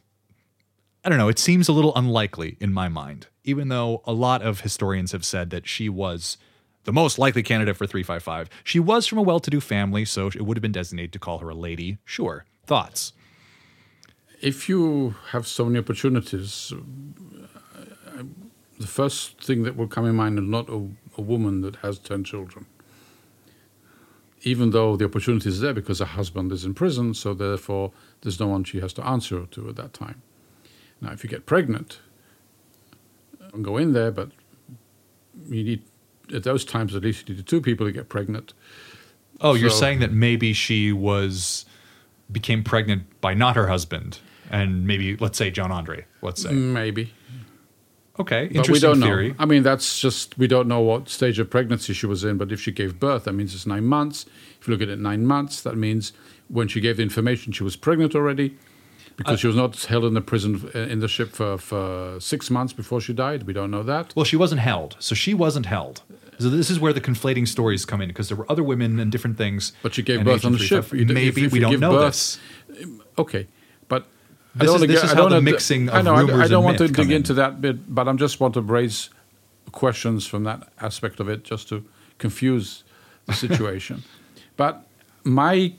I 1.03 1.09
don't 1.09 1.17
know, 1.17 1.29
it 1.29 1.39
seems 1.39 1.67
a 1.67 1.73
little 1.73 1.95
unlikely 1.95 2.57
in 2.59 2.73
my 2.73 2.89
mind, 2.89 3.27
even 3.43 3.69
though 3.69 4.01
a 4.05 4.13
lot 4.13 4.41
of 4.41 4.61
historians 4.61 5.11
have 5.11 5.23
said 5.23 5.49
that 5.51 5.67
she 5.67 5.87
was 5.89 6.37
the 6.83 6.93
most 6.93 7.17
likely 7.19 7.43
candidate 7.43 7.77
for 7.77 7.85
355. 7.85 8.49
She 8.63 8.79
was 8.79 9.07
from 9.07 9.17
a 9.17 9.21
well 9.21 9.39
to 9.39 9.49
do 9.49 9.61
family, 9.61 10.05
so 10.05 10.27
it 10.27 10.41
would 10.41 10.57
have 10.57 10.61
been 10.61 10.71
designated 10.71 11.13
to 11.13 11.19
call 11.19 11.39
her 11.39 11.49
a 11.49 11.55
lady. 11.55 11.97
Sure. 12.03 12.45
Thoughts? 12.65 13.13
If 14.41 14.69
you 14.69 15.15
have 15.31 15.47
so 15.47 15.65
many 15.65 15.79
opportunities, 15.79 16.73
uh, 16.73 18.23
the 18.79 18.87
first 18.87 19.43
thing 19.43 19.63
that 19.63 19.75
will 19.75 19.87
come 19.87 20.05
in 20.05 20.15
mind 20.15 20.37
is 20.37 20.45
not 20.45 20.69
a, 20.69 20.89
a 21.17 21.21
woman 21.21 21.61
that 21.61 21.77
has 21.77 21.99
10 21.99 22.23
children 22.23 22.65
even 24.43 24.69
though 24.71 24.95
the 24.95 25.05
opportunity 25.05 25.49
is 25.49 25.59
there 25.59 25.73
because 25.73 25.99
her 25.99 26.05
husband 26.05 26.51
is 26.51 26.63
in 26.63 26.73
prison, 26.73 27.13
so 27.13 27.33
therefore 27.33 27.91
there's 28.21 28.39
no 28.39 28.47
one 28.47 28.63
she 28.63 28.79
has 28.79 28.93
to 28.93 29.05
answer 29.05 29.45
to 29.45 29.69
at 29.69 29.75
that 29.75 29.93
time. 29.93 30.21
Now, 31.01 31.11
if 31.11 31.23
you 31.23 31.29
get 31.29 31.45
pregnant, 31.45 31.99
and 33.53 33.63
go 33.63 33.77
in 33.77 33.93
there, 33.93 34.11
but 34.11 34.31
you 35.49 35.63
need 35.63 35.83
at 36.33 36.43
those 36.43 36.65
times 36.65 36.95
at 36.95 37.03
least 37.03 37.29
you 37.29 37.35
need 37.35 37.47
two 37.47 37.61
people 37.61 37.85
to 37.85 37.91
get 37.91 38.09
pregnant. 38.09 38.53
Oh, 39.39 39.53
you're 39.53 39.69
saying 39.69 39.99
that 39.99 40.11
maybe 40.11 40.53
she 40.53 40.91
was 40.91 41.65
became 42.31 42.63
pregnant 42.63 43.03
by 43.21 43.33
not 43.33 43.55
her 43.55 43.67
husband, 43.67 44.19
and 44.49 44.85
maybe 44.87 45.15
let's 45.17 45.37
say 45.37 45.51
John 45.51 45.71
Andre. 45.71 46.05
Let's 46.21 46.41
say 46.41 46.51
Maybe, 46.51 47.13
okay, 48.19 48.47
but 48.47 48.55
interesting 48.57 48.73
we 48.73 48.79
don't 48.79 49.01
theory. 49.01 49.29
know. 49.29 49.35
I 49.39 49.45
mean, 49.45 49.63
that's 49.63 49.99
just 49.99 50.37
we 50.37 50.47
don't 50.47 50.67
know 50.67 50.81
what 50.81 51.09
stage 51.09 51.39
of 51.39 51.49
pregnancy 51.49 51.93
she 51.93 52.05
was 52.07 52.23
in. 52.23 52.37
But 52.37 52.51
if 52.51 52.59
she 52.59 52.71
gave 52.71 52.99
birth, 52.99 53.25
that 53.25 53.33
means 53.33 53.53
it's 53.53 53.67
nine 53.67 53.85
months. 53.85 54.25
If 54.59 54.67
you 54.67 54.73
look 54.73 54.81
at 54.81 54.89
it 54.89 54.99
nine 54.99 55.25
months, 55.25 55.61
that 55.61 55.77
means 55.77 56.13
when 56.47 56.67
she 56.67 56.81
gave 56.81 56.97
the 56.97 57.03
information, 57.03 57.53
she 57.53 57.63
was 57.63 57.75
pregnant 57.75 58.15
already. 58.15 58.57
Because 59.18 59.39
she 59.39 59.47
was 59.47 59.55
not 59.55 59.76
held 59.86 60.05
in 60.05 60.13
the 60.13 60.22
prison 60.22 60.70
uh, 60.76 60.80
in 60.80 60.99
the 60.99 61.07
ship 61.07 61.32
for, 61.32 61.57
for 61.57 62.20
six 62.20 62.49
months 62.51 62.72
before 62.72 63.01
she 63.01 63.13
died. 63.13 63.43
We 63.43 63.53
don't 63.53 63.72
know 63.72 63.84
that. 63.84 64.13
Well, 64.15 64.26
she 64.26 64.36
wasn't 64.38 64.61
held, 64.61 64.95
so 64.99 65.15
she 65.15 65.34
wasn't 65.34 65.65
held. 65.65 66.03
So 66.39 66.49
this 66.51 66.70
is 66.70 66.80
where 66.80 66.93
the 66.93 67.01
conflating 67.01 67.47
stories 67.47 67.84
come 67.84 67.99
in 67.99 68.09
because 68.09 68.28
there 68.30 68.38
were 68.38 68.45
other 68.51 68.61
women 68.63 68.99
and 68.99 69.11
different 69.11 69.36
things. 69.38 69.74
But 69.82 69.95
she 69.95 70.03
gave 70.03 70.24
birth 70.24 70.45
on 70.45 70.51
the 70.51 70.59
ship. 70.59 70.86
355 70.86 70.99
You 70.99 71.05
Maybe 71.15 71.41
if- 71.41 71.47
if 71.47 71.51
we 71.51 71.59
don't 71.59 71.72
give 71.72 71.80
know 71.80 71.93
birth- 71.93 72.13
this. 72.13 72.39
Okay, 73.18 73.47
but 73.88 74.03
I 74.55 74.59
This 74.59 74.68
don't 74.68 74.76
is- 74.76 74.82
this 74.82 74.88
get- 75.01 75.05
is 75.05 75.11
I 75.13 75.15
how 75.15 75.22
don't 75.24 75.32
the 75.32 75.41
mixing 75.41 75.89
I 75.89 76.01
know, 76.03 76.13
I- 76.13 76.43
I, 76.43 76.47
don't 76.47 76.63
want 76.63 76.78
to 76.78 76.88
dig 76.88 77.07
in. 77.09 77.11
into 77.11 77.34
that 77.34 77.59
bit, 77.59 77.93
but 77.93 78.07
I'm 78.07 78.20
just 78.20 78.39
want 78.39 78.53
to 78.53 78.61
raise 78.61 79.09
questions 79.72 80.28
from 80.28 80.43
that 80.43 80.72
aspect 80.80 81.20
of 81.20 81.28
it, 81.28 81.43
just 81.43 81.68
to 81.70 81.84
confuse 82.20 82.84
the 83.26 83.34
situation. 83.45 84.03
but 84.57 84.86
my 85.24 85.74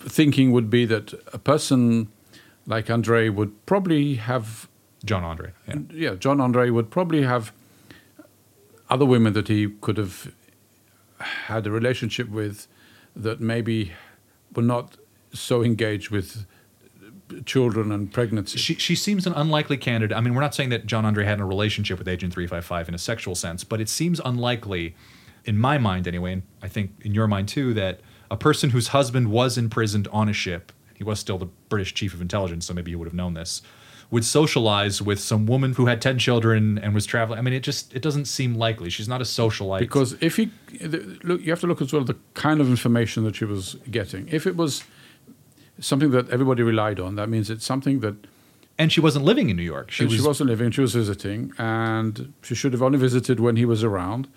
thinking 0.00 0.52
would 0.52 0.68
be 0.68 0.84
that 0.84 1.14
a 1.32 1.38
person 1.38 2.08
like 2.72 2.88
Andre 2.88 3.28
would 3.28 3.52
probably 3.66 4.14
have, 4.14 4.66
John 5.04 5.24
Andre. 5.24 5.52
Yeah. 5.68 5.74
yeah, 5.90 6.14
John 6.14 6.40
Andre 6.40 6.70
would 6.70 6.90
probably 6.90 7.22
have 7.22 7.52
other 8.88 9.04
women 9.04 9.34
that 9.34 9.48
he 9.48 9.68
could 9.82 9.98
have 9.98 10.32
had 11.20 11.66
a 11.66 11.70
relationship 11.70 12.28
with 12.30 12.66
that 13.14 13.40
maybe 13.40 13.92
were 14.54 14.62
not 14.62 14.96
so 15.34 15.62
engaged 15.62 16.08
with 16.10 16.46
children 17.44 17.92
and 17.92 18.10
pregnancy. 18.10 18.58
She 18.58 18.74
she 18.74 18.94
seems 18.94 19.26
an 19.26 19.34
unlikely 19.34 19.76
candidate. 19.76 20.16
I 20.16 20.20
mean, 20.22 20.34
we're 20.34 20.46
not 20.48 20.54
saying 20.54 20.70
that 20.70 20.86
John 20.86 21.04
Andre 21.04 21.24
had 21.26 21.40
a 21.40 21.44
relationship 21.44 21.98
with 21.98 22.08
Agent 22.08 22.32
355 22.32 22.88
in 22.88 22.94
a 22.94 22.98
sexual 22.98 23.34
sense, 23.34 23.64
but 23.64 23.80
it 23.80 23.88
seems 23.90 24.18
unlikely, 24.24 24.94
in 25.44 25.58
my 25.58 25.76
mind 25.76 26.08
anyway, 26.08 26.32
and 26.32 26.42
I 26.62 26.68
think 26.68 26.92
in 27.02 27.12
your 27.12 27.28
mind 27.28 27.48
too, 27.48 27.74
that 27.74 28.00
a 28.30 28.36
person 28.36 28.70
whose 28.70 28.88
husband 28.88 29.30
was 29.30 29.58
imprisoned 29.58 30.08
on 30.08 30.28
a 30.28 30.32
ship, 30.32 30.72
he 31.02 31.04
was 31.04 31.18
still 31.18 31.38
the 31.38 31.48
British 31.68 31.94
chief 31.94 32.14
of 32.14 32.20
intelligence, 32.20 32.66
so 32.66 32.74
maybe 32.74 32.92
he 32.92 32.96
would 32.96 33.08
have 33.08 33.14
known 33.14 33.34
this, 33.34 33.60
would 34.12 34.24
socialize 34.24 35.02
with 35.02 35.18
some 35.18 35.46
woman 35.46 35.72
who 35.72 35.86
had 35.86 36.00
10 36.00 36.18
children 36.18 36.78
and 36.78 36.94
was 36.94 37.06
traveling. 37.06 37.38
I 37.40 37.42
mean, 37.42 37.54
it 37.54 37.64
just 37.64 37.92
it 37.92 38.02
doesn't 38.02 38.26
seem 38.26 38.54
likely. 38.54 38.88
She's 38.88 39.08
not 39.08 39.20
a 39.20 39.24
socialite. 39.24 39.80
Because 39.80 40.14
if 40.20 40.36
he 40.36 40.50
look, 41.24 41.40
you 41.40 41.50
have 41.50 41.60
to 41.60 41.66
look 41.66 41.82
as 41.82 41.92
well 41.92 42.04
the 42.04 42.18
kind 42.34 42.60
of 42.60 42.68
information 42.68 43.24
that 43.24 43.34
she 43.34 43.44
was 43.44 43.76
getting. 43.90 44.28
If 44.28 44.46
it 44.46 44.56
was 44.56 44.84
something 45.80 46.10
that 46.12 46.30
everybody 46.30 46.62
relied 46.62 47.00
on, 47.00 47.16
that 47.16 47.28
means 47.28 47.50
it's 47.50 47.66
something 47.66 48.00
that 48.00 48.14
and 48.78 48.92
she 48.92 49.00
wasn't 49.00 49.24
living 49.24 49.50
in 49.50 49.56
New 49.56 49.62
York. 49.74 49.90
She 49.90 50.04
she, 50.04 50.04
was 50.04 50.14
she 50.14 50.26
wasn't 50.26 50.50
living, 50.50 50.70
she 50.70 50.82
was 50.82 50.94
visiting, 50.94 51.52
and 51.58 52.32
she 52.42 52.54
should 52.54 52.72
have 52.74 52.82
only 52.82 52.98
visited 52.98 53.40
when 53.40 53.56
he 53.56 53.64
was 53.64 53.82
around. 53.82 54.28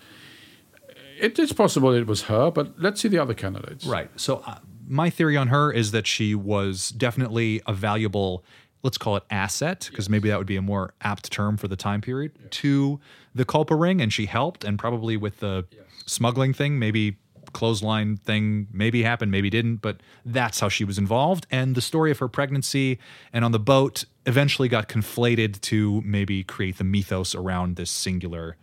It 1.18 1.38
is 1.38 1.52
possible 1.52 1.92
it 1.92 2.06
was 2.06 2.22
her, 2.22 2.50
but 2.50 2.80
let's 2.80 3.00
see 3.00 3.08
the 3.08 3.18
other 3.18 3.34
candidates. 3.34 3.86
Right. 3.86 4.10
So 4.16 4.42
uh, 4.46 4.58
my 4.86 5.10
theory 5.10 5.36
on 5.36 5.48
her 5.48 5.72
is 5.72 5.90
that 5.92 6.06
she 6.06 6.34
was 6.34 6.90
definitely 6.90 7.60
a 7.66 7.72
valuable, 7.72 8.44
let's 8.82 8.98
call 8.98 9.16
it 9.16 9.24
asset, 9.30 9.88
because 9.90 10.08
maybe 10.08 10.28
that 10.28 10.38
would 10.38 10.46
be 10.46 10.56
a 10.56 10.62
more 10.62 10.94
apt 11.00 11.30
term 11.30 11.56
for 11.56 11.68
the 11.68 11.76
time 11.76 12.00
period, 12.00 12.32
to 12.50 13.00
the 13.34 13.44
Culper 13.44 13.78
ring, 13.78 14.00
and 14.00 14.12
she 14.12 14.26
helped, 14.26 14.64
and 14.64 14.78
probably 14.78 15.16
with 15.16 15.40
the 15.40 15.66
smuggling 16.06 16.52
thing, 16.52 16.78
maybe 16.78 17.16
clothesline 17.52 18.16
thing 18.18 18.68
maybe 18.72 19.02
happened, 19.02 19.30
maybe 19.30 19.48
didn't, 19.48 19.76
but 19.76 20.00
that's 20.24 20.60
how 20.60 20.68
she 20.68 20.84
was 20.84 20.98
involved. 20.98 21.46
And 21.50 21.74
the 21.74 21.80
story 21.80 22.10
of 22.10 22.18
her 22.18 22.28
pregnancy 22.28 22.98
and 23.32 23.44
on 23.44 23.52
the 23.52 23.58
boat 23.58 24.04
eventually 24.26 24.68
got 24.68 24.88
conflated 24.88 25.60
to 25.62 26.02
maybe 26.04 26.42
create 26.42 26.76
the 26.76 26.84
mythos 26.84 27.34
around 27.34 27.76
this 27.76 27.90
singular 27.90 28.56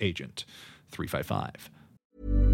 agent, 0.00 0.44
355. 0.90 2.53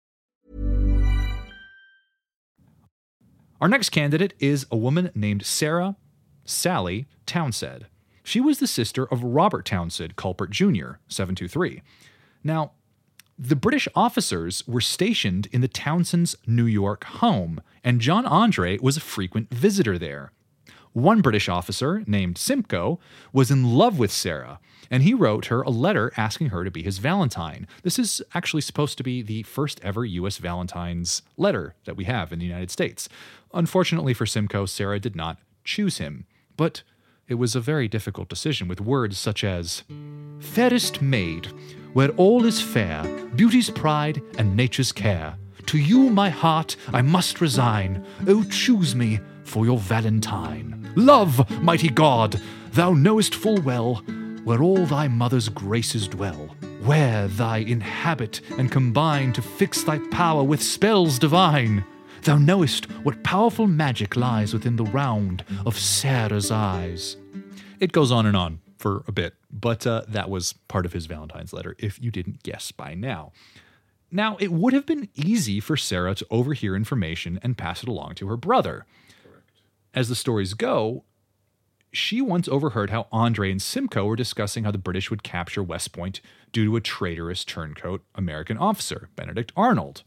Our 3.61 3.67
next 3.67 3.91
candidate 3.91 4.33
is 4.39 4.65
a 4.71 4.75
woman 4.75 5.11
named 5.13 5.45
Sarah 5.45 5.95
Sally 6.45 7.05
Townsend. 7.27 7.85
She 8.23 8.41
was 8.41 8.57
the 8.57 8.65
sister 8.65 9.05
of 9.05 9.23
Robert 9.23 9.67
Townsend, 9.67 10.15
Culper 10.15 10.49
Jr., 10.49 10.97
723. 11.07 11.83
Now, 12.43 12.71
the 13.37 13.55
British 13.55 13.87
officers 13.95 14.67
were 14.67 14.81
stationed 14.81 15.47
in 15.51 15.61
the 15.61 15.67
Townsend's 15.67 16.35
New 16.47 16.65
York 16.65 17.03
home, 17.03 17.61
and 17.83 18.01
John 18.01 18.25
Andre 18.25 18.79
was 18.79 18.97
a 18.97 19.01
frequent 19.01 19.53
visitor 19.53 19.99
there. 19.99 20.31
One 20.93 21.21
British 21.21 21.47
officer, 21.47 22.03
named 22.07 22.39
Simcoe, 22.39 22.99
was 23.31 23.51
in 23.51 23.75
love 23.75 23.97
with 23.97 24.11
Sarah, 24.11 24.59
and 24.89 25.03
he 25.03 25.13
wrote 25.13 25.45
her 25.45 25.61
a 25.61 25.69
letter 25.69 26.11
asking 26.17 26.49
her 26.49 26.65
to 26.65 26.71
be 26.71 26.83
his 26.83 26.97
Valentine. 26.97 27.65
This 27.83 27.97
is 27.97 28.21
actually 28.33 28.61
supposed 28.61 28.97
to 28.97 29.03
be 29.03 29.21
the 29.21 29.43
first 29.43 29.79
ever 29.83 30.03
U.S. 30.03 30.37
Valentine's 30.37 31.21
letter 31.37 31.75
that 31.85 31.95
we 31.95 32.03
have 32.03 32.33
in 32.33 32.39
the 32.39 32.45
United 32.45 32.71
States. 32.71 33.07
Unfortunately 33.53 34.13
for 34.13 34.25
Simcoe, 34.25 34.65
Sarah 34.65 34.99
did 34.99 35.15
not 35.15 35.37
choose 35.63 35.97
him, 35.97 36.25
but 36.57 36.83
it 37.27 37.35
was 37.35 37.55
a 37.55 37.61
very 37.61 37.87
difficult 37.87 38.29
decision 38.29 38.67
with 38.67 38.81
words 38.81 39.17
such 39.17 39.43
as 39.43 39.83
Fairest 40.39 41.01
maid, 41.01 41.47
where 41.93 42.09
all 42.11 42.45
is 42.45 42.61
fair, 42.61 43.03
beauty's 43.35 43.69
pride 43.69 44.21
and 44.37 44.55
nature's 44.55 44.91
care. 44.91 45.37
To 45.67 45.77
you 45.77 46.09
my 46.09 46.29
heart 46.29 46.75
I 46.91 47.01
must 47.01 47.41
resign. 47.41 48.05
Oh, 48.27 48.43
choose 48.43 48.95
me 48.95 49.19
for 49.43 49.65
your 49.65 49.77
Valentine. 49.77 50.91
Love, 50.95 51.49
mighty 51.61 51.89
God, 51.89 52.41
thou 52.73 52.93
knowest 52.93 53.35
full 53.35 53.61
well 53.61 54.03
where 54.43 54.63
all 54.63 54.85
thy 54.85 55.07
mother's 55.07 55.49
graces 55.49 56.07
dwell. 56.07 56.55
Where 56.83 57.27
thy 57.27 57.57
inhabit 57.57 58.41
and 58.57 58.71
combine 58.71 59.33
to 59.33 59.41
fix 59.41 59.83
thy 59.83 59.99
power 60.09 60.43
with 60.43 60.63
spells 60.63 61.19
divine. 61.19 61.85
Thou 62.23 62.37
knowest 62.37 62.85
what 63.03 63.23
powerful 63.23 63.65
magic 63.65 64.15
lies 64.15 64.53
within 64.53 64.75
the 64.75 64.83
round 64.83 65.43
of 65.65 65.77
Sarah's 65.77 66.51
eyes. 66.51 67.17
It 67.79 67.93
goes 67.93 68.11
on 68.11 68.27
and 68.27 68.37
on 68.37 68.61
for 68.77 69.03
a 69.07 69.11
bit, 69.11 69.33
but 69.51 69.87
uh, 69.87 70.03
that 70.07 70.29
was 70.29 70.53
part 70.67 70.85
of 70.85 70.93
his 70.93 71.07
Valentine's 71.07 71.51
letter, 71.51 71.75
if 71.79 71.99
you 71.99 72.11
didn't 72.11 72.43
guess 72.43 72.71
by 72.71 72.93
now. 72.93 73.31
Now, 74.11 74.37
it 74.39 74.51
would 74.51 74.73
have 74.73 74.85
been 74.85 75.09
easy 75.15 75.59
for 75.59 75.75
Sarah 75.75 76.13
to 76.13 76.27
overhear 76.29 76.75
information 76.75 77.39
and 77.41 77.57
pass 77.57 77.81
it 77.81 77.89
along 77.89 78.15
to 78.15 78.27
her 78.27 78.37
brother. 78.37 78.85
As 79.95 80.07
the 80.07 80.15
stories 80.15 80.53
go, 80.53 81.05
she 81.91 82.21
once 82.21 82.47
overheard 82.47 82.91
how 82.91 83.07
Andre 83.11 83.51
and 83.51 83.61
Simcoe 83.61 84.05
were 84.05 84.15
discussing 84.15 84.63
how 84.63 84.71
the 84.71 84.77
British 84.77 85.09
would 85.09 85.23
capture 85.23 85.63
West 85.63 85.91
Point 85.91 86.21
due 86.51 86.65
to 86.65 86.75
a 86.75 86.81
traitorous 86.81 87.43
turncoat 87.43 88.03
American 88.13 88.57
officer, 88.57 89.09
Benedict 89.15 89.51
Arnold. 89.57 90.03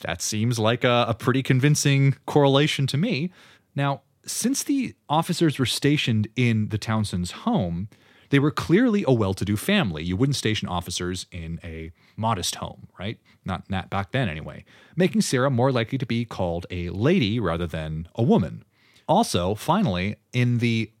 That 0.00 0.22
seems 0.22 0.58
like 0.58 0.84
a, 0.84 1.06
a 1.08 1.14
pretty 1.14 1.42
convincing 1.42 2.16
correlation 2.26 2.86
to 2.88 2.96
me. 2.96 3.30
Now, 3.74 4.02
since 4.24 4.62
the 4.62 4.94
officers 5.08 5.58
were 5.58 5.66
stationed 5.66 6.28
in 6.36 6.68
the 6.68 6.78
Townsend's 6.78 7.30
home, 7.30 7.88
they 8.30 8.38
were 8.38 8.50
clearly 8.50 9.04
a 9.06 9.12
well 9.12 9.34
to 9.34 9.44
do 9.44 9.56
family. 9.56 10.04
You 10.04 10.16
wouldn't 10.16 10.36
station 10.36 10.68
officers 10.68 11.26
in 11.30 11.60
a 11.64 11.92
modest 12.16 12.56
home, 12.56 12.88
right? 12.98 13.18
Not, 13.44 13.68
not 13.68 13.90
back 13.90 14.12
then, 14.12 14.28
anyway, 14.28 14.64
making 14.96 15.22
Sarah 15.22 15.50
more 15.50 15.72
likely 15.72 15.98
to 15.98 16.06
be 16.06 16.24
called 16.24 16.66
a 16.70 16.90
lady 16.90 17.40
rather 17.40 17.66
than 17.66 18.08
a 18.14 18.22
woman. 18.22 18.64
Also, 19.08 19.54
finally, 19.54 20.16
in 20.32 20.58
the 20.58 20.92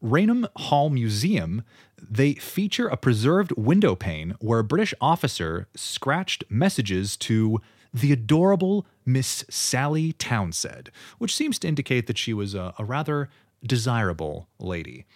Raynham 0.00 0.46
Hall 0.56 0.88
Museum, 0.88 1.62
they 2.00 2.34
feature 2.34 2.88
a 2.88 2.96
preserved 2.96 3.52
window 3.56 3.94
pane 3.94 4.34
where 4.40 4.60
a 4.60 4.64
British 4.64 4.94
officer 5.00 5.68
scratched 5.74 6.44
messages 6.48 7.16
to 7.16 7.60
the 7.92 8.12
adorable 8.12 8.86
Miss 9.04 9.44
Sally 9.48 10.12
Townsend, 10.12 10.90
which 11.18 11.34
seems 11.34 11.58
to 11.60 11.68
indicate 11.68 12.06
that 12.06 12.18
she 12.18 12.34
was 12.34 12.54
a, 12.54 12.74
a 12.78 12.84
rather 12.84 13.28
desirable 13.64 14.48
lady. 14.58 15.06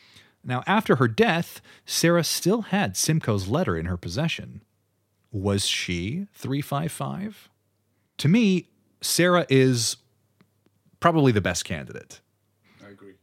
Now, 0.44 0.62
after 0.66 0.96
her 0.96 1.08
death, 1.08 1.60
Sarah 1.86 2.24
still 2.24 2.62
had 2.62 2.96
Simcoe's 2.96 3.48
letter 3.48 3.76
in 3.76 3.86
her 3.86 3.96
possession. 3.96 4.62
Was 5.30 5.66
she 5.66 6.26
355? 6.34 7.48
To 8.18 8.28
me, 8.28 8.68
Sarah 9.00 9.46
is 9.48 9.96
probably 11.00 11.32
the 11.32 11.40
best 11.40 11.64
candidate. 11.64 12.20
I 12.84 12.90
agree. 12.90 13.14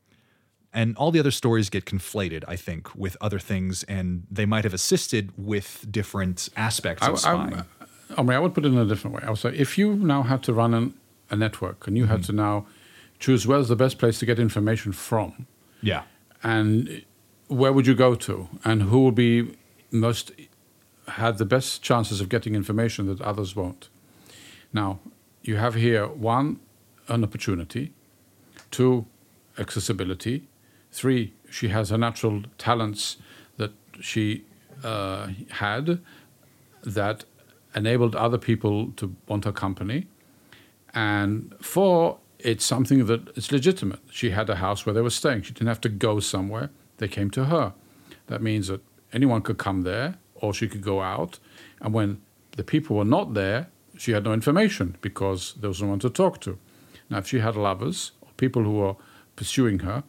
And 0.74 0.96
all 0.98 1.12
the 1.12 1.20
other 1.20 1.32
stories 1.32 1.70
get 1.70 1.86
conflated, 1.86 2.44
I 2.48 2.56
think, 2.56 2.94
with 2.96 3.18
other 3.20 3.40
things, 3.40 3.84
and 3.84 4.26
they 4.32 4.46
might 4.46 4.64
have 4.64 4.74
assisted 4.74 5.32
with 5.38 5.86
different 5.90 6.50
aspects 6.56 7.06
of 7.06 7.20
spying. 7.20 7.54
I, 7.56 7.79
mean, 8.18 8.32
I 8.32 8.40
would 8.40 8.54
put 8.54 8.66
it 8.66 8.70
in 8.70 8.78
a 8.78 8.86
different 8.86 9.16
way. 9.16 9.24
I 9.26 9.30
would 9.30 9.40
say 9.40 9.56
if 9.56 9.78
you 9.78 9.96
now 9.96 10.24
had 10.24 10.44
to 10.44 10.54
run 10.54 10.74
an, 10.74 10.94
a 11.30 11.36
network 11.36 11.88
and 11.88 11.98
you 11.98 12.06
had 12.06 12.24
to 12.26 12.34
now 12.34 12.66
choose 13.20 13.46
where's 13.46 13.68
the 13.68 13.76
best 13.76 13.98
place 14.00 14.20
to 14.20 14.26
get 14.26 14.40
information 14.40 14.92
from, 14.92 15.46
yeah. 15.82 16.04
and 16.42 17.04
where 17.48 17.74
would 17.74 17.86
you 17.86 17.96
go 17.96 18.16
to, 18.16 18.48
and 18.64 18.84
who 18.84 19.06
would 19.06 19.16
be 19.16 19.56
most 19.92 20.32
had 21.08 21.38
the 21.38 21.46
best 21.46 21.82
chances 21.82 22.22
of 22.22 22.30
getting 22.30 22.56
information 22.56 23.08
that 23.08 23.22
others 23.22 23.56
won't. 23.56 23.90
Now, 24.72 25.00
you 25.42 25.56
have 25.58 25.76
here 25.76 26.08
one, 26.08 26.60
an 27.08 27.24
opportunity, 27.24 27.94
two, 28.70 29.06
accessibility, 29.58 30.48
three, 30.92 31.34
she 31.50 31.70
has 31.70 31.90
her 31.90 31.98
natural 31.98 32.44
talents 32.58 33.18
that 33.58 33.72
she 34.00 34.46
uh, 34.84 35.30
had 35.52 36.00
that 36.84 37.26
enabled 37.76 38.16
other 38.16 38.38
people 38.38 38.92
to 38.98 39.16
want 39.28 39.46
her 39.46 39.52
company, 39.52 40.08
and 40.94 41.56
four, 41.62 42.18
it's 42.40 42.66
something 42.66 43.06
that 43.06 43.38
is 43.38 43.52
legitimate. 43.52 44.00
She 44.10 44.32
had 44.32 44.50
a 44.50 44.56
house 44.56 44.86
where 44.86 44.94
they 44.94 45.02
were 45.02 45.10
staying. 45.10 45.44
She 45.44 45.54
didn't 45.54 45.68
have 45.68 45.82
to 45.82 45.90
go 45.90 46.20
somewhere. 46.20 46.70
They 46.98 47.08
came 47.08 47.30
to 47.32 47.46
her. 47.46 47.74
That 48.28 48.42
means 48.42 48.68
that 48.68 48.82
anyone 49.14 49.42
could 49.42 49.58
come 49.58 49.82
there 49.82 50.16
or 50.36 50.54
she 50.54 50.68
could 50.68 50.82
go 50.82 51.02
out. 51.02 51.40
And 51.82 51.94
when 51.94 52.22
the 52.52 52.64
people 52.64 52.96
were 52.96 53.06
not 53.06 53.34
there, 53.34 53.68
she 53.98 54.14
had 54.14 54.24
no 54.24 54.34
information 54.34 54.98
because 55.02 55.54
there 55.60 55.70
was 55.70 55.82
no 55.82 55.90
one 55.90 56.00
to 56.00 56.10
talk 56.10 56.40
to. 56.42 56.58
Now, 57.10 57.18
if 57.18 57.28
she 57.28 57.40
had 57.40 57.56
lovers 57.56 58.14
or 58.22 58.30
people 58.38 58.64
who 58.64 58.72
were 58.72 58.96
pursuing 59.36 59.80
her, 59.80 60.04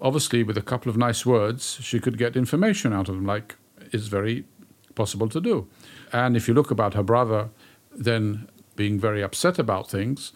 obviously 0.00 0.42
with 0.42 0.58
a 0.58 0.62
couple 0.62 0.90
of 0.90 0.96
nice 0.96 1.24
words, 1.24 1.78
she 1.80 2.00
could 2.00 2.18
get 2.18 2.36
information 2.36 2.92
out 2.92 3.08
of 3.08 3.14
them, 3.14 3.26
like 3.26 3.56
is 3.92 4.08
very 4.08 4.44
possible 5.02 5.28
to 5.36 5.40
do. 5.40 5.66
And 6.12 6.36
if 6.36 6.48
you 6.48 6.54
look 6.54 6.70
about 6.70 6.92
her 6.94 7.06
brother, 7.12 7.48
then 8.08 8.48
being 8.76 9.00
very 9.00 9.22
upset 9.28 9.58
about 9.58 9.84
things, 9.96 10.32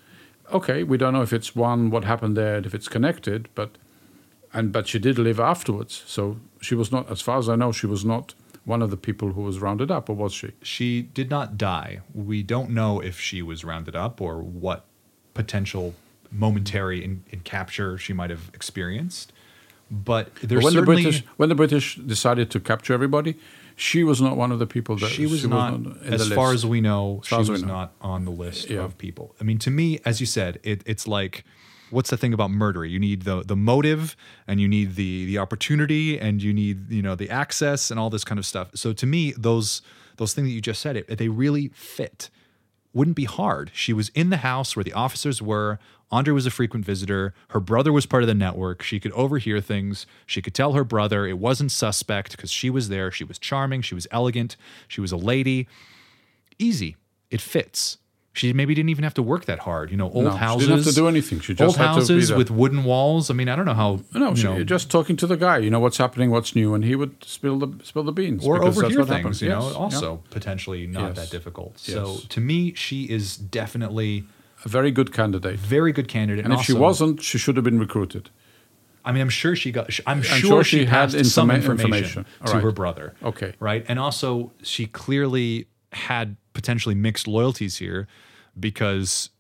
okay, 0.59 0.83
we 0.83 0.97
don't 0.97 1.13
know 1.17 1.23
if 1.23 1.33
it's 1.33 1.55
one 1.55 1.91
what 1.91 2.05
happened 2.05 2.37
there, 2.37 2.59
if 2.59 2.75
it's 2.75 2.89
connected, 2.89 3.49
but 3.55 3.71
and 4.55 4.73
but 4.73 4.87
she 4.87 4.99
did 4.99 5.19
live 5.19 5.41
afterwards. 5.41 6.03
So 6.07 6.23
she 6.61 6.75
was 6.75 6.93
not, 6.93 7.11
as 7.11 7.21
far 7.21 7.39
as 7.39 7.49
I 7.49 7.57
know, 7.57 7.73
she 7.73 7.87
was 7.87 8.05
not 8.05 8.35
one 8.65 8.83
of 8.83 8.91
the 8.91 8.97
people 8.97 9.33
who 9.33 9.43
was 9.43 9.59
rounded 9.59 9.91
up, 9.91 10.09
or 10.09 10.15
was 10.15 10.33
she? 10.33 10.53
She 10.63 11.03
did 11.03 11.31
not 11.31 11.57
die. 11.57 12.01
We 12.15 12.43
don't 12.43 12.71
know 12.71 13.01
if 13.01 13.19
she 13.19 13.43
was 13.43 13.65
rounded 13.65 13.97
up 13.97 14.21
or 14.21 14.43
what 14.43 14.85
potential 15.35 15.95
momentary 16.31 17.05
in, 17.05 17.25
in 17.31 17.41
capture 17.41 17.99
she 17.99 18.13
might 18.13 18.31
have 18.31 18.51
experienced. 18.55 19.33
But 19.91 20.35
there's 20.37 20.65
when 20.65 20.73
certainly 20.73 21.03
the 21.03 21.03
British 21.03 21.25
when 21.37 21.49
the 21.49 21.55
British 21.55 21.97
decided 21.97 22.51
to 22.51 22.61
capture 22.61 22.95
everybody, 22.95 23.37
she 23.77 24.05
was 24.05 24.21
not 24.21 24.37
one 24.37 24.53
of 24.53 24.59
the 24.59 24.67
people 24.67 24.97
that 24.97 25.09
she 25.11 25.27
was 25.27 25.47
not, 25.47 25.75
in 25.75 25.97
as 26.05 26.29
the 26.29 26.35
far 26.35 26.49
list. 26.51 26.65
as 26.65 26.67
we 26.67 26.81
know, 26.81 27.21
As 27.23 27.29
she 27.29 27.37
as 27.37 27.51
was 27.51 27.63
know. 27.63 27.69
not 27.69 27.93
on 28.01 28.25
the 28.25 28.31
list 28.31 28.69
Yeah. 28.71 28.81
of 28.85 28.97
people. 28.99 29.35
I 29.41 29.45
mean, 29.45 29.59
to 29.59 29.71
me, 29.71 29.99
as 30.05 30.21
you 30.21 30.27
said, 30.27 30.59
it, 30.63 30.83
it's 30.87 31.07
like 31.07 31.45
what's 31.91 32.09
the 32.09 32.17
thing 32.17 32.33
about 32.33 32.51
murder? 32.51 32.85
You 32.87 32.99
need 32.99 33.23
the 33.23 33.43
the 33.43 33.57
motive, 33.57 34.17
and 34.47 34.61
you 34.61 34.69
need 34.69 34.95
the 34.97 35.27
the 35.27 35.39
opportunity, 35.39 36.19
and 36.19 36.43
you 36.43 36.53
need 36.55 36.91
you 36.91 37.03
know 37.03 37.15
the 37.15 37.29
access 37.31 37.91
and 37.91 38.01
all 38.01 38.11
this 38.11 38.25
kind 38.25 38.39
of 38.39 38.47
stuff. 38.47 38.71
So 38.75 38.93
to 38.93 39.07
me, 39.07 39.33
those 39.37 39.83
those 40.17 40.33
things 40.35 40.49
that 40.49 40.53
you 40.53 40.61
just 40.61 40.81
said, 40.81 40.97
it 40.97 41.19
they 41.19 41.29
really 41.29 41.69
fit. 41.75 42.31
Wouldn't 42.95 43.17
be 43.17 43.25
hard. 43.25 43.71
She 43.75 43.93
was 43.95 44.11
in 44.11 44.29
the 44.31 44.37
house 44.39 44.77
where 44.77 44.85
the 44.85 44.93
officers 44.93 45.41
were. 45.41 45.79
Andre 46.13 46.33
was 46.35 46.45
a 46.47 46.51
frequent 46.51 46.85
visitor. 46.85 47.35
Her 47.49 47.59
brother 47.61 47.91
was 47.93 48.07
part 48.07 48.23
of 48.23 48.27
the 48.29 48.35
network. 48.35 48.83
She 48.83 49.01
could 49.01 49.13
overhear 49.13 49.61
things. 49.61 50.07
She 50.27 50.41
could 50.43 50.55
tell 50.55 50.75
her 50.75 50.85
brother 50.85 51.27
it 51.27 51.39
wasn't 51.39 51.73
suspect 51.73 52.33
because 52.37 52.51
she 52.53 52.69
was 52.71 52.89
there. 52.91 53.11
She 53.11 53.25
was 53.25 53.39
charming. 53.39 53.81
She 53.83 53.95
was 53.95 54.07
elegant. 54.11 54.57
She 54.89 55.01
was 55.01 55.11
a 55.11 55.17
lady. 55.17 55.67
Easy. 56.59 56.97
It 57.31 57.41
fits. 57.41 57.97
She 58.35 58.51
maybe 58.55 58.75
didn't 58.75 58.89
even 58.89 59.05
have 59.05 59.13
to 59.15 59.23
work 59.23 59.45
that 59.45 59.59
hard. 59.61 59.91
You 59.91 59.97
know, 59.99 60.11
old 60.11 60.25
No, 60.25 60.31
she 60.33 60.37
houses. 60.39 60.69
didn't 60.69 60.85
have 60.85 60.95
to 60.95 61.01
do 61.01 61.09
anything. 61.09 61.41
She 61.41 61.55
just 61.55 61.61
old 61.61 61.77
had 61.77 61.89
to 61.89 62.01
be 62.01 62.15
houses 62.15 62.33
with 62.33 62.51
wooden 62.51 62.85
walls. 62.85 63.29
I 63.31 63.35
mean, 63.35 63.49
I 63.51 63.57
don't 63.57 63.67
know 63.67 63.75
how. 63.75 64.01
No, 64.15 64.35
she, 64.35 64.45
know, 64.45 64.65
just 64.65 64.91
talking 64.91 65.17
to 65.17 65.27
the 65.27 65.37
guy. 65.37 65.59
You 65.59 65.69
know 65.69 65.81
what's 65.81 65.99
happening, 65.99 66.31
what's 66.31 66.55
new, 66.57 66.73
and 66.75 66.83
he 66.83 66.95
would 66.95 67.23
spill 67.25 67.59
the 67.59 67.85
spill 67.85 68.05
the 68.05 68.13
beans 68.13 68.47
or 68.47 68.63
overhear 68.63 69.05
things. 69.05 69.09
happens. 69.09 69.43
You 69.43 69.51
know, 69.51 69.67
Yes, 69.67 69.75
also 69.75 70.13
yeah. 70.25 70.31
potentially 70.31 70.87
not 70.87 71.09
Yes. 71.09 71.17
that 71.17 71.31
difficult. 71.31 71.79
So 71.79 72.19
to 72.31 72.41
me, 72.41 72.73
she 72.73 73.05
is 73.05 73.37
definitely 73.37 74.25
a 74.65 74.69
very 74.69 74.91
good 74.91 75.13
candidate. 75.13 75.59
very 75.59 75.93
good 75.93 76.09
candidate. 76.09 76.45
And 76.45 76.55
if 76.55 76.63
she 76.63 76.73
wasn't, 76.73 77.23
she 77.23 77.39
should 77.39 77.57
have 77.57 77.65
been 77.65 77.79
recruited. 77.79 78.31
I 79.05 79.13
mean, 79.13 79.23
I'm 79.23 79.29
sure 79.29 79.57
she 79.57 79.73
got. 79.73 79.91
I'm 80.07 80.23
sure, 80.23 80.39
sure 80.39 80.65
she, 80.65 80.79
she 80.79 80.85
had 80.85 81.13
passed 81.13 81.33
some 81.33 81.49
informa- 81.49 81.55
information, 81.55 81.85
information. 82.21 82.27
To 82.47 82.53
right. 82.53 82.63
her 82.63 82.73
brother. 82.73 83.15
Okay. 83.23 83.55
right, 83.59 83.85
and 83.89 83.99
also 83.99 84.53
she 84.63 84.87
clearly 84.87 85.67
had 85.93 86.37
potentially 86.53 86.95
mixed 86.95 87.27
loyalties 87.27 87.79
here 87.79 88.07
because 88.59 89.31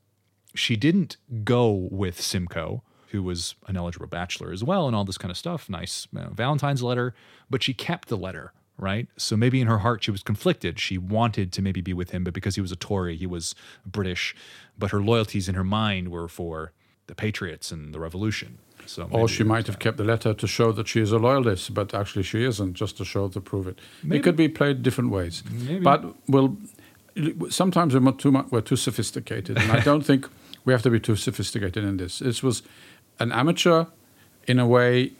she 0.55 0.77
didn't 0.77 1.17
go 1.45 1.71
with 1.91 2.21
Simcoe, 2.21 2.83
who 3.11 3.23
was 3.23 3.55
an 3.69 3.77
eligible 3.77 4.07
bachelor 4.07 4.53
as 4.53 4.65
well, 4.65 4.87
and 4.87 4.97
all 4.97 5.05
this 5.05 5.19
kind 5.19 5.31
of 5.31 5.37
stuff. 5.37 5.69
Nice 5.69 6.09
you 6.13 6.21
know, 6.21 6.31
Valentine's 6.35 6.83
letter, 6.83 7.15
but 7.49 7.63
she 7.63 7.73
kept 7.73 8.09
the 8.09 8.17
letter. 8.17 8.53
Right. 8.79 9.07
So 9.17 9.37
maybe 9.37 9.61
in 9.61 9.67
her 9.69 9.79
heart 9.79 10.03
she 10.03 10.11
was 10.11 10.23
conflicted. 10.23 10.81
She 10.81 10.99
wanted 10.99 11.53
to 11.53 11.63
maybe 11.63 11.81
be 11.81 11.93
with 11.93 12.11
him, 12.11 12.25
but 12.25 12.35
because 12.35 12.57
he 12.57 12.61
was 12.61 12.73
a 12.73 12.77
Tory, 12.77 13.17
he 13.17 13.27
was 13.27 13.55
British. 13.87 14.35
But 14.79 14.91
her 14.91 15.01
loyalties 15.01 15.49
in 15.49 15.55
her 15.55 15.65
mind 15.65 16.09
were 16.09 16.29
for 16.29 16.73
the 17.07 17.15
Patriots 17.15 17.71
and 17.71 17.95
the 17.95 18.01
Revolution. 18.01 18.59
So 18.87 19.09
Or 19.11 19.29
she 19.29 19.45
might 19.45 19.67
have 19.67 19.79
kept 19.79 19.97
the 19.97 20.05
letter 20.05 20.35
to 20.35 20.47
show 20.47 20.73
that 20.73 20.89
she 20.89 21.01
is 21.01 21.13
a 21.13 21.19
loyalist, 21.19 21.73
but 21.75 21.95
actually 21.95 22.25
she 22.25 22.43
isn't, 22.45 22.75
just 22.75 22.97
to 22.97 23.05
show 23.05 23.29
to 23.29 23.41
prove 23.41 23.67
it. 23.69 23.79
Maybe. 24.03 24.19
It 24.19 24.23
could 24.23 24.37
be 24.37 24.49
played 24.49 24.83
different 24.83 25.11
ways. 25.11 25.43
Maybe. 25.51 25.81
But 25.81 26.05
we'll, 26.27 26.57
sometimes 27.51 27.95
we're 27.95 28.13
too 28.13 28.33
much, 28.33 28.47
we're 28.51 28.61
too 28.61 28.77
sophisticated, 28.77 29.59
and 29.59 29.71
I 29.71 29.81
don't 29.91 30.03
think 30.05 30.29
we 30.65 30.73
have 30.73 30.83
to 30.83 30.91
be 30.91 31.01
too 31.01 31.17
sophisticated 31.17 31.85
in 31.85 31.97
this. 31.97 32.19
This 32.19 32.43
was 32.43 32.63
an 33.19 33.31
amateur, 33.33 33.87
in 34.49 34.59
a 34.59 34.67
way, 34.67 35.13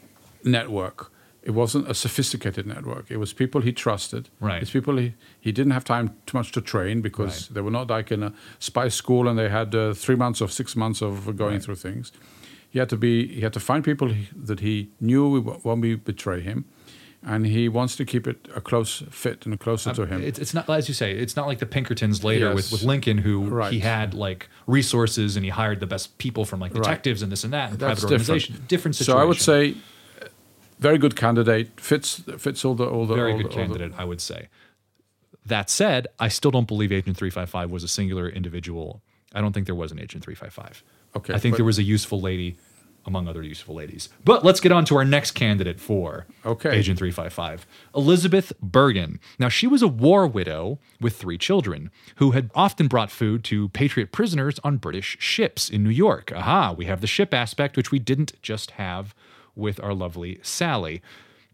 network. 0.43 1.11
It 1.45 1.51
wasn't 1.51 1.89
a 1.89 1.93
sophisticated 1.93 2.65
network. 2.65 3.11
It 3.11 3.17
was 3.17 3.33
people 3.33 3.59
he 3.61 3.73
trusted. 3.73 4.29
Right. 4.39 4.61
It's 4.61 4.71
people 4.71 4.95
he, 4.97 5.13
he 5.41 5.51
didn't 5.51 5.73
have 5.73 5.83
time 5.83 6.15
too 6.25 6.37
much 6.37 6.51
to 6.53 6.61
train 6.61 7.01
because 7.01 7.49
they 7.49 7.59
were 7.61 7.71
not 7.71 7.89
like 7.89 8.11
in 8.13 8.23
a 8.23 8.31
spy 8.59 8.87
school 8.89 9.27
and 9.27 9.37
they 9.37 9.49
had 9.49 9.75
uh, 9.75 9.93
three 9.93 10.15
months 10.15 10.41
or 10.41 10.47
six 10.49 10.75
months 10.75 11.01
of 11.01 11.35
going 11.35 11.59
through 11.59 11.75
things. 11.75 12.11
He 12.69 12.79
had 12.79 12.89
to 12.89 12.97
be. 12.97 13.27
He 13.27 13.41
had 13.41 13.53
to 13.53 13.59
find 13.59 13.83
people 13.83 14.07
he, 14.07 14.29
that 14.45 14.61
he 14.61 14.89
knew 15.01 15.41
wo- 15.41 15.59
won't 15.63 15.81
be 15.81 15.95
betray 15.95 16.41
him. 16.41 16.63
and 17.25 17.45
he 17.45 17.69
wants 17.69 17.95
to 17.95 18.03
keep 18.05 18.27
it 18.27 18.47
a 18.55 18.59
close 18.61 19.03
fit 19.09 19.45
and 19.45 19.57
closer 19.59 19.93
to 19.93 20.05
him. 20.05 20.21
It's, 20.21 20.39
it's 20.39 20.53
not 20.53 20.69
as 20.69 20.87
you 20.89 20.93
say. 20.93 21.11
It's 21.13 21.35
not 21.37 21.47
like 21.47 21.59
the 21.59 21.65
Pinkertons 21.65 22.21
later 22.23 22.47
Yes. 22.47 22.55
with, 22.55 22.71
with 22.71 22.83
Lincoln, 22.83 23.17
who 23.17 23.35
Right. 23.49 23.71
he 23.71 23.79
had 23.79 24.13
like 24.13 24.49
resources 24.67 25.35
and 25.37 25.45
he 25.45 25.51
hired 25.51 25.79
the 25.79 25.87
best 25.87 26.17
people 26.17 26.43
from 26.45 26.59
like 26.59 26.73
Right. 26.73 26.83
detectives 26.83 27.21
and 27.21 27.31
this 27.31 27.43
and 27.45 27.53
that 27.53 27.69
and 27.71 27.79
That's 27.79 28.01
private 28.01 28.11
organizations. 28.21 28.59
Different 28.67 28.95
situation. 28.95 29.17
So 29.19 29.21
I 29.21 29.25
would 29.25 29.39
say, 29.39 29.75
very 30.87 30.97
good 31.03 31.15
candidate. 31.15 31.79
Fits 31.79 32.09
fits 32.45 32.63
all 32.65 32.75
the 32.75 32.85
all 32.93 33.05
the 33.05 33.15
very 33.15 33.31
all 33.31 33.37
good 33.39 33.47
the- 33.47 33.49
all 33.49 33.55
the- 33.67 33.73
candidate, 33.73 33.93
I 33.97 34.05
would 34.05 34.21
say. 34.21 34.41
That 35.45 35.69
said, 35.69 36.07
I 36.19 36.29
still 36.29 36.51
don't 36.51 36.67
believe 36.67 36.91
Agent 36.91 37.17
355 37.17 37.69
was 37.69 37.83
a 37.83 37.87
singular 37.87 38.29
individual. 38.29 39.01
I 39.35 39.41
don't 39.41 39.51
think 39.53 39.65
there 39.65 39.75
was 39.83 39.91
an 39.91 39.99
Agent 39.99 40.23
355. 40.23 40.83
Okay, 41.17 41.33
I 41.33 41.37
think 41.39 41.53
but- 41.53 41.57
there 41.57 41.65
was 41.65 41.79
a 41.79 41.83
useful 41.83 42.19
lady 42.21 42.55
among 43.05 43.27
other 43.27 43.43
useful 43.43 43.75
ladies. 43.75 44.07
But 44.23 44.45
let's 44.45 44.61
get 44.61 44.71
on 44.71 44.85
to 44.85 44.95
our 44.95 45.03
next 45.03 45.31
candidate 45.31 45.81
for 45.81 46.25
Okay. 46.45 46.69
Agent 46.69 46.97
355 46.99 47.67
Elizabeth 47.93 48.53
Burgin. 48.61 49.19
Now, 49.37 49.49
she 49.49 49.67
was 49.67 49.81
a 49.81 49.89
war 49.89 50.25
widow 50.25 50.79
with 51.01 51.17
three 51.17 51.37
children 51.37 51.91
who 52.15 52.31
had 52.31 52.49
often 52.55 52.87
brought 52.87 53.11
food 53.11 53.43
to 53.51 53.67
Patriot 53.69 54.13
prisoners 54.13 54.57
on 54.63 54.77
British 54.77 55.17
ships 55.19 55.69
in 55.69 55.83
New 55.83 55.89
York. 55.89 56.31
Aha, 56.33 56.71
we 56.77 56.85
have 56.85 57.01
the 57.01 57.07
ship 57.07 57.33
aspect, 57.33 57.75
which 57.75 57.91
we 57.91 57.99
didn't 57.99 58.31
just 58.41 58.71
have 58.71 59.13
with 59.55 59.81
our 59.83 59.93
lovely 59.93 60.39
Sally. 60.41 61.01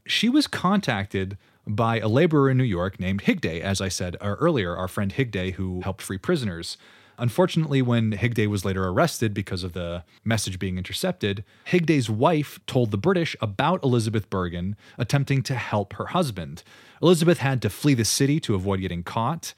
She 0.05 0.29
was 0.29 0.47
contacted 0.47 1.37
by 1.67 1.99
a 1.99 2.07
laborer 2.07 2.49
in 2.49 2.57
New 2.57 2.63
York 2.63 2.99
named 2.99 3.23
Higday, 3.23 3.61
as 3.61 3.79
I 3.79 3.89
said 3.89 4.15
uh, 4.19 4.35
earlier, 4.39 4.75
our 4.75 4.87
friend 4.87 5.13
Higday, 5.13 5.53
who 5.53 5.81
helped 5.81 6.01
free 6.01 6.17
prisoners. 6.17 6.77
Unfortunately, 7.19 7.81
when 7.81 8.13
Higday 8.13 8.47
was 8.47 8.63
later 8.63 8.87
arrested 8.87 9.33
because 9.33 9.63
of 9.63 9.73
the 9.73 10.03
message 10.23 10.57
being 10.57 10.77
intercepted, 10.77 11.43
Higday's 11.67 12.09
wife 12.09 12.59
told 12.65 12.91
the 12.91 12.97
British 12.97 13.35
about 13.41 13.83
Elizabeth 13.83 14.29
Burgin 14.29 14.75
attempting 14.97 15.43
to 15.43 15.55
help 15.55 15.93
her 15.93 16.07
husband. 16.07 16.63
Elizabeth 17.01 17.39
had 17.39 17.61
to 17.61 17.69
flee 17.69 17.93
the 17.93 18.05
city 18.05 18.39
to 18.39 18.55
avoid 18.55 18.79
getting 18.79 19.03
caught, 19.03 19.53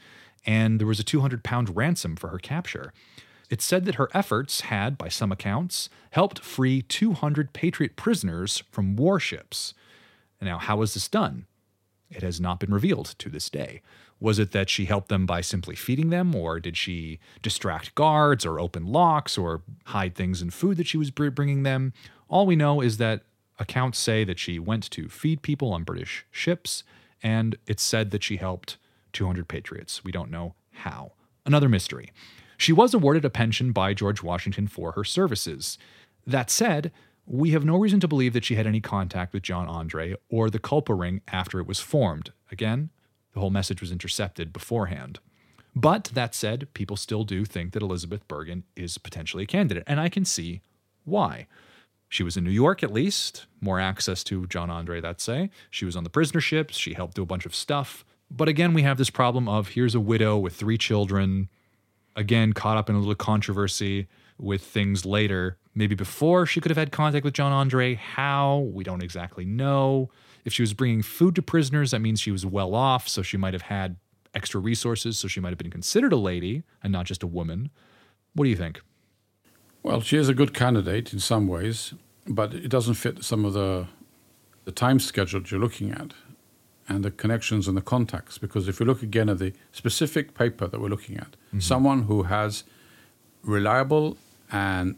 and 0.45 0.79
there 0.79 0.87
was 0.87 0.99
a 0.99 1.03
200 1.03 1.43
pound 1.43 1.75
ransom 1.75 2.15
for 2.15 2.29
her 2.29 2.39
capture. 2.39 2.91
It's 3.51 3.65
said 3.65 3.83
that 3.83 3.95
her 3.95 4.09
efforts 4.13 4.61
had, 4.61 4.97
by 4.97 5.09
some 5.09 5.29
accounts, 5.29 5.89
helped 6.11 6.39
free 6.39 6.81
200 6.81 7.51
Patriot 7.51 7.97
prisoners 7.97 8.63
from 8.71 8.95
warships. 8.95 9.73
Now, 10.41 10.57
how 10.57 10.77
was 10.77 10.93
this 10.93 11.09
done? 11.09 11.45
It 12.09 12.23
has 12.23 12.39
not 12.39 12.61
been 12.61 12.73
revealed 12.73 13.13
to 13.19 13.29
this 13.29 13.49
day. 13.49 13.81
Was 14.21 14.39
it 14.39 14.51
that 14.53 14.69
she 14.69 14.85
helped 14.85 15.09
them 15.09 15.25
by 15.25 15.41
simply 15.41 15.75
feeding 15.75 16.11
them, 16.11 16.33
or 16.33 16.61
did 16.61 16.77
she 16.77 17.19
distract 17.41 17.93
guards, 17.93 18.45
or 18.45 18.57
open 18.57 18.85
locks, 18.85 19.37
or 19.37 19.63
hide 19.87 20.15
things 20.15 20.41
in 20.41 20.49
food 20.49 20.77
that 20.77 20.87
she 20.87 20.97
was 20.97 21.11
bringing 21.11 21.63
them? 21.63 21.91
All 22.29 22.45
we 22.45 22.55
know 22.55 22.79
is 22.79 22.97
that 22.97 23.23
accounts 23.59 23.99
say 23.99 24.23
that 24.23 24.39
she 24.39 24.59
went 24.59 24.89
to 24.91 25.09
feed 25.09 25.41
people 25.41 25.73
on 25.73 25.83
British 25.83 26.25
ships, 26.31 26.85
and 27.21 27.57
it's 27.67 27.83
said 27.83 28.11
that 28.11 28.23
she 28.23 28.37
helped 28.37 28.77
200 29.11 29.49
patriots. 29.49 30.05
We 30.05 30.13
don't 30.13 30.31
know 30.31 30.55
how. 30.71 31.11
Another 31.45 31.67
mystery. 31.67 32.11
She 32.61 32.73
was 32.73 32.93
awarded 32.93 33.25
a 33.25 33.31
pension 33.31 33.71
by 33.71 33.95
George 33.95 34.21
Washington 34.21 34.67
for 34.67 34.91
her 34.91 35.03
services. 35.03 35.79
That 36.27 36.51
said, 36.51 36.91
we 37.25 37.49
have 37.53 37.65
no 37.65 37.75
reason 37.75 37.99
to 38.01 38.07
believe 38.07 38.33
that 38.33 38.45
she 38.45 38.53
had 38.53 38.67
any 38.67 38.79
contact 38.79 39.33
with 39.33 39.41
John 39.41 39.67
Andre 39.67 40.13
or 40.29 40.47
the 40.47 40.59
Culper 40.59 40.95
Ring 40.95 41.21
after 41.29 41.59
it 41.59 41.65
was 41.65 41.79
formed. 41.79 42.33
Again, 42.51 42.91
the 43.33 43.39
whole 43.39 43.49
message 43.49 43.81
was 43.81 43.91
intercepted 43.91 44.53
beforehand. 44.53 45.17
But 45.75 46.11
that 46.13 46.35
said, 46.35 46.71
people 46.75 46.97
still 46.97 47.23
do 47.23 47.45
think 47.45 47.73
that 47.73 47.81
Elizabeth 47.81 48.27
Burgin 48.27 48.61
is 48.75 48.99
potentially 48.99 49.45
a 49.45 49.47
candidate, 49.47 49.85
and 49.87 49.99
I 49.99 50.07
can 50.07 50.23
see 50.23 50.61
why. 51.03 51.47
She 52.09 52.21
was 52.21 52.37
in 52.37 52.43
New 52.43 52.51
York, 52.51 52.83
at 52.83 52.93
least, 52.93 53.47
more 53.59 53.79
access 53.79 54.23
to 54.25 54.45
John 54.45 54.69
Andre, 54.69 55.01
that's 55.01 55.23
say. 55.23 55.49
She 55.71 55.85
was 55.85 55.95
on 55.95 56.03
the 56.03 56.11
prisoner 56.11 56.41
ships, 56.41 56.77
she 56.77 56.93
helped 56.93 57.15
do 57.15 57.23
a 57.23 57.25
bunch 57.25 57.47
of 57.47 57.55
stuff. 57.55 58.05
But 58.29 58.49
again, 58.49 58.75
we 58.75 58.83
have 58.83 58.99
this 58.99 59.09
problem 59.09 59.49
of 59.49 59.69
here's 59.69 59.95
a 59.95 59.99
widow 59.99 60.37
with 60.37 60.55
three 60.55 60.77
children, 60.77 61.49
again, 62.15 62.53
caught 62.53 62.77
up 62.77 62.89
in 62.89 62.95
a 62.95 62.99
little 62.99 63.15
controversy 63.15 64.07
with 64.37 64.61
things 64.61 65.05
later. 65.05 65.57
Maybe 65.73 65.95
before 65.95 66.45
she 66.45 66.59
could 66.59 66.69
have 66.69 66.77
had 66.77 66.91
contact 66.91 67.23
with 67.23 67.33
John 67.33 67.51
Andre. 67.51 67.95
How? 67.95 68.69
We 68.73 68.83
don't 68.83 69.03
exactly 69.03 69.45
know. 69.45 70.09
If 70.43 70.53
she 70.53 70.63
was 70.63 70.73
bringing 70.73 71.01
food 71.01 71.35
to 71.35 71.41
prisoners, 71.41 71.91
that 71.91 71.99
means 71.99 72.19
she 72.19 72.31
was 72.31 72.45
well 72.45 72.73
off, 72.73 73.07
so 73.07 73.21
she 73.21 73.37
might 73.37 73.53
have 73.53 73.63
had 73.63 73.97
extra 74.33 74.59
resources, 74.59 75.17
so 75.17 75.27
she 75.27 75.39
might 75.39 75.49
have 75.49 75.57
been 75.57 75.69
considered 75.69 76.13
a 76.13 76.17
lady 76.17 76.63
and 76.83 76.91
not 76.91 77.05
just 77.05 77.23
a 77.23 77.27
woman. 77.27 77.69
What 78.33 78.45
do 78.45 78.49
you 78.49 78.55
think? 78.55 78.81
Well, 79.83 80.01
she 80.01 80.17
is 80.17 80.29
a 80.29 80.33
good 80.33 80.53
candidate 80.53 81.13
in 81.13 81.19
some 81.19 81.47
ways, 81.47 81.93
but 82.27 82.53
it 82.53 82.69
doesn't 82.69 82.95
fit 82.95 83.23
some 83.23 83.45
of 83.45 83.53
the 83.53 83.87
the 84.63 84.71
time 84.71 84.99
schedule 84.99 85.41
you're 85.41 85.59
looking 85.59 85.91
at 85.91 86.13
and 86.91 87.05
the 87.05 87.11
connections 87.11 87.67
and 87.67 87.77
the 87.77 87.81
contacts. 87.81 88.37
Because 88.37 88.67
if 88.67 88.79
you 88.79 88.85
look 88.85 89.01
again 89.01 89.29
at 89.29 89.39
the 89.39 89.53
specific 89.71 90.33
paper 90.33 90.67
that 90.67 90.79
we're 90.81 90.89
looking 90.89 91.17
at, 91.17 91.31
mm-hmm. 91.31 91.59
someone 91.59 92.03
who 92.03 92.23
has 92.23 92.63
reliable 93.43 94.17
and 94.51 94.97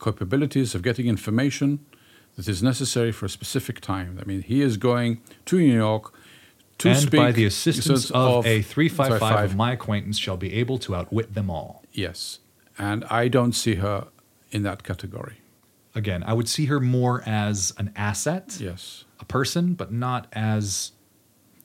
capabilities 0.00 0.74
of 0.74 0.82
getting 0.82 1.06
information 1.06 1.78
that 2.36 2.48
is 2.48 2.62
necessary 2.62 3.12
for 3.12 3.26
a 3.26 3.28
specific 3.28 3.80
time. 3.80 4.18
I 4.20 4.24
mean, 4.24 4.42
he 4.42 4.62
is 4.62 4.76
going 4.76 5.20
to 5.46 5.58
New 5.58 5.74
York 5.74 6.14
to 6.78 6.88
and 6.88 6.98
speak 6.98 7.20
by 7.20 7.32
the 7.32 7.44
assistance 7.44 8.10
of, 8.10 8.46
a 8.46 8.62
355 8.62 9.18
355 9.18 9.50
of 9.50 9.56
my 9.56 9.72
acquaintance 9.72 10.18
shall 10.18 10.38
be 10.38 10.54
able 10.54 10.78
to 10.78 10.96
outwit 10.96 11.34
them 11.34 11.50
all. 11.50 11.84
Yes, 11.92 12.38
and 12.78 13.04
I 13.04 13.28
don't 13.28 13.52
see 13.52 13.76
her 13.76 14.08
in 14.50 14.62
that 14.62 14.82
category. 14.82 15.41
Again, 15.94 16.22
I 16.26 16.32
would 16.32 16.48
see 16.48 16.66
her 16.66 16.80
more 16.80 17.22
as 17.26 17.74
an 17.78 17.92
asset, 17.96 18.56
Yes, 18.60 19.04
a 19.20 19.24
person, 19.24 19.74
but 19.74 19.92
not 19.92 20.26
as 20.32 20.92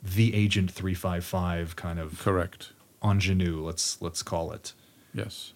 the 0.03 0.33
agent 0.35 0.69
355 0.71 1.75
kind 1.75 1.97
of 1.99 2.19
correct. 2.19 2.73
ingenue, 3.03 3.63
let's 3.65 4.01
let's 4.01 4.23
call 4.23 4.51
it. 4.51 4.73
Yes. 5.13 5.53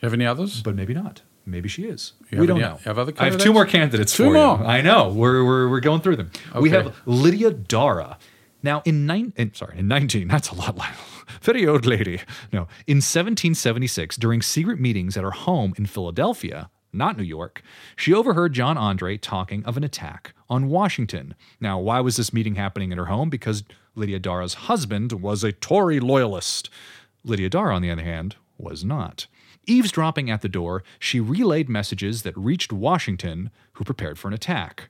You 0.00 0.06
have 0.06 0.14
any 0.14 0.24
others? 0.26 0.62
But 0.62 0.76
maybe 0.76 0.94
not. 0.94 1.22
Maybe 1.44 1.68
she 1.68 1.84
is. 1.84 2.12
You 2.30 2.38
we 2.40 2.46
don't 2.46 2.60
any- 2.60 2.68
know. 2.68 2.76
have 2.84 2.98
other 2.98 3.12
I 3.18 3.24
have 3.24 3.32
two 3.34 3.38
candidates? 3.38 3.54
more 3.54 3.66
candidates 3.66 4.16
Two 4.16 4.24
for 4.26 4.30
more? 4.32 4.58
you. 4.58 4.64
I 4.64 4.80
know. 4.82 5.08
We're, 5.08 5.42
we're, 5.44 5.68
we're 5.68 5.80
going 5.80 6.00
through 6.02 6.16
them. 6.16 6.30
We 6.60 6.70
have 6.70 6.94
Lydia 7.06 7.50
Darragh. 7.50 8.16
Now, 8.62 8.82
in 8.84 9.06
nine, 9.06 9.32
in, 9.36 9.54
sorry, 9.54 9.78
in 9.78 9.88
19, 9.88 10.28
that's 10.28 10.50
a 10.50 10.54
lot 10.54 10.76
like 10.76 10.92
very 11.42 11.66
old 11.66 11.86
lady. 11.86 12.20
No, 12.52 12.68
in 12.86 12.98
1776, 12.98 14.16
during 14.16 14.42
secret 14.42 14.78
meetings 14.78 15.16
at 15.16 15.24
her 15.24 15.30
home 15.30 15.74
in 15.78 15.86
Philadelphia, 15.86 16.68
not 16.92 17.16
New 17.16 17.24
York, 17.24 17.62
she 17.96 18.14
overheard 18.14 18.52
John 18.52 18.78
Andre 18.78 19.16
talking 19.16 19.64
of 19.64 19.76
an 19.76 19.84
attack 19.84 20.34
on 20.48 20.68
Washington. 20.68 21.34
Now, 21.60 21.78
why 21.78 22.00
was 22.00 22.16
this 22.16 22.32
meeting 22.32 22.54
happening 22.54 22.92
in 22.92 22.98
her 22.98 23.06
home? 23.06 23.30
Because 23.30 23.64
Lydia 23.94 24.18
Darragh's 24.18 24.54
husband 24.54 25.12
was 25.12 25.44
a 25.44 25.52
Tory 25.52 26.00
loyalist. 26.00 26.70
Lydia 27.24 27.50
Darragh, 27.50 27.76
on 27.76 27.82
the 27.82 27.90
other 27.90 28.02
hand, 28.02 28.36
was 28.56 28.84
not. 28.84 29.26
Eavesdropping 29.66 30.30
at 30.30 30.40
the 30.40 30.48
door, 30.48 30.82
she 30.98 31.20
relayed 31.20 31.68
messages 31.68 32.22
that 32.22 32.36
reached 32.36 32.72
Washington, 32.72 33.50
who 33.74 33.84
prepared 33.84 34.18
for 34.18 34.28
an 34.28 34.34
attack. 34.34 34.88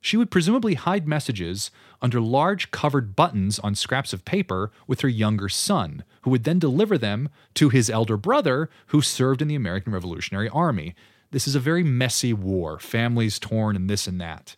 She 0.00 0.16
would 0.16 0.32
presumably 0.32 0.74
hide 0.74 1.06
messages 1.06 1.70
under 2.00 2.20
large 2.20 2.72
covered 2.72 3.14
buttons 3.14 3.60
on 3.60 3.76
scraps 3.76 4.12
of 4.12 4.24
paper 4.24 4.72
with 4.86 5.00
her 5.00 5.08
younger 5.08 5.48
son, 5.48 6.02
who 6.22 6.30
would 6.30 6.42
then 6.42 6.58
deliver 6.58 6.98
them 6.98 7.28
to 7.54 7.68
his 7.68 7.88
elder 7.88 8.16
brother, 8.16 8.68
who 8.88 9.00
served 9.00 9.40
in 9.40 9.48
the 9.48 9.54
American 9.54 9.92
Revolutionary 9.92 10.48
Army. 10.48 10.94
This 11.32 11.48
is 11.48 11.54
a 11.54 11.60
very 11.60 11.82
messy 11.82 12.32
war, 12.34 12.78
families 12.78 13.38
torn 13.38 13.74
and 13.74 13.88
this 13.88 14.06
and 14.06 14.20
that. 14.20 14.54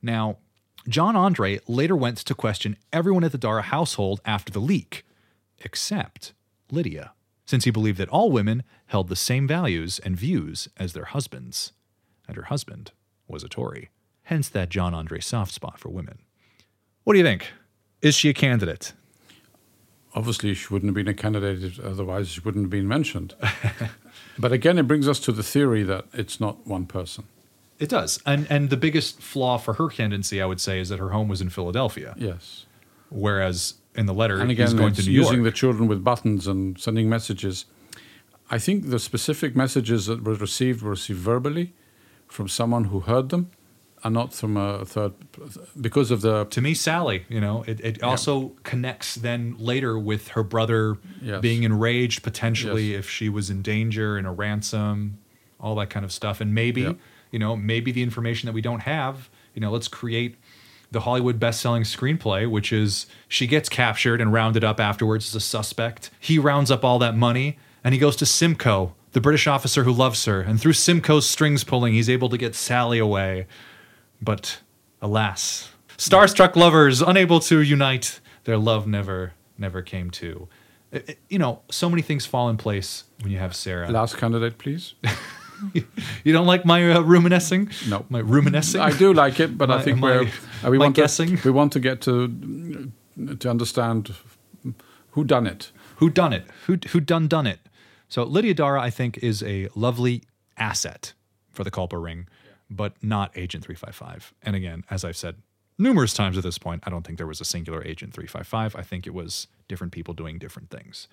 Now, 0.00 0.38
John 0.88 1.16
Andre 1.16 1.60
later 1.66 1.96
went 1.96 2.16
to 2.18 2.34
question 2.34 2.76
everyone 2.92 3.24
at 3.24 3.32
the 3.32 3.38
Darragh 3.38 3.64
household 3.64 4.20
after 4.24 4.52
the 4.52 4.60
leak, 4.60 5.04
except 5.58 6.32
Lydia, 6.70 7.12
since 7.44 7.64
he 7.64 7.72
believed 7.72 7.98
that 7.98 8.08
all 8.08 8.30
women 8.30 8.62
held 8.86 9.08
the 9.08 9.16
same 9.16 9.48
values 9.48 9.98
and 9.98 10.16
views 10.16 10.68
as 10.76 10.92
their 10.92 11.06
husbands, 11.06 11.72
and 12.28 12.36
her 12.36 12.44
husband 12.44 12.92
was 13.26 13.42
a 13.42 13.48
Tory. 13.48 13.90
Hence 14.22 14.48
that 14.48 14.68
John 14.68 14.94
Andre 14.94 15.18
soft 15.18 15.52
spot 15.52 15.80
for 15.80 15.88
women. 15.88 16.18
What 17.02 17.14
do 17.14 17.18
you 17.18 17.24
think? 17.24 17.50
Is 18.00 18.14
she 18.14 18.28
a 18.28 18.34
candidate? 18.34 18.92
Obviously, 20.14 20.54
she 20.54 20.72
wouldn't 20.72 20.90
have 20.90 20.94
been 20.94 21.08
a 21.08 21.14
candidate, 21.14 21.80
otherwise, 21.80 22.28
she 22.28 22.40
wouldn't 22.40 22.64
have 22.64 22.70
been 22.70 22.86
mentioned. 22.86 23.34
but 24.38 24.52
again, 24.52 24.78
it 24.78 24.84
brings 24.84 25.08
us 25.08 25.20
to 25.20 25.32
the 25.32 25.42
theory 25.42 25.82
that 25.84 26.06
it's 26.12 26.40
not 26.40 26.66
one 26.66 26.86
person. 26.86 27.24
It 27.78 27.88
does. 27.88 28.20
And 28.24 28.46
and 28.50 28.70
the 28.70 28.76
biggest 28.76 29.20
flaw 29.20 29.58
for 29.58 29.74
her 29.74 29.88
candidacy, 29.88 30.40
I 30.40 30.46
would 30.46 30.60
say, 30.60 30.78
is 30.80 30.88
that 30.90 30.98
her 30.98 31.10
home 31.10 31.28
was 31.28 31.40
in 31.40 31.48
Philadelphia. 31.50 32.14
Yes. 32.16 32.66
Whereas 33.10 33.74
in 33.94 34.06
the 34.06 34.14
letter, 34.14 34.38
And 34.40 34.50
he's 34.50 34.58
again, 34.72 34.76
going 34.76 34.94
to 34.94 35.02
New 35.02 35.10
using 35.10 35.42
York. 35.42 35.44
the 35.44 35.50
children 35.52 35.88
with 35.88 36.02
buttons 36.02 36.46
and 36.46 36.78
sending 36.80 37.08
messages. 37.08 37.66
I 38.50 38.58
think 38.58 38.88
the 38.90 38.98
specific 38.98 39.54
messages 39.56 40.06
that 40.06 40.22
were 40.24 40.34
received 40.34 40.82
were 40.82 40.90
received 40.92 41.18
verbally 41.18 41.72
from 42.28 42.48
someone 42.48 42.84
who 42.84 43.00
heard 43.00 43.28
them 43.30 43.50
and 44.04 44.14
not 44.14 44.32
from 44.34 44.56
a 44.56 44.84
third, 44.84 45.12
because 45.80 46.10
of 46.10 46.20
the 46.22 46.44
to 46.46 46.60
me, 46.60 46.74
Sally, 46.74 47.24
you 47.28 47.40
know, 47.40 47.64
it, 47.66 47.80
it 47.80 48.02
also 48.02 48.52
connects 48.64 49.14
then 49.14 49.54
later 49.58 49.98
with 49.98 50.28
her 50.28 50.42
brother 50.42 50.98
Yes. 51.20 51.40
being 51.40 51.62
enraged 51.62 52.22
potentially 52.22 52.90
Yes. 52.92 53.00
if 53.00 53.10
she 53.10 53.28
was 53.28 53.48
in 53.50 53.62
danger 53.62 54.18
in 54.18 54.26
a 54.26 54.32
ransom, 54.32 55.18
all 55.60 55.74
that 55.76 55.90
kind 55.90 56.04
of 56.04 56.12
stuff. 56.12 56.40
And 56.40 56.52
maybe, 56.54 56.82
Yeah. 56.82 56.92
you 57.30 57.38
know, 57.38 57.54
maybe 57.56 57.92
the 57.92 58.02
information 58.02 58.46
that 58.46 58.52
we 58.52 58.60
don't 58.60 58.80
have, 58.80 59.30
you 59.54 59.60
know, 59.60 59.70
let's 59.70 59.88
create 59.88 60.36
the 60.90 61.00
Hollywood 61.00 61.38
best-selling 61.40 61.84
screenplay, 61.84 62.50
which 62.50 62.72
is 62.72 63.06
she 63.28 63.46
gets 63.46 63.68
captured 63.68 64.20
and 64.20 64.32
rounded 64.32 64.62
up 64.64 64.78
afterwards 64.80 65.28
as 65.28 65.34
a 65.34 65.40
suspect. 65.40 66.10
He 66.20 66.38
rounds 66.38 66.70
up 66.70 66.84
all 66.84 66.98
that 66.98 67.16
money 67.16 67.56
and 67.84 67.94
he 67.94 67.98
goes 68.00 68.16
to 68.16 68.26
Simcoe, 68.26 68.94
the 69.12 69.20
British 69.20 69.46
officer 69.46 69.84
who 69.84 69.92
loves 69.92 70.24
her, 70.26 70.40
and 70.40 70.60
through 70.60 70.72
Simcoe's 70.74 71.28
strings 71.28 71.64
pulling, 71.64 71.94
he's 71.94 72.10
able 72.10 72.28
to 72.28 72.36
get 72.38 72.54
Sally 72.54 72.98
away. 72.98 73.46
But 74.22 74.60
alas, 75.00 75.70
starstruck 75.98 76.54
lovers 76.56 77.02
unable 77.02 77.40
to 77.40 77.60
unite, 77.60 78.20
their 78.44 78.56
love 78.56 78.86
never 78.86 79.32
never 79.58 79.82
came 79.82 80.10
to. 80.10 80.48
It- 80.92 81.08
it- 81.08 81.18
you 81.28 81.38
know, 81.38 81.60
so 81.70 81.88
many 81.90 82.02
things 82.02 82.26
fall 82.26 82.48
in 82.48 82.56
place 82.56 83.04
when 83.22 83.32
you 83.32 83.38
have 83.38 83.54
Sarah. 83.54 83.90
Last 83.90 84.16
candidate, 84.16 84.58
please. 84.58 84.94
You 86.24 86.32
don't 86.32 86.46
like 86.48 86.64
my 86.64 86.90
uh, 86.90 87.02
ruminescing? 87.02 87.70
No. 87.88 88.04
my 88.10 88.20
ruminescing. 88.20 88.80
I 88.80 88.90
do 88.98 89.12
like 89.14 89.38
it, 89.38 89.56
but 89.56 89.70
I 89.70 89.80
think 89.84 89.98
my- 90.00 90.10
we're 90.10 90.28
uh, 90.64 90.70
we 90.70 90.78
my 90.78 90.86
want 90.86 90.96
guessing? 90.96 91.36
To, 91.36 91.42
we 91.44 91.50
want 91.52 91.72
to 91.74 91.80
get 91.80 92.00
to 92.00 92.90
to 93.38 93.48
understand 93.50 94.10
who 95.10 95.22
done 95.24 95.46
it. 95.46 95.70
Who 95.96 96.10
done 96.10 96.32
it? 96.32 96.44
Who 96.66 96.78
who 96.92 96.98
done 97.00 97.28
done 97.28 97.46
it? 97.46 97.60
So 98.08 98.24
Lydia 98.24 98.54
Darragh, 98.54 98.82
I 98.88 98.90
think, 98.90 99.18
is 99.18 99.42
a 99.44 99.68
lovely 99.76 100.22
asset 100.56 101.12
for 101.52 101.62
the 101.64 101.70
Culper 101.70 102.02
ring, 102.02 102.26
but 102.76 102.94
not 103.02 103.36
Agent 103.36 103.64
Three 103.64 103.74
Five 103.74 103.94
Five. 103.94 104.32
And 104.42 104.56
again, 104.56 104.84
as 104.90 105.04
I've 105.04 105.16
said 105.16 105.36
numerous 105.78 106.14
times 106.14 106.36
at 106.36 106.44
this 106.44 106.58
point, 106.58 106.82
I 106.86 106.90
don't 106.90 107.06
think 107.06 107.18
there 107.18 107.26
was 107.26 107.40
a 107.40 107.44
singular 107.44 107.84
Agent 107.84 108.12
Three 108.12 108.26
Five 108.26 108.46
Five. 108.46 108.76
I 108.76 108.82
think 108.82 109.06
it 109.06 109.14
was 109.14 109.46
different 109.68 109.92
people 109.92 110.14
doing 110.14 110.38
different 110.38 110.70
things. 110.70 111.08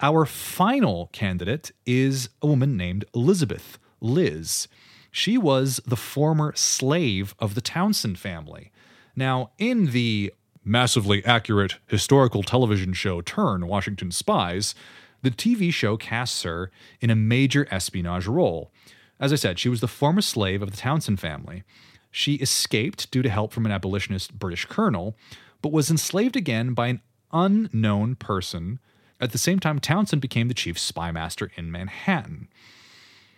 Our 0.00 0.26
final 0.26 1.08
candidate 1.12 1.70
is 1.86 2.28
a 2.42 2.46
woman 2.46 2.76
named 2.76 3.04
Elizabeth 3.14 3.78
Liz. 4.00 4.66
She 5.10 5.38
was 5.38 5.80
the 5.86 5.96
former 5.96 6.52
slave 6.56 7.34
of 7.38 7.54
the 7.54 7.60
Townsend 7.60 8.18
family. 8.18 8.72
Now, 9.14 9.52
in 9.58 9.92
the 9.92 10.34
massively 10.64 11.24
accurate 11.24 11.76
historical 11.86 12.42
television 12.42 12.92
show 12.94 13.20
Turn 13.20 13.68
Washington 13.68 14.10
Spies, 14.10 14.74
the 15.22 15.30
TV 15.30 15.72
show 15.72 15.96
casts 15.96 16.42
her 16.42 16.70
in 17.00 17.10
a 17.10 17.14
major 17.14 17.66
espionage 17.70 18.26
role. 18.26 18.72
As 19.20 19.32
I 19.32 19.36
said, 19.36 19.58
she 19.58 19.68
was 19.68 19.80
the 19.80 19.88
former 19.88 20.20
slave 20.20 20.62
of 20.62 20.70
the 20.70 20.76
Townsend 20.76 21.20
family. 21.20 21.62
She 22.10 22.34
escaped 22.34 23.10
due 23.10 23.22
to 23.22 23.30
help 23.30 23.52
from 23.52 23.66
an 23.66 23.72
abolitionist 23.72 24.38
British 24.38 24.66
colonel, 24.66 25.16
but 25.62 25.72
was 25.72 25.90
enslaved 25.90 26.36
again 26.36 26.74
by 26.74 26.88
an 26.88 27.00
unknown 27.32 28.16
person. 28.16 28.78
At 29.20 29.32
the 29.32 29.38
same 29.38 29.60
time, 29.60 29.78
Townsend 29.78 30.20
became 30.20 30.48
the 30.48 30.54
chief 30.54 30.78
spy 30.78 31.10
master 31.10 31.50
in 31.56 31.70
Manhattan. 31.70 32.48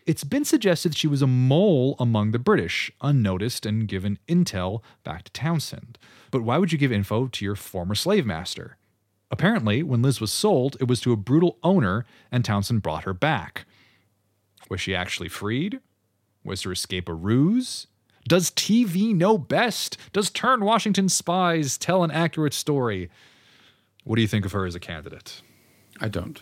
It's 0.06 0.24
been 0.24 0.44
suggested 0.44 0.96
she 0.96 1.08
was 1.08 1.20
a 1.20 1.26
mole 1.26 1.96
among 1.98 2.30
the 2.30 2.38
British, 2.38 2.92
unnoticed 3.00 3.66
and 3.66 3.88
given 3.88 4.18
intel 4.28 4.82
back 5.02 5.24
to 5.24 5.32
Townsend. 5.32 5.98
But 6.30 6.42
why 6.42 6.58
would 6.58 6.70
you 6.70 6.78
give 6.78 6.92
info 6.92 7.26
to 7.26 7.44
your 7.44 7.56
former 7.56 7.94
slave 7.94 8.24
master? 8.24 8.76
Apparently, 9.30 9.82
when 9.82 10.02
Liz 10.02 10.20
was 10.20 10.32
sold, 10.32 10.76
it 10.80 10.86
was 10.86 11.00
to 11.00 11.12
a 11.12 11.16
brutal 11.16 11.58
owner, 11.64 12.04
and 12.30 12.44
Townsend 12.44 12.82
brought 12.82 13.04
her 13.04 13.14
back. 13.14 13.64
Was 14.68 14.80
she 14.80 14.94
actually 14.94 15.28
freed? 15.28 15.80
Was 16.44 16.62
her 16.62 16.72
escape 16.72 17.08
a 17.08 17.14
ruse? 17.14 17.86
Does 18.28 18.50
TV 18.50 19.14
know 19.14 19.38
best? 19.38 19.96
Does 20.12 20.30
Turn 20.30 20.64
Washington 20.64 21.08
Spies 21.08 21.78
tell 21.78 22.02
an 22.02 22.10
accurate 22.10 22.54
story? 22.54 23.08
What 24.04 24.16
do 24.16 24.22
you 24.22 24.28
think 24.28 24.44
of 24.44 24.52
her 24.52 24.66
as 24.66 24.74
a 24.74 24.80
candidate? 24.80 25.42
I 26.00 26.08
don't. 26.08 26.40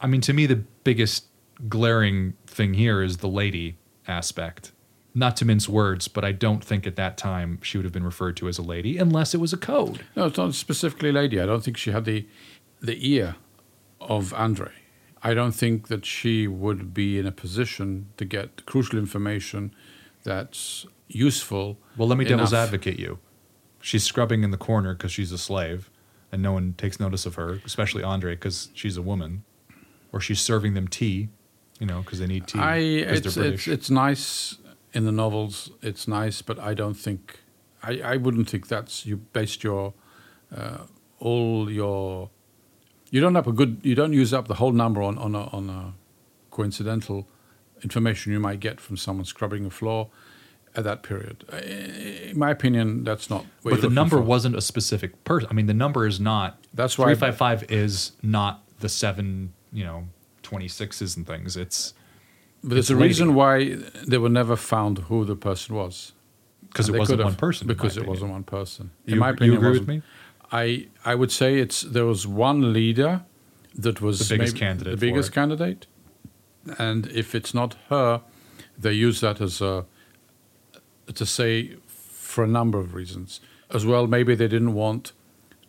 I 0.00 0.06
mean, 0.06 0.20
to 0.22 0.32
me, 0.32 0.46
the 0.46 0.56
biggest 0.56 1.26
glaring 1.68 2.34
thing 2.46 2.74
here 2.74 3.02
is 3.02 3.18
the 3.18 3.28
lady 3.28 3.78
aspect. 4.06 4.72
Not 5.14 5.36
to 5.38 5.44
mince 5.44 5.68
words, 5.68 6.08
but 6.08 6.24
I 6.24 6.32
don't 6.32 6.62
think 6.62 6.86
at 6.86 6.96
that 6.96 7.16
time 7.16 7.60
she 7.62 7.78
would 7.78 7.84
have 7.84 7.92
been 7.92 8.04
referred 8.04 8.36
to 8.38 8.48
as 8.48 8.58
a 8.58 8.62
lady 8.62 8.98
unless 8.98 9.32
it 9.32 9.38
was 9.38 9.52
a 9.52 9.56
code. 9.56 10.04
No, 10.16 10.26
it's 10.26 10.36
not 10.36 10.54
specifically 10.54 11.12
lady. 11.12 11.40
I 11.40 11.46
don't 11.46 11.62
think 11.62 11.76
she 11.76 11.92
had 11.92 12.04
the 12.04 12.26
the 12.80 12.98
ear 13.08 13.36
of 14.00 14.34
Andre. 14.34 14.72
I 15.24 15.32
don't 15.32 15.52
think 15.52 15.88
that 15.88 16.04
she 16.04 16.46
would 16.46 16.92
be 16.92 17.18
in 17.18 17.26
a 17.26 17.32
position 17.32 18.08
to 18.18 18.26
get 18.26 18.66
crucial 18.66 18.98
information 18.98 19.74
that's 20.22 20.86
useful. 21.08 21.78
Well, 21.96 22.06
let 22.06 22.18
me 22.18 22.26
devil's 22.26 22.52
advocate 22.52 22.98
you. 22.98 23.18
She's 23.80 24.04
scrubbing 24.04 24.44
in 24.44 24.50
the 24.50 24.58
corner 24.58 24.94
because 24.94 25.12
she's 25.12 25.32
a 25.32 25.38
slave, 25.38 25.90
and 26.30 26.42
no 26.42 26.52
one 26.52 26.74
takes 26.76 27.00
notice 27.00 27.24
of 27.24 27.36
her, 27.36 27.60
especially 27.64 28.02
Andre 28.02 28.34
because 28.34 28.68
she's 28.74 28.96
a 28.98 29.02
woman. 29.02 29.44
Or 30.12 30.20
she's 30.20 30.40
serving 30.40 30.74
them 30.74 30.86
tea, 30.86 31.28
you 31.80 31.86
know, 31.86 32.02
because 32.02 32.20
they 32.20 32.26
need 32.26 32.46
tea. 32.46 32.60
I 32.60 32.76
it's, 32.76 33.36
it's 33.36 33.66
it's 33.66 33.90
nice 33.90 34.58
in 34.92 35.06
the 35.06 35.12
novels. 35.12 35.70
It's 35.82 36.06
nice, 36.06 36.40
but 36.40 36.58
I 36.60 36.72
don't 36.72 36.94
think 36.94 37.40
I, 37.82 38.00
I 38.00 38.16
wouldn't 38.16 38.48
think 38.48 38.68
that's 38.68 39.04
you 39.04 39.16
based 39.16 39.64
your 39.64 39.92
uh, 40.56 40.84
all 41.18 41.70
your 41.70 42.30
you 43.14 43.20
don't 43.20 43.36
have 43.36 43.46
a 43.46 43.52
good 43.60 43.72
you 43.82 43.94
don't 43.94 44.12
use 44.12 44.32
up 44.38 44.48
the 44.48 44.54
whole 44.62 44.72
number 44.72 45.00
on 45.08 45.16
on 45.18 45.34
a, 45.36 45.44
on 45.58 45.70
a 45.70 45.80
coincidental 46.50 47.18
information 47.82 48.32
you 48.32 48.40
might 48.40 48.60
get 48.60 48.80
from 48.80 48.96
someone 48.96 49.24
scrubbing 49.24 49.64
a 49.66 49.70
floor 49.70 50.08
at 50.74 50.82
that 50.84 51.02
period. 51.04 51.44
In 52.30 52.36
my 52.38 52.50
opinion, 52.50 53.04
that's 53.04 53.30
not. 53.30 53.44
But 53.62 53.80
the 53.82 53.88
number 54.00 54.16
for. 54.16 54.22
wasn't 54.22 54.56
a 54.56 54.60
specific 54.60 55.10
person. 55.22 55.48
I 55.50 55.54
mean, 55.54 55.66
the 55.66 55.74
number 55.84 56.06
is 56.06 56.18
not. 56.18 56.50
That's 56.74 56.98
why- 56.98 57.06
three 57.06 57.14
five 57.24 57.36
five 57.36 57.60
is 57.70 58.12
not 58.22 58.54
the 58.80 58.88
seven, 58.88 59.52
you 59.72 59.84
know, 59.84 60.08
twenty 60.42 60.66
sixes 60.68 61.16
and 61.16 61.24
things. 61.26 61.56
It's 61.56 61.94
But 62.62 62.70
there's 62.70 62.86
it's 62.86 62.90
a 62.90 62.94
lady. 62.94 63.08
reason 63.08 63.34
why 63.34 63.76
they 64.10 64.18
were 64.18 64.28
never 64.40 64.56
found 64.56 64.98
who 65.08 65.24
the 65.24 65.36
person 65.36 65.76
was. 65.76 66.12
because 66.70 66.88
it 66.88 66.98
wasn't 66.98 67.22
one 67.22 67.36
person. 67.36 67.68
Because 67.68 67.96
it 67.96 68.00
opinion. 68.00 68.10
wasn't 68.14 68.30
one 68.38 68.44
person. 68.58 68.90
You- 69.06 69.12
in 69.14 69.18
my 69.20 69.30
opinion, 69.30 69.54
it 69.54 69.58
agree 69.58 69.78
with 69.78 69.88
me? 69.88 70.02
I 70.62 70.86
I 71.04 71.14
would 71.14 71.32
say 71.32 71.58
it's 71.58 71.80
there 71.82 72.06
was 72.06 72.26
one 72.26 72.72
leader 72.72 73.22
that 73.82 74.00
was 74.00 74.18
The 74.18 74.36
biggest 74.36 74.56
candidate 74.56 74.92
the 75.00 75.06
biggest 75.06 75.32
candidate, 75.32 75.86
and 76.78 77.06
if 77.08 77.34
it's 77.34 77.52
not 77.54 77.76
her, 77.90 78.22
they 78.82 78.92
use 78.92 79.20
that 79.20 79.40
as 79.40 79.60
a 79.60 79.84
to 81.14 81.26
say 81.26 81.76
for 81.86 82.44
a 82.44 82.46
number 82.46 82.78
of 82.78 82.94
reasons 82.94 83.40
as 83.70 83.84
well. 83.84 84.06
Maybe 84.06 84.34
they 84.34 84.48
didn't 84.48 84.74
want 84.74 85.12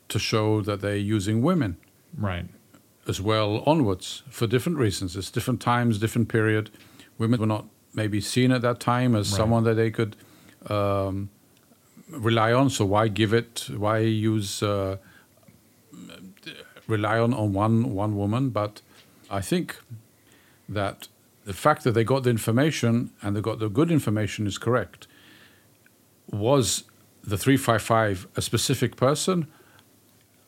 to 0.07 0.19
show 0.19 0.61
that 0.61 0.81
they're 0.81 0.95
using 1.17 1.41
women 1.41 1.77
Right. 2.17 2.45
as 3.07 3.19
well 3.19 3.63
onwards 3.65 4.23
for 4.29 4.47
different 4.47 4.77
reasons. 4.77 5.15
It's 5.15 5.31
different 5.31 5.61
times, 5.61 5.97
different 5.97 6.27
period. 6.29 6.69
Women 7.17 7.39
were 7.39 7.47
not 7.47 7.65
maybe 7.93 8.21
seen 8.21 8.51
at 8.51 8.61
that 8.61 8.79
time 8.79 9.15
as 9.15 9.31
Right. 9.31 9.37
someone 9.37 9.63
that 9.63 9.75
they 9.75 9.89
could 9.91 10.15
um, 10.69 11.29
rely 12.09 12.53
on. 12.53 12.69
So 12.69 12.85
why 12.85 13.07
give 13.07 13.33
it? 13.33 13.69
Why 13.75 13.99
use 13.99 14.63
uh, 14.63 14.97
rely 16.87 17.19
on 17.19 17.33
on 17.33 17.53
one 17.53 17.93
one 17.93 18.15
woman? 18.15 18.49
But 18.49 18.81
I 19.29 19.41
think 19.41 19.77
that 20.69 21.07
the 21.45 21.53
fact 21.53 21.83
that 21.83 21.91
they 21.91 22.03
got 22.03 22.23
the 22.23 22.29
information 22.29 23.11
and 23.21 23.35
they 23.35 23.41
got 23.41 23.59
the 23.59 23.69
good 23.69 23.91
information 23.91 24.47
is 24.47 24.57
correct. 24.57 25.07
Was 26.31 26.83
the 27.23 27.37
three 27.37 27.57
five 27.57 27.81
five 27.81 28.27
a 28.35 28.41
specific 28.41 28.95
person? 28.95 29.47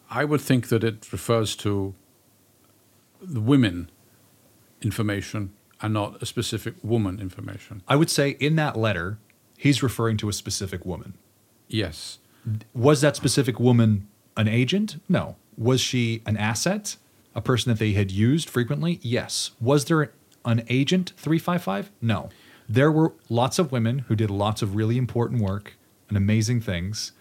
I 0.10 0.24
would 0.24 0.42
think 0.42 0.70
that 0.70 0.84
it 0.84 1.12
refers 1.12 1.56
to 1.58 1.94
the 3.22 3.42
women 3.42 3.90
information 4.82 5.54
and 5.82 5.94
not 5.94 6.22
a 6.22 6.26
specific 6.26 6.76
woman 6.82 7.20
information. 7.20 7.82
I 7.88 7.96
would 7.96 8.10
say 8.10 8.32
in 8.40 8.56
that 8.56 8.78
letter, 8.78 9.18
he's 9.58 9.84
referring 9.84 10.18
to 10.18 10.30
a 10.30 10.34
specific 10.34 10.86
woman. 10.86 11.16
Yes. 11.68 12.20
Was 12.74 13.02
that 13.02 13.16
specific 13.16 13.60
woman 13.60 14.08
an 14.36 14.48
agent? 14.48 15.02
No. 15.10 15.36
Was 15.58 15.82
she 15.82 16.22
an 16.26 16.38
asset? 16.38 16.96
A 17.36 17.42
person 17.42 17.72
that 17.72 17.78
they 17.80 17.94
had 17.94 18.10
used 18.12 18.50
frequently? 18.50 19.00
Yes. 19.02 19.52
Was 19.62 19.86
there 19.86 20.12
an 20.46 20.64
agent 20.70 21.14
355? 21.18 21.92
No. 22.02 22.30
There 22.70 22.92
were 22.92 23.14
lots 23.30 23.60
of 23.60 23.72
women 23.72 24.00
who 24.00 24.16
did 24.16 24.30
lots 24.30 24.62
of 24.62 24.76
really 24.76 24.98
important 24.98 25.42
work 25.42 25.76
and 26.10 26.18
amazing 26.18 26.62
things. 26.62 27.12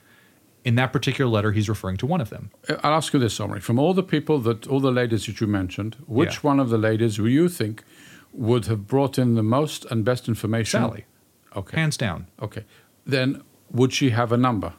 In 0.65 0.75
that 0.77 0.93
particular 0.93 1.31
letter, 1.31 1.53
he's 1.53 1.69
referring 1.69 1.97
to 1.99 2.07
one 2.07 2.21
of 2.21 2.31
them. 2.31 2.51
Uh, 2.69 2.77
I'll 2.83 2.95
ask 2.95 3.13
you 3.13 3.21
this, 3.21 3.39
Omri. 3.39 3.61
From 3.61 3.79
all 3.79 3.95
the 3.95 4.03
people 4.03 4.39
that, 4.41 4.67
all 4.67 4.81
the 4.81 4.91
ladies 4.91 5.27
that 5.27 5.41
you 5.41 5.47
mentioned, 5.47 5.97
which 6.07 6.35
Yeah. 6.37 6.41
one 6.51 6.59
of 6.61 6.71
the 6.71 6.79
ladies 6.79 7.17
do 7.17 7.27
you 7.27 7.49
think 7.49 7.85
would 8.33 8.67
have 8.67 8.87
brought 8.89 9.19
in 9.19 9.35
the 9.35 9.43
most 9.43 9.85
and 9.91 10.05
best 10.05 10.29
information? 10.29 10.81
Sally. 10.81 11.05
Okay. 11.55 11.77
Hands 11.79 11.97
down. 11.97 12.27
Okay. 12.43 12.65
Then 13.05 13.43
would 13.71 13.93
she 13.93 14.11
have 14.11 14.33
a 14.33 14.37
number? 14.37 14.73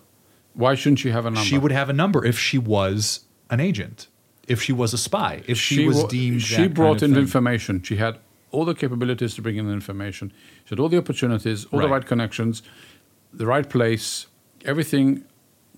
Why 0.53 0.75
shouldn't 0.75 0.99
she 0.99 1.11
have 1.11 1.25
a 1.25 1.29
number? 1.29 1.41
She 1.47 1.57
would 1.57 1.71
have 1.71 1.89
a 1.89 1.93
number 1.93 2.25
if 2.25 2.37
she 2.39 2.57
was 2.57 3.21
an 3.49 3.59
agent, 3.59 4.07
if 4.47 4.61
she 4.61 4.73
was 4.73 4.93
a 4.93 4.97
spy, 4.97 5.43
if 5.47 5.57
she, 5.57 5.85
was 5.87 5.97
wa- 6.03 6.07
deemed. 6.07 6.41
She 6.41 6.67
brought 6.67 7.03
in 7.03 7.11
thing. 7.13 7.19
information. 7.21 7.83
She 7.83 7.97
had 7.97 8.17
all 8.51 8.65
the 8.65 8.73
capabilities 8.73 9.35
to 9.35 9.41
bring 9.41 9.57
in 9.57 9.69
information. 9.71 10.31
She 10.65 10.69
had 10.69 10.79
all 10.79 10.89
the 10.89 10.97
opportunities, 10.97 11.65
all 11.65 11.79
the 11.79 11.85
Right. 11.87 11.93
right 11.99 12.05
connections, 12.05 12.63
the 13.33 13.45
right 13.45 13.69
place. 13.69 14.27
Everything 14.65 15.23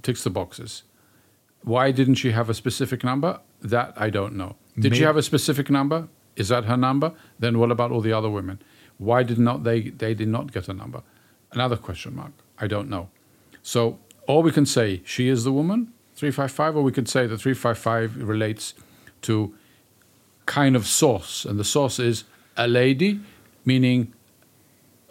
ticks 0.02 0.24
the 0.24 0.30
boxes. 0.30 0.84
Why 1.64 1.92
didn't 1.92 2.16
she 2.16 2.32
have 2.32 2.50
a 2.50 2.54
specific 2.54 3.04
number? 3.04 3.40
That 3.62 3.94
I 3.98 4.10
don't 4.10 4.36
know. 4.36 4.56
Did 4.78 4.96
she 4.96 5.04
have 5.04 5.18
a 5.18 5.22
specific 5.24 5.70
number? 5.70 6.08
Is 6.38 6.48
that 6.48 6.64
her 6.66 6.78
number? 6.78 7.12
Then 7.38 7.60
what 7.60 7.70
about 7.72 7.92
all 7.92 8.00
the 8.00 8.14
other 8.14 8.30
women? 8.30 8.62
Why 8.98 9.24
did 9.24 9.40
not 9.40 9.64
they 9.66 9.90
they 9.90 10.14
did 10.14 10.30
not 10.30 10.54
get 10.54 10.70
a 10.70 10.74
number? 10.74 11.02
Another 11.52 11.76
question 11.76 12.16
mark. 12.16 12.32
I 12.60 12.68
don't 12.68 12.90
know. 12.90 13.10
So 13.64 14.00
or 14.28 14.44
we 14.44 14.52
can 14.52 14.66
say 14.66 15.02
she 15.06 15.28
is 15.28 15.44
the 15.44 15.52
woman, 15.52 15.92
355, 16.14 16.76
or 16.76 16.84
we 16.84 16.92
could 16.92 17.10
say 17.10 17.26
that 17.26 17.38
355 17.40 18.18
relates 18.18 18.76
to 19.24 19.56
kind 20.46 20.76
of 20.76 20.86
source, 20.86 21.46
and 21.46 21.60
the 21.60 21.64
source 21.64 22.00
is 22.00 22.26
a 22.56 22.68
lady, 22.68 23.20
meaning 23.66 24.14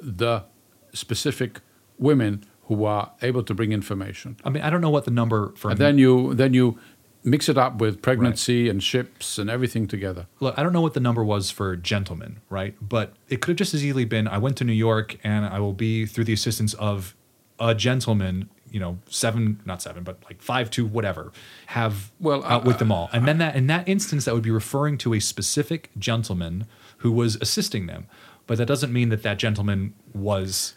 the 0.01 0.45
specific 0.93 1.61
women 1.99 2.45
who 2.67 2.85
are 2.85 3.11
able 3.23 3.43
to 3.43 3.55
bring 3.55 3.73
information. 3.73 4.37
I 4.45 4.51
mean, 4.51 4.63
I 4.63 4.71
don't 4.71 4.81
know 4.81 4.91
what 4.91 5.05
the 5.05 5.11
number 5.11 5.53
for. 5.57 5.71
And 5.71 5.79
then 5.79 5.99
you 5.99 6.35
then 6.35 6.55
you 6.55 6.79
mix 7.25 7.49
it 7.49 7.59
up 7.59 7.81
with 7.81 8.01
pregnancy 8.01 8.69
and 8.69 8.83
ships 8.83 9.39
and 9.39 9.51
everything 9.51 9.89
together. 9.89 10.27
Look, 10.39 10.57
I 10.57 10.63
don't 10.63 10.73
know 10.73 10.81
what 10.81 10.95
the 10.95 11.01
number 11.01 11.25
was 11.25 11.51
for 11.51 11.75
gentlemen, 11.77 12.39
right? 12.49 12.77
But 12.81 13.15
it 13.29 13.41
could 13.41 13.53
have 13.53 13.57
just 13.57 13.75
as 13.75 13.85
easily 13.85 14.05
been 14.05 14.29
I 14.29 14.39
went 14.39 14.57
to 14.59 14.65
New 14.65 14.73
York 14.73 15.19
and 15.25 15.45
I 15.45 15.59
will 15.59 15.73
be 15.73 16.07
through 16.07 16.25
the 16.25 16.33
assistance 16.33 16.75
of 16.75 17.17
a 17.61 17.75
gentleman, 17.75 18.49
you 18.71 18.79
know, 18.81 18.99
seven, 19.09 19.61
not 19.65 19.81
seven, 19.83 20.05
but 20.05 20.23
like 20.25 20.41
five 20.43 20.71
to 20.73 20.87
whatever, 20.87 21.33
have 21.67 22.11
Well, 22.21 22.45
out 22.45 22.63
uh, 22.63 22.67
with 22.67 22.79
them 22.79 22.93
all. 22.93 23.09
And 23.13 23.27
then 23.27 23.39
that 23.39 23.57
in 23.57 23.67
that 23.69 23.89
instance, 23.89 24.25
that 24.27 24.35
would 24.35 24.43
be 24.43 24.51
referring 24.51 24.99
to 24.99 25.15
a 25.15 25.21
specific 25.21 25.91
gentleman 25.99 26.67
who 26.99 27.13
was 27.13 27.37
assisting 27.37 27.87
them. 27.87 28.07
But 28.47 28.59
that 28.59 28.67
doesn't 28.67 28.93
mean 28.93 29.09
that 29.11 29.23
that 29.25 29.39
gentleman 29.39 29.95
was. 30.15 30.75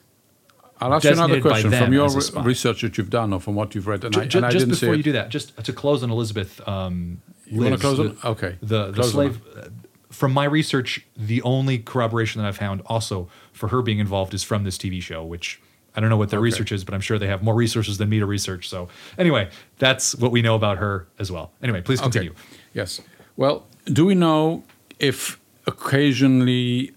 I'll 0.80 0.94
ask 0.96 1.04
you 1.04 1.12
another 1.12 1.40
question 1.42 1.72
from 1.72 1.94
your 1.94 2.06
as 2.08 2.16
a 2.16 2.18
re- 2.18 2.24
spy. 2.24 2.44
research 2.44 2.82
that 2.82 2.98
you've 2.98 3.12
done 3.12 3.32
or 3.34 3.40
from 3.40 3.54
what 3.56 3.76
you've 3.76 3.86
read, 3.88 4.04
and, 4.04 4.14
Ju- 4.14 4.20
I, 4.20 4.24
and 4.24 4.46
I 4.46 4.50
just 4.50 4.66
didn't 4.66 4.80
before 4.80 4.96
you 4.96 5.04
do 5.04 5.12
that, 5.12 5.30
just 5.30 5.56
to 5.64 5.72
close 5.72 6.02
on 6.02 6.10
Elizabeth. 6.10 6.60
Um, 6.68 7.22
You 7.46 7.60
wanna 7.60 7.72
Liz, 7.72 7.82
close 7.82 7.98
the, 7.98 8.04
on- 8.04 8.18
okay. 8.32 8.58
The, 8.62 8.88
the 8.88 8.94
Close 8.94 9.12
slave. 9.12 9.42
uh, 9.56 9.66
From 10.10 10.34
my 10.34 10.46
research, 10.46 11.06
the 11.16 11.42
only 11.44 11.78
corroboration 11.78 12.42
that 12.42 12.48
I've 12.48 12.58
found 12.58 12.82
also 12.88 13.30
for 13.54 13.68
her 13.70 13.82
being 13.84 14.00
involved 14.00 14.34
is 14.34 14.42
from 14.44 14.64
this 14.64 14.78
TV 14.78 15.00
show, 15.04 15.24
which 15.24 15.62
I 15.96 16.00
don't 16.00 16.10
know 16.10 16.18
what 16.18 16.30
their 16.30 16.40
Okay. 16.40 16.46
research 16.46 16.72
is, 16.72 16.84
but 16.84 16.94
I'm 16.94 17.02
sure 17.02 17.20
they 17.20 17.28
have 17.28 17.44
more 17.44 17.54
resources 17.56 17.98
than 17.98 18.08
me 18.10 18.20
to 18.20 18.26
research. 18.26 18.70
So 18.70 18.88
anyway, 19.18 19.50
that's 19.78 20.16
what 20.16 20.32
we 20.32 20.42
know 20.42 20.56
about 20.56 20.78
her 20.78 21.08
as 21.20 21.32
well. 21.32 21.52
Anyway, 21.62 21.82
please 21.82 22.00
continue. 22.00 22.32
Okay. 22.32 22.40
Yes. 22.74 23.02
Well, 23.36 23.68
do 23.86 24.06
we 24.06 24.16
know 24.16 24.64
if 25.00 25.40
occasionally 25.68 26.94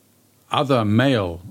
other 0.50 0.84
male 0.84 1.42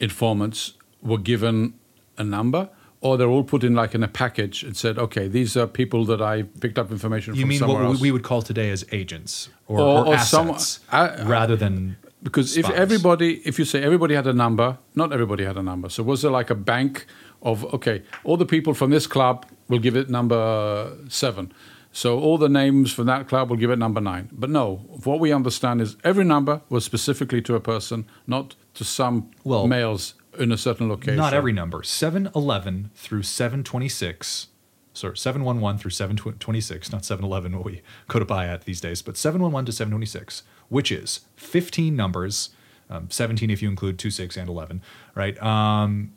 informants 0.00 0.74
were 1.00 1.18
given 1.18 1.74
a 2.18 2.24
number, 2.24 2.68
or 3.00 3.16
they're 3.16 3.28
all 3.28 3.42
put 3.42 3.64
in 3.64 3.74
like 3.74 3.94
in 3.94 4.02
a 4.02 4.08
package 4.08 4.62
and 4.62 4.76
said, 4.76 4.98
"Okay, 4.98 5.26
these 5.28 5.56
are 5.56 5.66
people 5.66 6.04
that 6.04 6.20
I 6.20 6.42
picked 6.42 6.78
up 6.78 6.90
information 6.92 7.34
You 7.34 7.40
from 7.42 7.48
mean 7.48 7.58
somewhere 7.58 7.82
what 7.82 7.86
else." 7.92 8.00
we 8.00 8.10
would 8.10 8.22
call 8.22 8.42
today 8.42 8.70
as 8.70 8.84
agents 8.92 9.48
or, 9.66 9.80
Or- 9.80 9.98
or, 10.06 10.14
or 10.14 10.18
some- 10.18 10.50
assets, 10.50 10.80
I- 10.92 11.22
rather 11.24 11.56
than 11.56 11.96
because 12.22 12.56
if 12.56 12.68
everybody, 12.70 13.40
if 13.44 13.58
you 13.58 13.64
say 13.64 13.82
everybody 13.82 14.14
had 14.14 14.26
a 14.26 14.32
number, 14.32 14.78
not 14.94 15.12
everybody 15.12 15.44
had 15.44 15.56
a 15.56 15.62
number. 15.62 15.88
So 15.88 16.02
was 16.02 16.22
there 16.22 16.30
like 16.30 16.50
a 16.50 16.54
bank 16.54 17.06
of 17.42 17.64
okay, 17.74 18.02
all 18.24 18.36
the 18.36 18.46
people 18.46 18.74
from 18.74 18.90
this 18.90 19.06
club 19.06 19.46
will 19.68 19.80
give 19.80 19.96
it 19.96 20.08
number 20.08 20.96
seven. 21.08 21.52
So 21.94 22.18
all 22.18 22.38
the 22.38 22.48
names 22.48 22.90
from 22.92 23.06
that 23.06 23.28
club 23.28 23.50
will 23.50 23.58
give 23.58 23.70
it 23.70 23.78
number 23.78 24.00
nine. 24.00 24.30
But 24.32 24.48
no, 24.48 24.76
what 25.04 25.20
we 25.20 25.30
understand 25.32 25.82
is 25.82 25.96
every 26.02 26.24
number 26.24 26.62
was 26.70 26.84
specifically 26.84 27.42
to 27.42 27.54
a 27.54 27.60
person, 27.60 28.06
not 28.26 28.54
to 28.74 28.84
some 28.84 29.30
Well, 29.44 29.66
males 29.66 30.14
in 30.38 30.52
a 30.52 30.56
certain 30.56 30.88
location. 30.88 31.16
Not 31.16 31.34
every 31.34 31.52
number. 31.52 31.82
711 31.82 32.90
through 32.94 33.24
726. 33.24 34.48
Sorry, 34.94 35.16
711 35.16 35.78
through 35.78 35.90
726, 35.90 36.92
not 36.92 37.02
711, 37.04 37.56
what 37.56 37.64
we 37.64 37.80
codify 38.08 38.46
at 38.46 38.66
these 38.66 38.78
days, 38.78 39.00
but 39.00 39.16
711 39.16 39.64
to 39.66 39.72
726, 39.72 40.42
which 40.72 40.90
is 40.90 41.20
15 41.36 41.94
numbers, 41.94 42.48
um, 42.88 43.08
17 43.10 43.50
if 43.50 43.60
you 43.62 43.68
include 43.68 43.98
2, 43.98 44.10
6, 44.10 44.36
and 44.38 44.48
11, 44.48 44.80
right? 45.14 45.40
Um, 45.42 46.12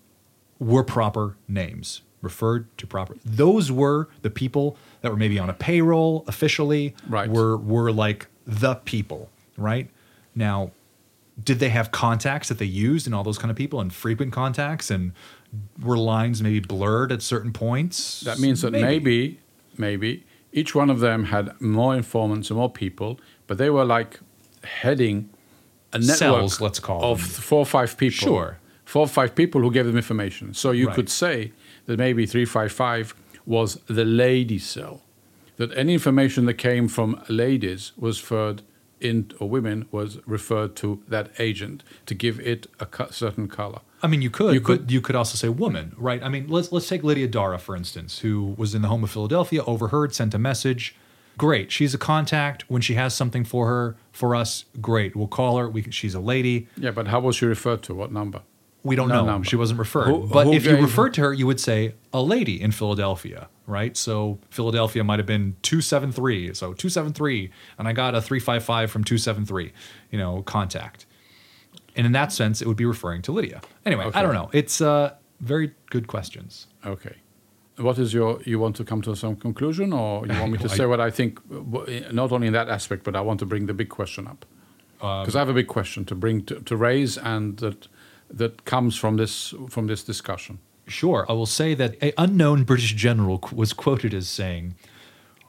were 0.59 0.83
proper 0.83 1.35
names, 1.49 2.01
referred 2.21 2.65
to 2.77 2.87
proper. 2.87 3.17
Those 3.25 3.69
were 3.69 4.07
the 4.21 4.29
people 4.29 4.77
that 5.01 5.11
were 5.11 5.17
maybe 5.17 5.37
on 5.37 5.49
a 5.49 5.53
payroll 5.53 6.23
officially, 6.27 6.95
Right. 7.07 7.29
were, 7.29 7.57
were 7.57 7.91
like 7.91 8.27
the 8.47 8.75
people, 8.75 9.29
right? 9.57 9.89
Now, 10.33 10.71
did 11.43 11.59
they 11.59 11.67
have 11.69 11.91
contacts 11.91 12.47
that 12.47 12.57
they 12.57 12.65
used 12.65 13.05
and 13.07 13.13
all 13.13 13.23
those 13.25 13.37
kind 13.37 13.51
of 13.51 13.57
people 13.57 13.81
and 13.81 13.91
frequent 13.93 14.31
contacts 14.31 14.89
and 14.89 15.11
were 15.81 15.97
lines 15.97 16.41
maybe 16.41 16.61
blurred 16.61 17.11
at 17.11 17.21
certain 17.21 17.51
points 17.51 18.21
That 18.21 18.39
means 18.39 18.61
that 18.61 18.71
maybe, 18.71 19.39
maybe, 19.77 20.23
each 20.53 20.73
one 20.73 20.89
of 20.89 21.01
them 21.01 21.25
had 21.25 21.59
more 21.59 21.93
informants 21.93 22.49
and 22.49 22.57
more 22.57 22.71
people, 22.71 23.19
but 23.47 23.57
they 23.57 23.69
were 23.69 23.83
like 23.83 24.21
heading 24.65 25.29
a 25.93 25.99
network 25.99 26.17
Cells, 26.17 26.61
let's 26.61 26.79
call 26.79 27.03
of 27.11 27.19
them. 27.19 27.27
four 27.27 27.59
or 27.59 27.65
five 27.65 27.97
people. 27.97 28.15
Sure. 28.27 28.57
Four 28.83 29.03
or 29.03 29.07
five 29.07 29.33
people 29.35 29.61
who 29.61 29.71
gave 29.71 29.85
them 29.85 29.95
information. 29.97 30.53
So 30.53 30.71
you 30.71 30.87
Right. 30.87 30.95
could 30.95 31.09
say 31.09 31.51
that 31.85 31.97
maybe 31.97 32.25
355 32.25 33.15
was 33.45 33.79
the 33.87 34.05
lady 34.05 34.59
cell. 34.59 35.01
That 35.57 35.75
any 35.77 35.93
information 35.93 36.45
that 36.45 36.55
came 36.55 36.87
from 36.87 37.21
ladies 37.29 37.93
was 37.97 38.19
referred 38.21 38.61
in, 38.99 39.31
or 39.39 39.49
women 39.49 39.85
was 39.91 40.17
referred 40.25 40.75
to 40.77 41.01
that 41.07 41.31
agent 41.39 41.83
to 42.07 42.13
give 42.13 42.39
it 42.39 42.67
a 42.79 42.85
co- 42.85 43.09
certain 43.11 43.47
color. 43.47 43.79
I 44.03 44.07
mean, 44.07 44.21
you 44.21 44.29
could, 44.29 44.53
You 44.53 44.61
could, 44.61 44.91
you 44.91 45.01
could 45.01 45.15
also 45.15 45.35
say 45.35 45.49
woman, 45.49 45.93
right? 45.97 46.21
I 46.23 46.29
mean, 46.29 46.45
let's 46.47 46.71
let's 46.71 46.87
take 46.87 47.03
Lydia 47.03 47.27
Darragh 47.27 47.59
for 47.61 47.75
instance, 47.75 48.19
who 48.19 48.53
was 48.57 48.75
in 48.75 48.81
the 48.81 48.87
home 48.87 49.03
of 49.03 49.11
Philadelphia, 49.11 49.63
overheard, 49.63 50.13
sent 50.13 50.33
a 50.33 50.39
message. 50.39 50.95
Great, 51.37 51.71
she's 51.71 51.93
a 51.93 51.97
contact. 51.97 52.63
When 52.69 52.81
she 52.81 52.93
has 52.93 53.13
something 53.13 53.43
for 53.43 53.67
her, 53.67 53.97
for 54.11 54.35
us, 54.35 54.65
great. 54.81 55.15
We'll 55.15 55.27
call 55.27 55.57
her. 55.57 55.69
We 55.69 55.81
can, 55.81 55.91
she's 55.91 56.15
a 56.15 56.19
lady. 56.19 56.67
Yeah, 56.77 56.91
but 56.91 57.07
how 57.07 57.19
was 57.19 57.35
she 57.35 57.45
referred 57.45 57.83
to? 57.83 57.93
What 57.95 58.11
number? 58.11 58.41
We 58.83 58.95
don't 58.95 59.09
No 59.09 59.21
know. 59.21 59.25
number. 59.25 59.47
She 59.47 59.55
wasn't 59.55 59.79
referred. 59.79 60.05
Who- 60.07 60.27
but 60.27 60.45
who 60.45 60.53
if 60.53 60.63
you 60.65 60.75
referred 60.77 61.13
to 61.15 61.21
her, 61.21 61.33
you 61.33 61.47
would 61.47 61.59
say 61.59 61.95
a 62.13 62.21
lady 62.21 62.61
in 62.61 62.71
Philadelphia, 62.71 63.49
right? 63.65 63.97
So 63.97 64.37
Philadelphia 64.51 65.03
might 65.03 65.17
have 65.19 65.25
been 65.25 65.55
273. 65.63 66.53
So 66.53 66.73
273, 66.73 67.49
and 67.79 67.87
I 67.87 67.93
got 67.93 68.13
a 68.15 68.21
355 68.21 68.91
from 68.91 69.03
273, 69.03 69.73
you 70.11 70.19
know, 70.19 70.43
contact. 70.43 71.05
And 71.95 72.05
in 72.05 72.11
that 72.13 72.31
sense, 72.31 72.61
it 72.61 72.67
would 72.67 72.77
be 72.77 72.85
referring 72.85 73.21
to 73.23 73.31
Lydia. 73.31 73.61
Anyway, 73.85 74.05
Okay. 74.05 74.19
I 74.19 74.21
don't 74.21 74.33
know. 74.33 74.49
It's 74.53 74.81
uh, 74.81 75.15
very 75.39 75.71
good 75.89 76.07
questions. 76.07 76.67
Okay. 76.85 77.15
What 77.77 77.97
is 77.99 78.13
your? 78.13 78.39
You 78.45 78.59
want 78.59 78.75
to 78.77 78.83
come 78.85 79.01
to 79.01 79.15
some 79.15 79.35
conclusion, 79.35 79.91
or 79.93 80.25
you 80.25 80.33
want 80.39 80.51
me 80.51 80.57
to 80.59 80.69
say 80.77 80.85
what 80.85 80.99
I 80.99 81.11
think? 81.11 81.39
Not 82.13 82.31
only 82.31 82.47
in 82.47 82.53
that 82.53 82.69
aspect, 82.69 83.03
but 83.03 83.15
I 83.15 83.21
want 83.21 83.39
to 83.39 83.45
bring 83.45 83.65
the 83.67 83.73
big 83.73 83.89
question 83.89 84.27
up 84.27 84.45
Um, 85.01 85.23
because 85.23 85.35
I 85.35 85.39
have 85.39 85.49
a 85.49 85.53
big 85.53 85.67
question 85.67 86.05
to 86.05 86.15
bring 86.15 86.45
to, 86.45 86.61
to 86.61 86.75
raise, 86.77 87.17
and 87.17 87.57
that 87.57 87.87
that 88.29 88.63
comes 88.65 88.95
from 88.95 89.17
this 89.17 89.53
from 89.69 89.87
this 89.87 90.03
discussion. 90.03 90.59
Sure, 90.87 91.25
I 91.27 91.33
will 91.33 91.47
say 91.47 91.75
that 91.75 91.95
a 92.01 92.13
unknown 92.17 92.63
British 92.63 92.93
general 92.93 93.39
was 93.51 93.73
quoted 93.73 94.13
as 94.13 94.29
saying, 94.29 94.75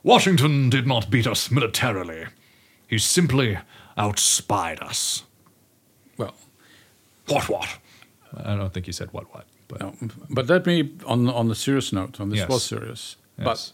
"Washington 0.02 0.70
did 0.70 0.86
not 0.86 1.10
beat 1.10 1.26
us 1.26 1.50
militarily; 1.50 2.26
he 2.88 2.98
simply 2.98 3.58
outspied 3.96 4.80
us." 4.82 5.24
Well, 6.18 6.34
What 7.28 7.48
what? 7.48 7.68
I 8.44 8.56
don't 8.56 8.72
think 8.72 8.86
he 8.86 8.92
said 8.92 9.08
what 9.12 9.24
what, 9.34 9.44
but 9.68 9.80
no, 9.80 9.94
but 10.30 10.46
let 10.46 10.66
me 10.66 10.90
on 11.06 11.28
on 11.28 11.48
the 11.48 11.54
serious 11.54 11.92
note. 11.92 12.20
On 12.20 12.30
this 12.30 12.40
Yes. 12.40 12.48
was 12.48 12.64
serious, 12.64 13.16
Yes. 13.38 13.44
but 13.44 13.72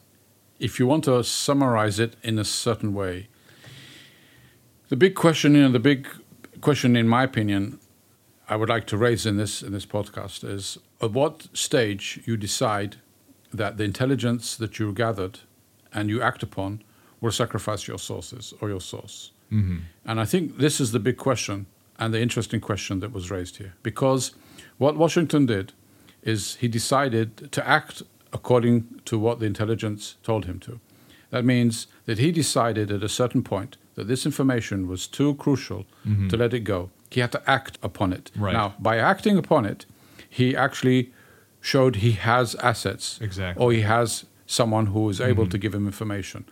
if 0.59 0.79
you 0.79 0.87
want 0.87 1.05
to 1.05 1.23
summarize 1.25 1.99
it 1.99 2.17
in 2.23 2.39
a 2.39 2.45
certain 2.45 2.95
way, 2.95 3.29
the 4.89 4.97
big 4.97 5.15
question, 5.15 5.55
you 5.55 5.63
know, 5.63 5.73
the 5.73 5.79
big 5.81 6.07
question, 6.61 6.97
in 6.97 7.09
my 7.09 7.23
opinion, 7.25 7.79
I 8.49 8.57
would 8.57 8.69
like 8.69 8.87
to 8.87 8.97
raise 8.97 9.27
in 9.29 9.37
this 9.37 9.63
in 9.63 9.73
this 9.73 9.87
podcast 9.87 10.45
is: 10.45 10.79
at 11.01 11.13
what 11.13 11.49
stage 11.53 12.21
you 12.27 12.37
decide 12.37 12.97
that 13.55 13.77
the 13.77 13.85
intelligence 13.85 14.57
that 14.57 14.79
you 14.79 14.93
gathered 14.93 15.41
and 15.93 16.09
you 16.09 16.23
act 16.23 16.43
upon 16.43 16.83
will 17.21 17.33
sacrifice 17.33 17.87
your 17.89 17.99
sources 17.99 18.55
or 18.61 18.69
your 18.69 18.81
source? 18.81 19.33
Mm-hmm. 19.51 19.79
And 20.05 20.21
I 20.21 20.25
think 20.25 20.59
this 20.59 20.81
is 20.81 20.91
the 20.93 20.99
big 20.99 21.17
question 21.17 21.67
and 21.99 22.13
the 22.15 22.21
interesting 22.21 22.61
question 22.61 23.01
that 23.01 23.13
was 23.13 23.31
raised 23.31 23.57
here, 23.59 23.75
because 23.83 24.33
what 24.79 24.97
Washington 24.97 25.47
did 25.47 25.73
is 26.23 26.57
he 26.57 26.69
decided 26.69 27.53
to 27.53 27.69
act 27.69 28.03
according 28.33 29.01
to 29.05 29.19
what 29.19 29.41
the 29.41 29.47
intelligence 29.47 30.17
told 30.23 30.47
him 30.47 30.59
to. 30.61 30.81
That 31.31 31.45
means 31.45 31.87
that 32.07 32.19
he 32.19 32.33
decided 32.33 32.91
at 32.91 33.03
a 33.03 33.09
certain 33.09 33.43
point 33.43 33.77
that 33.95 34.09
this 34.09 34.25
information 34.25 34.87
was 34.87 35.07
too 35.07 35.35
crucial 35.35 35.87
mm-hmm. 36.07 36.29
to 36.29 36.37
let 36.37 36.55
it 36.55 36.61
go. 36.61 36.91
He 37.11 37.21
had 37.21 37.33
to 37.33 37.51
act 37.51 37.79
upon 37.83 38.13
it. 38.13 38.31
Right. 38.37 38.53
Now, 38.53 38.75
by 38.79 38.99
acting 38.99 39.37
upon 39.37 39.67
it, 39.67 39.85
he 40.29 40.57
actually 40.57 41.13
showed 41.61 41.97
he 41.97 42.13
has 42.13 42.55
assets. 42.57 43.19
Exactly. 43.21 43.63
Or 43.63 43.73
he 43.73 43.83
has 43.83 44.25
someone 44.47 44.87
who 44.87 45.09
is 45.09 45.21
able 45.21 45.45
mm-hmm. 45.45 45.51
to 45.51 45.59
give 45.59 45.75
him 45.75 45.87
information. 45.87 46.45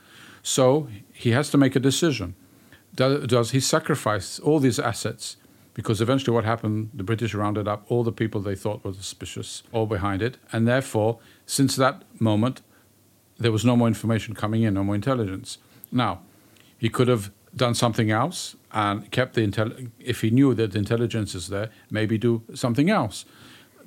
So 0.43 0.89
he 1.13 1.31
has 1.31 1.51
to 1.51 1.59
make 1.59 1.77
a 1.77 1.81
decision. 1.81 2.35
Does 2.95 3.51
he 3.53 3.61
sacrifice 3.61 4.39
all 4.39 4.59
these 4.59 4.79
assets? 4.79 5.37
Because 5.75 6.01
eventually, 6.01 6.35
what 6.35 6.45
happened, 6.45 6.91
the 6.93 7.05
British 7.05 7.33
rounded 7.33 7.69
up 7.69 7.85
all 7.89 8.03
the 8.03 8.13
people 8.13 8.41
they 8.41 8.57
thought 8.57 8.85
were 8.85 8.93
suspicious, 8.93 9.63
all 9.73 9.87
behind 9.87 10.21
it. 10.21 10.37
And 10.53 10.67
therefore, 10.67 11.19
since 11.47 11.77
that 11.77 12.03
moment, 12.21 12.61
there 13.39 13.53
was 13.53 13.65
no 13.65 13.77
more 13.77 13.89
information 13.89 14.35
coming 14.35 14.63
in, 14.63 14.75
no 14.75 14.85
more 14.85 14.95
intelligence. 14.95 15.59
Now, 15.93 16.21
he 16.77 16.89
could 16.89 17.09
have 17.09 17.31
done 17.55 17.75
something 17.75 18.11
else 18.11 18.57
and 18.73 19.11
kept 19.11 19.35
the 19.35 19.47
intel. 19.47 19.91
If 19.99 20.21
he 20.21 20.31
knew 20.31 20.55
that 20.55 20.73
the 20.73 20.79
intelligence 20.79 21.35
is 21.35 21.49
there, 21.49 21.71
maybe 21.91 22.19
do 22.19 22.43
something 22.55 22.91
else 22.91 23.25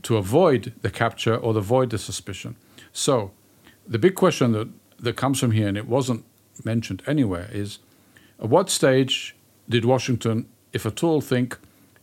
to 0.04 0.18
avoid 0.18 0.74
the 0.82 0.90
capture 0.90 1.36
or 1.36 1.58
avoid 1.58 1.90
the 1.90 1.98
suspicion. 1.98 2.56
So, 2.92 3.32
the 3.88 4.00
big 4.00 4.16
question 4.16 4.52
that, 4.54 4.70
that 5.00 5.16
comes 5.16 5.40
from 5.40 5.52
here, 5.52 5.68
and 5.68 5.78
it 5.78 5.88
wasn't 5.88 6.26
mentioned 6.64 7.04
anywhere, 7.08 7.50
is 7.52 7.80
at 8.40 8.50
what 8.50 8.70
stage 8.70 9.36
did 9.70 9.86
Washington, 9.86 10.48
if 10.72 10.86
at 10.86 11.04
all, 11.04 11.22
think 11.22 11.58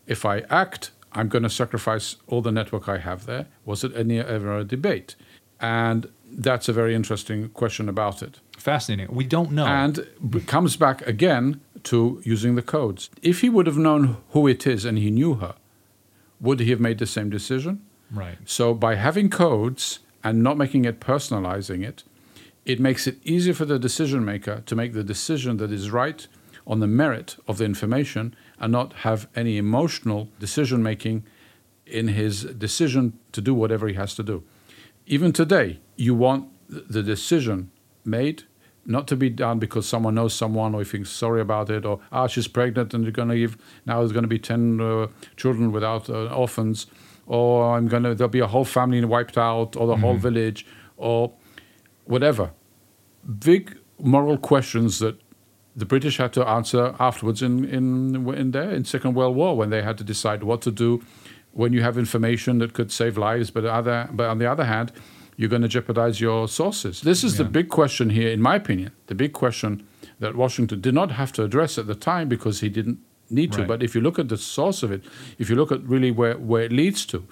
if 0.07 0.25
I 0.25 0.41
act, 0.51 0.91
I'm 1.13 1.29
going 1.29 1.43
to 1.43 1.51
sacrifice 1.51 2.17
all 2.27 2.43
the 2.43 2.53
network 2.53 2.89
I 2.89 2.99
have 2.99 3.27
there? 3.27 3.47
Was 3.65 3.85
it 3.85 3.95
any 3.97 4.19
ever 4.19 4.59
a 4.59 4.65
debate? 4.65 5.17
And 5.61 6.11
that's 6.31 6.69
a 6.69 6.73
very 6.73 6.95
interesting 6.95 7.49
question 7.51 7.89
about 7.89 8.23
it. 8.23 8.41
Fascinating. 8.57 9.15
We 9.15 9.25
don't 9.25 9.53
know. 9.53 9.67
And 9.67 9.99
it 9.99 10.47
comes 10.47 10.77
back 10.77 11.07
again 11.07 11.61
to 11.85 12.21
using 12.25 12.55
the 12.55 12.63
codes. 12.63 13.11
If 13.23 13.41
he 13.41 13.49
would 13.49 13.67
have 13.67 13.79
known 13.79 14.19
who 14.31 14.47
it 14.47 14.67
is 14.67 14.85
and 14.85 14.99
he 14.99 15.11
knew 15.11 15.35
her, 15.35 15.55
would 16.41 16.61
he 16.61 16.71
have 16.71 16.81
made 16.81 16.99
the 16.99 17.07
same 17.07 17.31
decision? 17.31 17.85
right. 18.13 18.39
So 18.45 18.75
by 18.75 18.97
having 18.97 19.31
codes 19.31 20.01
and 20.25 20.43
not 20.43 20.57
making 20.57 20.85
it 20.85 21.01
personalizing 21.01 21.85
it, 21.87 22.03
it 22.65 22.81
makes 22.81 23.07
it 23.07 23.19
easier 23.25 23.55
for 23.55 23.65
the 23.65 23.79
decision 23.79 24.25
maker 24.25 24.63
to 24.67 24.77
make 24.77 24.93
the 24.93 25.05
decision 25.05 25.57
that 25.59 25.73
is 25.73 25.91
right 25.91 26.27
on 26.67 26.81
the 26.81 26.87
merit 26.87 27.37
of 27.49 27.59
the 27.59 27.65
information 27.65 28.35
and 28.61 28.71
not 28.71 28.93
have 28.93 29.29
any 29.35 29.57
emotional 29.57 30.29
decision 30.39 30.83
making 30.83 31.25
in 31.87 32.09
his 32.09 32.45
decision 32.45 33.19
to 33.33 33.41
do 33.41 33.55
whatever 33.55 33.89
he 33.89 33.95
has 33.95 34.15
to 34.15 34.23
do. 34.23 34.45
Even 35.07 35.33
today, 35.33 35.81
you 35.97 36.15
want 36.15 36.49
the 36.69 37.03
decision 37.03 37.71
made 38.05 38.45
not 38.87 39.07
to 39.09 39.17
be 39.17 39.29
done 39.29 39.59
because 39.59 39.87
someone 39.89 40.15
knows 40.15 40.35
someone 40.35 40.75
or 40.75 40.81
he 40.81 40.85
thinks 40.85 41.11
sorry 41.11 41.41
about 41.41 41.69
it 41.71 41.85
or 41.85 42.01
ah 42.13 42.27
she's 42.27 42.49
pregnant 42.49 42.95
and 42.95 43.05
you're 43.05 43.13
going 43.13 43.29
to 43.29 43.37
give 43.37 43.57
now 43.87 43.99
there's 43.99 44.13
going 44.13 44.23
to 44.23 44.29
be 44.29 44.39
10 44.39 44.81
uh, 44.81 45.07
children 45.37 45.71
without 45.71 46.09
uh, 46.09 46.27
orphans 46.27 46.87
or 47.27 47.77
I'm 47.77 47.89
going 47.89 48.05
to 48.05 48.15
there'll 48.15 48.31
be 48.31 48.41
a 48.41 48.47
whole 48.47 48.65
family 48.65 49.05
wiped 49.05 49.37
out 49.37 49.77
or 49.77 49.87
the 49.87 49.97
whole 49.97 50.17
village 50.17 50.67
or 50.97 51.33
whatever 52.05 52.53
big 53.39 53.77
moral 53.99 54.39
questions 54.39 54.99
that 55.01 55.21
the 55.81 55.87
British 55.87 56.19
had 56.19 56.33
to 56.35 56.47
answer 56.47 56.95
afterwards 56.99 57.43
in 57.43 57.65
in 57.65 58.29
in 58.35 58.51
there 58.53 58.71
in 58.71 58.85
Second 58.85 59.15
World 59.15 59.35
War 59.37 59.57
when 59.57 59.71
they 59.71 59.83
had 59.83 59.97
to 59.99 60.05
decide 60.05 60.43
what 60.43 60.61
to 60.63 60.71
do 60.71 61.03
when 61.53 61.73
you 61.73 61.83
have 61.83 61.99
information 61.99 62.59
that 62.59 62.73
could 62.73 62.93
save 62.93 63.19
lives, 63.19 63.51
but 63.51 63.65
other 63.65 64.09
but 64.13 64.27
on 64.29 64.39
the 64.39 64.47
other 64.47 64.65
hand, 64.65 64.93
you're 65.37 65.49
going 65.49 65.63
to 65.63 65.69
jeopardize 65.69 66.21
your 66.21 66.49
sources. 66.49 67.01
This 67.01 67.25
is 67.25 67.37
the 67.37 67.45
big 67.45 67.69
question 67.69 68.11
here, 68.11 68.31
in 68.31 68.41
my 68.41 68.57
opinion. 68.57 68.93
The 69.07 69.15
big 69.15 69.33
question 69.33 69.87
that 70.19 70.37
Washington 70.37 70.81
did 70.81 70.95
not 70.95 71.13
have 71.13 71.33
to 71.33 71.45
address 71.45 71.79
at 71.79 71.87
the 71.87 71.95
time 71.95 72.29
because 72.29 72.61
he 72.61 72.69
didn't 72.69 72.99
need 73.31 73.53
to. 73.53 73.65
But 73.65 73.83
if 73.83 73.95
you 73.95 74.01
look 74.01 74.19
at 74.19 74.29
the 74.29 74.37
source 74.37 74.83
of 74.83 74.93
it, 74.93 75.03
if 75.39 75.49
you 75.49 75.57
look 75.57 75.73
at 75.73 75.83
really 75.83 76.11
where, 76.11 76.37
where 76.37 76.65
it 76.65 76.73
leads 76.73 77.07
to, 77.07 77.27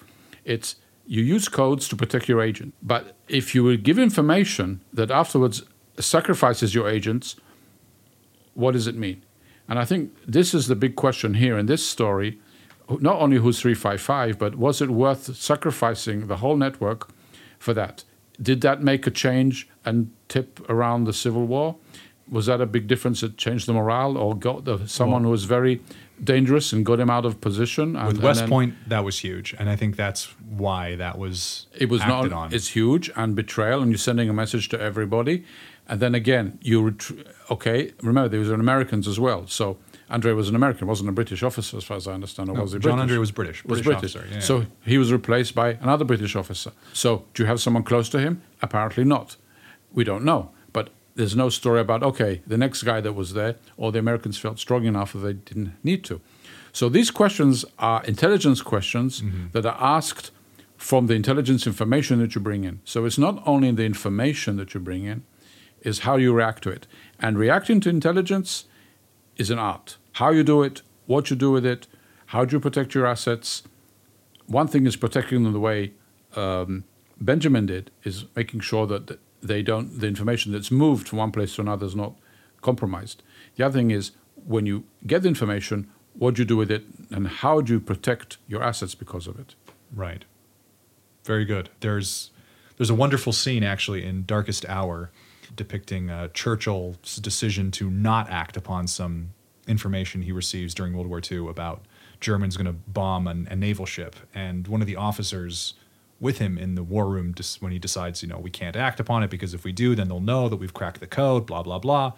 it's 0.44 0.76
you 1.06 1.22
use 1.22 1.48
codes 1.48 1.88
to 1.88 1.96
protect 1.96 2.28
your 2.28 2.40
agent. 2.40 2.74
But 2.82 3.16
if 3.28 3.54
you 3.54 3.62
will 3.64 3.76
give 3.76 3.98
information 3.98 4.80
that 4.92 5.10
afterwards 5.10 5.62
sacrifices 5.98 6.74
your 6.74 6.88
agents, 6.88 7.36
what 8.58 8.72
does 8.72 8.86
it 8.88 8.96
mean? 8.96 9.22
And 9.68 9.78
I 9.78 9.84
think 9.84 10.12
this 10.26 10.52
is 10.54 10.66
the 10.66 10.74
big 10.74 10.96
question 10.96 11.34
here 11.34 11.56
in 11.56 11.66
this 11.66 11.86
story. 11.86 12.38
Not 13.00 13.16
only 13.20 13.36
who's 13.36 13.60
355, 13.60 14.38
but 14.38 14.54
was 14.56 14.80
it 14.80 14.90
worth 14.90 15.36
sacrificing 15.36 16.26
the 16.26 16.36
whole 16.38 16.56
network 16.56 17.10
for 17.58 17.74
that? 17.74 18.04
Did 18.40 18.60
that 18.62 18.82
make 18.82 19.06
a 19.06 19.10
change 19.10 19.68
and 19.84 20.10
tip 20.28 20.60
around 20.70 21.04
the 21.04 21.12
Civil 21.12 21.46
War? 21.46 21.76
Was 22.30 22.46
that 22.46 22.60
a 22.60 22.66
big 22.66 22.86
difference 22.88 23.20
that 23.20 23.36
changed 23.36 23.66
the 23.66 23.72
morale 23.72 24.16
or 24.16 24.34
got 24.36 24.64
the, 24.64 24.86
someone 24.86 25.22
who 25.24 25.30
was 25.30 25.44
very 25.44 25.80
dangerous 26.22 26.72
and 26.72 26.84
got 26.84 26.98
him 27.00 27.10
out 27.10 27.24
of 27.24 27.40
position? 27.40 27.94
And, 27.96 28.06
With 28.08 28.22
West 28.22 28.40
then- 28.40 28.48
Point, 28.48 28.74
that 28.88 29.04
was 29.04 29.18
huge, 29.20 29.54
and 29.58 29.68
I 29.70 29.76
think 29.76 29.96
that's 29.96 30.24
why 30.48 30.96
that 30.96 31.18
was 31.18 31.66
it 31.76 31.88
was 31.88 32.00
not. 32.00 32.32
on. 32.32 32.52
It's 32.52 32.68
huge 32.68 33.10
and 33.16 33.34
betrayal, 33.34 33.82
and 33.82 33.90
you're 33.90 33.98
sending 33.98 34.28
a 34.28 34.34
message 34.34 34.68
to 34.70 34.80
everybody. 34.80 35.44
And 35.88 36.00
then 36.00 36.14
again, 36.14 36.58
you 36.62 36.82
retr- 36.82 37.26
okay. 37.50 37.92
Remember, 38.02 38.28
there 38.28 38.40
was 38.40 38.50
an 38.50 38.60
Americans 38.60 39.08
as 39.08 39.18
well. 39.18 39.46
So 39.46 39.78
Andre 40.10 40.32
was 40.32 40.48
an 40.48 40.54
American, 40.54 40.86
wasn't 40.86 41.08
a 41.08 41.12
British 41.12 41.42
officer, 41.42 41.76
as 41.76 41.84
far 41.84 41.96
as 41.96 42.06
I 42.06 42.12
understand. 42.12 42.50
Or 42.50 42.54
No, 42.54 42.62
was 42.62 42.72
he 42.72 42.78
John 42.78 42.92
British? 42.92 43.00
Andre 43.02 43.18
was 43.18 43.30
British, 43.32 43.64
Was 43.64 43.82
British 43.82 44.00
British. 44.00 44.16
officer, 44.16 44.34
yeah. 44.34 44.40
So 44.40 44.66
he 44.84 44.98
was 44.98 45.12
replaced 45.12 45.54
by 45.54 45.70
another 45.80 46.04
British 46.04 46.36
officer. 46.36 46.72
So 46.92 47.24
do 47.34 47.42
you 47.42 47.46
have 47.46 47.60
someone 47.60 47.82
close 47.82 48.08
to 48.10 48.18
him? 48.18 48.42
Apparently 48.62 49.04
not. 49.04 49.36
We 49.92 50.04
don't 50.04 50.24
know. 50.24 50.50
But 50.72 50.90
there's 51.14 51.34
no 51.34 51.48
story 51.48 51.80
about 51.80 52.02
okay, 52.02 52.42
the 52.46 52.58
next 52.58 52.82
guy 52.82 53.00
that 53.00 53.14
was 53.14 53.32
there, 53.32 53.56
or 53.76 53.92
the 53.92 53.98
Americans 53.98 54.38
felt 54.38 54.58
strong 54.58 54.84
enough 54.84 55.12
that 55.12 55.20
they 55.20 55.32
didn't 55.32 55.72
need 55.82 56.04
to. 56.04 56.20
So 56.72 56.88
these 56.88 57.10
questions 57.10 57.64
are 57.78 58.04
intelligence 58.04 58.62
questions 58.62 59.20
mm-hmm. 59.20 59.46
that 59.52 59.64
are 59.66 59.76
asked 59.80 60.30
from 60.76 61.08
the 61.08 61.14
intelligence 61.14 61.66
information 61.66 62.20
that 62.20 62.34
you 62.34 62.40
bring 62.40 62.64
in. 62.64 62.80
So 62.84 63.04
it's 63.04 63.18
not 63.18 63.42
only 63.46 63.72
the 63.72 63.84
information 63.84 64.56
that 64.56 64.74
you 64.74 64.80
bring 64.80 65.04
in, 65.04 65.24
is 65.82 66.00
how 66.00 66.16
you 66.16 66.32
react 66.32 66.62
to 66.64 66.70
it. 66.70 66.86
And 67.18 67.38
reacting 67.38 67.80
to 67.80 67.88
intelligence 67.88 68.64
is 69.36 69.50
an 69.50 69.58
art. 69.58 69.96
How 70.12 70.30
you 70.30 70.42
do 70.42 70.62
it, 70.62 70.82
what 71.06 71.30
you 71.30 71.36
do 71.36 71.50
with 71.50 71.64
it, 71.64 71.86
how 72.26 72.44
do 72.44 72.56
you 72.56 72.60
protect 72.60 72.94
your 72.94 73.06
assets. 73.06 73.62
One 74.46 74.68
thing 74.68 74.86
is 74.86 74.96
protecting 74.96 75.44
them 75.44 75.52
the 75.52 75.60
way 75.60 75.92
um, 76.36 76.84
Benjamin 77.20 77.66
did, 77.66 77.90
is 78.04 78.24
making 78.36 78.60
sure 78.60 78.86
that 78.86 79.18
they 79.42 79.62
don't 79.62 80.00
the 80.00 80.06
information 80.06 80.52
that's 80.52 80.70
moved 80.70 81.08
from 81.08 81.18
one 81.18 81.32
place 81.32 81.54
to 81.54 81.60
another 81.60 81.86
is 81.86 81.94
not 81.96 82.14
compromised. 82.60 83.22
The 83.56 83.64
other 83.64 83.78
thing 83.78 83.90
is 83.90 84.12
when 84.46 84.66
you 84.66 84.84
get 85.06 85.22
the 85.22 85.28
information, 85.28 85.90
what 86.14 86.34
do 86.34 86.42
you 86.42 86.46
do 86.46 86.56
with 86.56 86.70
it, 86.70 86.84
and 87.10 87.28
how 87.28 87.60
do 87.60 87.74
you 87.74 87.80
protect 87.80 88.38
your 88.46 88.62
assets 88.62 88.94
because 88.94 89.26
of 89.26 89.38
it. 89.38 89.54
Right. 89.94 90.24
Very 91.24 91.44
good. 91.44 91.70
There's 91.80 92.30
there's 92.76 92.90
a 92.90 92.94
wonderful 92.94 93.32
scene 93.32 93.64
actually 93.64 94.04
in 94.04 94.24
Darkest 94.24 94.64
Hour 94.68 95.10
depicting 95.56 96.10
uh, 96.10 96.28
Churchill's 96.28 97.16
decision 97.16 97.70
to 97.72 97.90
not 97.90 98.30
act 98.30 98.56
upon 98.56 98.86
some 98.86 99.30
information 99.66 100.22
he 100.22 100.32
receives 100.32 100.74
during 100.74 100.94
World 100.94 101.08
War 101.08 101.20
II 101.30 101.48
about 101.48 101.82
Germans 102.20 102.56
going 102.56 102.66
to 102.66 102.72
bomb 102.72 103.26
an, 103.26 103.46
a 103.50 103.56
naval 103.56 103.86
ship, 103.86 104.16
and 104.34 104.66
one 104.66 104.80
of 104.80 104.86
the 104.86 104.96
officers 104.96 105.74
with 106.20 106.38
him 106.38 106.58
in 106.58 106.74
the 106.74 106.82
war 106.82 107.06
room 107.08 107.30
dis- 107.32 107.62
when 107.62 107.70
he 107.70 107.78
decides, 107.78 108.22
you 108.22 108.28
know, 108.28 108.38
we 108.38 108.50
can't 108.50 108.74
act 108.74 108.98
upon 108.98 109.22
it 109.22 109.30
because 109.30 109.54
if 109.54 109.62
we 109.62 109.70
do, 109.70 109.94
then 109.94 110.08
they'll 110.08 110.18
know 110.20 110.48
that 110.48 110.56
we've 110.56 110.74
cracked 110.74 110.98
the 110.98 111.06
code. 111.06 111.46
Blah 111.46 111.62
blah 111.62 111.78
blah. 111.78 112.12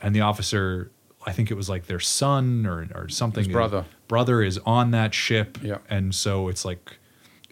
And 0.00 0.14
the 0.14 0.22
officer, 0.22 0.90
I 1.26 1.32
think 1.32 1.50
it 1.50 1.54
was 1.54 1.68
like 1.68 1.86
their 1.86 2.00
son 2.00 2.64
or 2.66 2.88
or 2.94 3.08
something. 3.10 3.44
His 3.44 3.52
brother. 3.52 3.84
brother 4.08 4.42
is 4.42 4.58
on 4.64 4.90
that 4.92 5.12
ship, 5.12 5.58
Yeah. 5.62 5.78
and 5.90 6.14
so 6.14 6.48
it's 6.48 6.64
like 6.64 6.96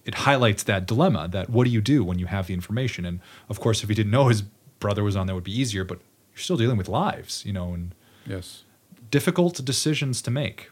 it 0.07 0.15
highlights 0.15 0.63
that 0.63 0.87
dilemma 0.87 1.29
that 1.33 1.51
what 1.51 1.65
do 1.65 1.71
you 1.71 1.83
do 1.83 2.03
when 2.03 2.19
you 2.19 2.25
have 2.27 2.47
the 2.47 2.55
information 2.55 3.05
and 3.05 3.21
of 3.51 3.61
course 3.61 3.83
if 3.83 3.91
he 3.91 3.95
didn't 3.95 4.11
know 4.11 4.29
his 4.29 4.43
brother 4.81 5.03
was 5.05 5.17
on 5.17 5.27
that 5.27 5.35
would 5.35 5.45
be 5.45 5.59
easier 5.61 5.85
but 5.85 5.99
you're 6.33 6.41
still 6.43 6.57
dealing 6.57 6.77
with 6.77 6.89
lives 6.89 7.45
you 7.47 7.53
know 7.53 7.73
and 7.75 7.95
Yes. 8.27 8.65
difficult 9.11 9.65
decisions 9.65 10.21
to 10.23 10.31
make. 10.31 10.71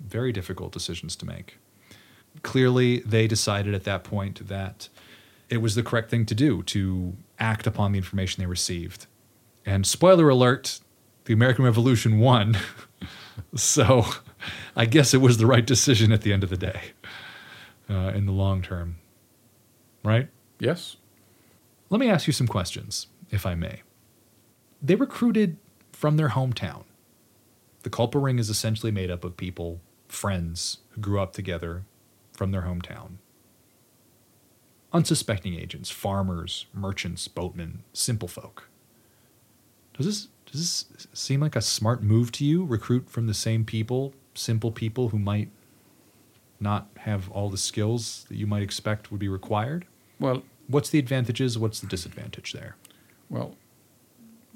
Very 0.00 0.32
difficult 0.32 0.72
decisions 0.72 1.14
to 1.16 1.26
make. 1.26 1.58
Clearly 2.42 3.00
they 3.00 3.26
decided 3.26 3.74
at 3.74 3.84
that 3.84 4.04
point 4.04 4.48
that 4.48 4.88
it 5.50 5.58
was 5.58 5.74
the 5.74 5.82
correct 5.82 6.08
thing 6.10 6.24
to 6.26 6.34
do 6.34 6.62
to 6.62 7.14
act 7.38 7.66
upon 7.66 7.92
the 7.92 7.98
information 7.98 8.40
they 8.42 8.46
received. 8.46 9.06
And 9.66 9.86
spoiler 9.86 10.28
alert 10.30 10.80
the 11.26 11.34
american 11.34 11.64
revolution 11.64 12.18
won. 12.20 12.56
So 13.54 14.04
i 14.76 14.84
guess 14.86 15.14
it 15.14 15.18
was 15.20 15.36
the 15.38 15.46
right 15.46 15.64
decision 15.66 16.10
at 16.12 16.22
the 16.22 16.32
end 16.32 16.42
of 16.44 16.50
the 16.50 16.56
day 16.56 16.80
uh, 17.90 18.12
in 18.14 18.26
the 18.26 18.32
long 18.32 18.62
term. 18.62 18.96
Right? 20.04 20.28
Yes. 20.58 20.96
let 21.90 22.00
me 22.00 22.08
ask 22.08 22.26
you 22.26 22.32
some 22.32 22.48
questions, 22.48 23.06
if 23.30 23.46
I 23.46 23.54
may. 23.54 23.82
They 24.82 24.94
recruited 24.94 25.56
from 25.92 26.16
their 26.16 26.30
hometown. 26.30 26.84
The 27.82 27.90
Culper 27.90 28.22
Ring 28.22 28.38
is 28.38 28.50
essentially 28.50 28.92
made 28.92 29.10
up 29.10 29.24
of 29.24 29.36
people, 29.36 29.80
friends, 30.08 30.78
who 30.90 31.00
grew 31.00 31.20
up 31.20 31.32
together 31.32 31.84
from 32.32 32.52
their 32.52 32.62
hometown. 32.62 33.16
Unsuspecting 34.92 35.54
agents, 35.54 35.90
farmers, 35.90 36.66
merchants, 36.72 37.28
boatmen, 37.28 37.82
simple 37.92 38.28
folk. 38.28 38.68
Does 39.96 40.06
this, 40.06 40.28
does 40.50 40.60
this 40.60 41.06
seem 41.12 41.40
like 41.40 41.56
a 41.56 41.60
smart 41.60 42.02
move 42.02 42.32
to 42.32 42.44
you? 42.44 42.64
Recruit 42.64 43.10
from 43.10 43.26
the 43.26 43.34
same 43.34 43.64
people, 43.64 44.14
simple 44.34 44.70
people 44.70 45.10
who 45.10 45.18
might 45.18 45.50
not 46.60 46.88
have 46.98 47.30
all 47.30 47.50
the 47.50 47.58
skills 47.58 48.24
that 48.28 48.36
you 48.36 48.46
might 48.46 48.62
expect 48.62 49.10
would 49.10 49.20
be 49.20 49.28
required? 49.28 49.86
Well, 50.18 50.42
What's 50.68 50.90
the 50.90 50.98
advantages? 50.98 51.58
What's 51.58 51.80
the 51.80 51.86
disadvantage 51.86 52.52
there? 52.52 52.76
Well, 53.30 53.54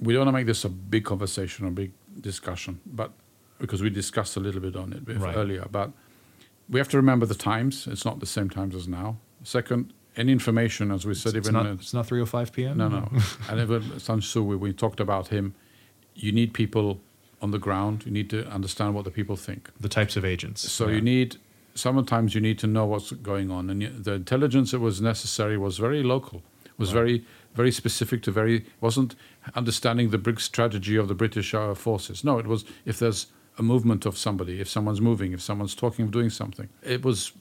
we 0.00 0.12
don't 0.12 0.20
want 0.24 0.28
to 0.34 0.38
make 0.38 0.46
this 0.46 0.64
a 0.64 0.68
big 0.68 1.04
conversation 1.04 1.66
or 1.66 1.70
big 1.70 1.92
discussion, 2.20 2.80
but 2.86 3.12
because 3.58 3.82
we 3.82 3.90
discussed 3.90 4.36
a 4.36 4.40
little 4.40 4.60
bit 4.60 4.74
on 4.76 4.92
it 4.92 5.02
Right. 5.18 5.36
earlier. 5.36 5.66
But 5.70 5.92
we 6.68 6.78
have 6.80 6.88
to 6.88 6.96
remember 6.96 7.26
the 7.26 7.34
times. 7.34 7.86
It's 7.86 8.04
not 8.04 8.18
the 8.20 8.26
same 8.26 8.50
times 8.50 8.74
as 8.74 8.88
now. 8.88 9.18
Second, 9.44 9.92
any 10.16 10.32
information, 10.32 10.90
as 10.90 11.06
we 11.06 11.14
said, 11.14 11.34
It's 11.36 11.48
even 11.48 11.62
not, 11.62 11.66
it's 11.74 11.94
not 11.94 12.06
3:05 12.08 12.52
p.m. 12.52 12.76
no, 12.76 12.88
no, 12.88 13.08
and 13.48 13.60
even 13.60 13.98
Sun 14.00 14.20
Tzu, 14.20 14.42
we, 14.42 14.56
we 14.56 14.72
talked 14.72 15.00
about 15.00 15.28
him. 15.28 15.54
You 16.14 16.32
need 16.32 16.52
people 16.52 17.00
on 17.40 17.50
the 17.50 17.58
ground. 17.58 18.04
You 18.06 18.12
need 18.12 18.28
to 18.30 18.46
understand 18.48 18.94
what 18.94 19.04
the 19.04 19.10
people 19.10 19.36
think. 19.36 19.70
The 19.80 19.88
types 19.88 20.16
of 20.16 20.24
agents. 20.24 20.70
So 20.70 20.86
Yeah. 20.88 20.96
you 20.96 21.00
need 21.00 21.36
sometimes 21.74 22.34
you 22.34 22.40
need 22.40 22.58
to 22.58 22.66
know 22.66 22.84
what's 22.84 23.12
going 23.12 23.50
on, 23.50 23.70
and 23.70 23.82
the 24.04 24.12
intelligence 24.12 24.72
that 24.72 24.80
was 24.80 25.00
necessary 25.00 25.56
was 25.56 25.78
very 25.78 26.02
local, 26.02 26.42
was 26.76 26.90
very 26.92 27.24
very 27.54 27.72
specific 27.72 28.22
to 28.22 28.30
very 28.30 28.64
wasn't 28.80 29.14
understanding 29.54 30.10
the 30.10 30.18
big 30.18 30.40
strategy 30.40 30.96
of 30.96 31.08
the 31.08 31.14
British 31.14 31.54
uh, 31.54 31.74
forces. 31.74 32.24
No, 32.24 32.38
it 32.38 32.46
was 32.46 32.64
if 32.84 32.98
there's 32.98 33.26
a 33.58 33.62
movement 33.62 34.06
of 34.06 34.16
somebody, 34.16 34.60
if 34.60 34.68
someone's 34.68 35.00
moving, 35.00 35.32
if 35.32 35.42
someone's 35.42 35.74
talking 35.74 36.04
of 36.04 36.10
doing 36.10 36.30
something. 36.30 36.68
It 36.82 37.04
was 37.04 37.32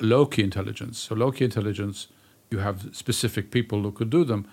low 0.00 0.26
key 0.26 0.42
intelligence. 0.42 0.98
So 0.98 1.14
low 1.14 1.30
key 1.30 1.44
intelligence, 1.44 2.08
you 2.50 2.58
have 2.58 2.88
specific 2.92 3.50
people 3.50 3.82
who 3.82 3.92
could 3.92 4.10
do 4.10 4.24
them 4.24 4.48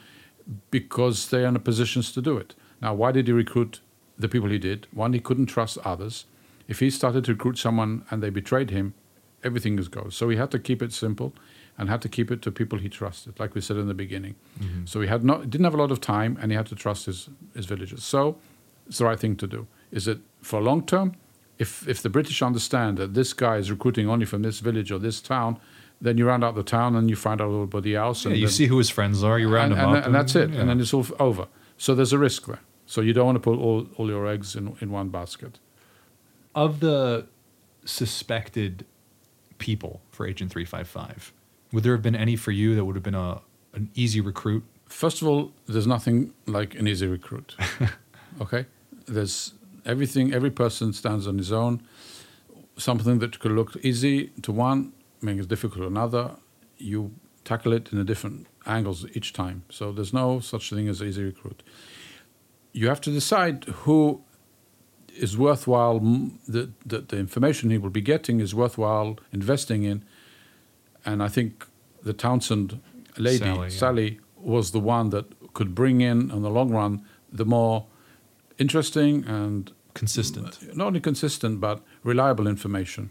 because 0.71 1.29
they 1.29 1.43
are 1.43 1.47
in 1.47 1.59
positions 1.59 2.11
to 2.13 2.21
do 2.21 2.37
it. 2.37 2.55
Now, 2.81 2.93
why 2.93 3.11
did 3.11 3.27
he 3.27 3.33
recruit 3.33 3.81
the 4.17 4.29
people 4.29 4.49
he 4.49 4.59
did? 4.59 4.87
One, 4.91 5.13
he 5.13 5.19
couldn't 5.19 5.47
trust 5.47 5.77
others. 5.83 6.25
If 6.67 6.79
he 6.79 6.89
started 6.89 7.25
to 7.25 7.33
recruit 7.33 7.57
someone 7.57 8.05
and 8.11 8.21
they 8.21 8.29
betrayed 8.29 8.69
him, 8.69 8.93
everything 9.43 9.79
is 9.79 9.87
goes. 9.87 10.15
So 10.15 10.29
he 10.29 10.37
had 10.37 10.51
to 10.51 10.59
keep 10.59 10.81
it 10.81 10.93
simple 10.93 11.33
and 11.77 11.89
had 11.89 12.01
to 12.01 12.09
keep 12.09 12.31
it 12.31 12.41
to 12.41 12.51
people 12.51 12.79
he 12.79 12.89
trusted, 12.89 13.39
like 13.39 13.53
we 13.53 13.61
said 13.61 13.77
in 13.77 13.87
the 13.87 13.93
beginning. 13.93 14.35
Mm-hmm. 14.59 14.85
So 14.85 15.01
he 15.01 15.07
had 15.07 15.23
not 15.23 15.49
didn't 15.49 15.65
have 15.65 15.73
a 15.73 15.77
lot 15.77 15.91
of 15.91 15.99
time 16.01 16.37
and 16.41 16.51
he 16.51 16.55
had 16.55 16.65
to 16.67 16.75
trust 16.75 17.05
his, 17.05 17.29
his 17.55 17.65
villagers. 17.65 18.03
So 18.03 18.37
it's 18.87 18.97
the 18.97 19.05
right 19.05 19.19
thing 19.19 19.35
to 19.37 19.47
do. 19.47 19.67
Is 19.91 20.07
it 20.07 20.19
for 20.41 20.61
long 20.61 20.85
term? 20.85 21.15
If 21.59 21.87
if 21.87 22.01
the 22.01 22.09
British 22.09 22.41
understand 22.41 22.97
that 22.97 23.13
this 23.13 23.33
guy 23.33 23.57
is 23.57 23.69
recruiting 23.69 24.09
only 24.09 24.25
from 24.25 24.41
this 24.41 24.59
village 24.59 24.91
or 24.91 24.99
this 24.99 25.21
town, 25.21 25.59
then 26.01 26.17
you 26.17 26.27
round 26.27 26.43
out 26.43 26.55
the 26.55 26.63
town 26.63 26.95
and 26.95 27.09
you 27.09 27.15
find 27.15 27.41
out 27.41 27.51
everybody 27.51 27.95
else. 27.95 28.25
Yeah, 28.25 28.31
and 28.31 28.39
you 28.39 28.47
then, 28.47 28.53
see 28.53 28.67
who 28.67 28.77
his 28.77 28.89
friends 28.89 29.23
are, 29.23 29.39
you 29.39 29.49
round 29.49 29.71
and, 29.73 29.81
them 29.81 29.89
and, 29.89 29.97
up. 29.97 30.05
and 30.05 30.15
that's 30.15 30.35
it. 30.35 30.49
yeah. 30.49 30.59
And 30.61 30.69
then 30.69 30.79
it's 30.79 30.93
all 30.93 31.05
over. 31.19 31.47
So 31.77 31.95
there's 31.95 32.13
a 32.13 32.17
risk 32.17 32.45
there. 32.47 32.59
So 32.85 33.01
you 33.01 33.13
don't 33.13 33.25
want 33.25 33.35
to 33.35 33.39
put 33.39 33.59
all, 33.59 33.87
all 33.97 34.07
your 34.07 34.27
eggs 34.27 34.55
in, 34.55 34.75
in 34.81 34.91
one 34.91 35.09
basket. 35.09 35.59
of 36.55 36.79
the 36.79 37.25
suspected 37.85 38.85
people 39.57 40.01
for 40.11 40.27
Agent 40.27 40.51
355, 40.51 41.33
would 41.71 41.83
there 41.83 41.93
have 41.93 42.01
been 42.01 42.15
any 42.15 42.35
for 42.35 42.51
you 42.51 42.75
that 42.75 42.85
would 42.85 42.95
have 42.95 43.03
been 43.03 43.15
a 43.15 43.41
an 43.73 43.89
easy 43.95 44.21
recruit? 44.21 44.63
First 44.87 45.21
of 45.21 45.27
all, 45.27 45.51
there's 45.67 45.87
nothing 45.87 46.33
like 46.45 46.75
an 46.75 46.87
easy 46.87 47.07
recruit. 47.07 47.55
okay? 48.41 48.65
There's 49.05 49.53
everything, 49.85 50.33
every 50.33 50.51
person 50.51 50.93
stands 50.93 51.27
on 51.27 51.37
his 51.37 51.51
own. 51.51 51.81
Something 52.77 53.19
that 53.19 53.39
could 53.39 53.51
look 53.51 53.75
easy 53.83 54.27
to 54.43 54.51
one, 54.51 54.93
makes 55.21 55.43
it 55.43 55.49
difficult 55.49 55.81
to 55.81 55.87
another. 55.87 56.31
You 56.77 57.11
tackle 57.43 57.73
it 57.73 57.91
in 57.91 57.97
a 57.99 58.03
different 58.03 58.47
angles 58.65 59.05
each 59.13 59.33
time. 59.33 59.63
So 59.69 59.91
there's 59.91 60.13
no 60.13 60.39
such 60.39 60.69
thing 60.69 60.87
as 60.87 61.01
easy 61.01 61.23
recruit. 61.23 61.63
You 62.73 62.87
have 62.89 63.01
to 63.01 63.11
decide 63.11 63.65
who 63.65 64.21
is 65.15 65.37
worthwhile, 65.37 65.99
the, 65.99 66.71
the, 66.85 66.99
the 66.99 67.17
information 67.17 67.69
he 67.71 67.77
will 67.77 67.89
be 67.89 68.01
getting 68.01 68.39
is 68.39 68.53
worthwhile 68.53 69.17
investing 69.31 69.83
in. 69.83 70.03
And 71.07 71.23
I 71.23 71.29
think 71.29 71.65
the 72.03 72.13
Townsend 72.13 72.79
lady, 73.17 73.45
Sally, 73.45 73.69
Sally, 73.69 74.09
yeah. 74.11 74.19
was 74.35 74.71
the 74.71 74.79
one 74.79 75.09
that 75.09 75.25
could 75.53 75.73
bring 75.73 76.01
in, 76.01 76.29
in 76.29 76.41
the 76.43 76.49
long 76.49 76.69
run, 76.69 77.03
the 77.31 77.45
more 77.45 77.87
interesting 78.59 79.25
and 79.25 79.71
Consistent. 79.93 80.75
not 80.75 80.87
only 80.87 80.99
consistent 80.99 81.59
but 81.59 81.81
reliable 82.03 82.47
information 82.47 83.09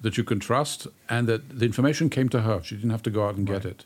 that 0.00 0.16
you 0.16 0.24
can 0.24 0.40
trust, 0.40 0.88
and 1.08 1.28
that 1.28 1.58
the 1.60 1.64
information 1.64 2.10
came 2.10 2.28
to 2.28 2.40
her. 2.40 2.60
She 2.62 2.74
didn't 2.74 2.90
have 2.90 3.04
to 3.04 3.10
go 3.10 3.26
out 3.28 3.36
and 3.36 3.46
get 3.46 3.64
it. 3.64 3.84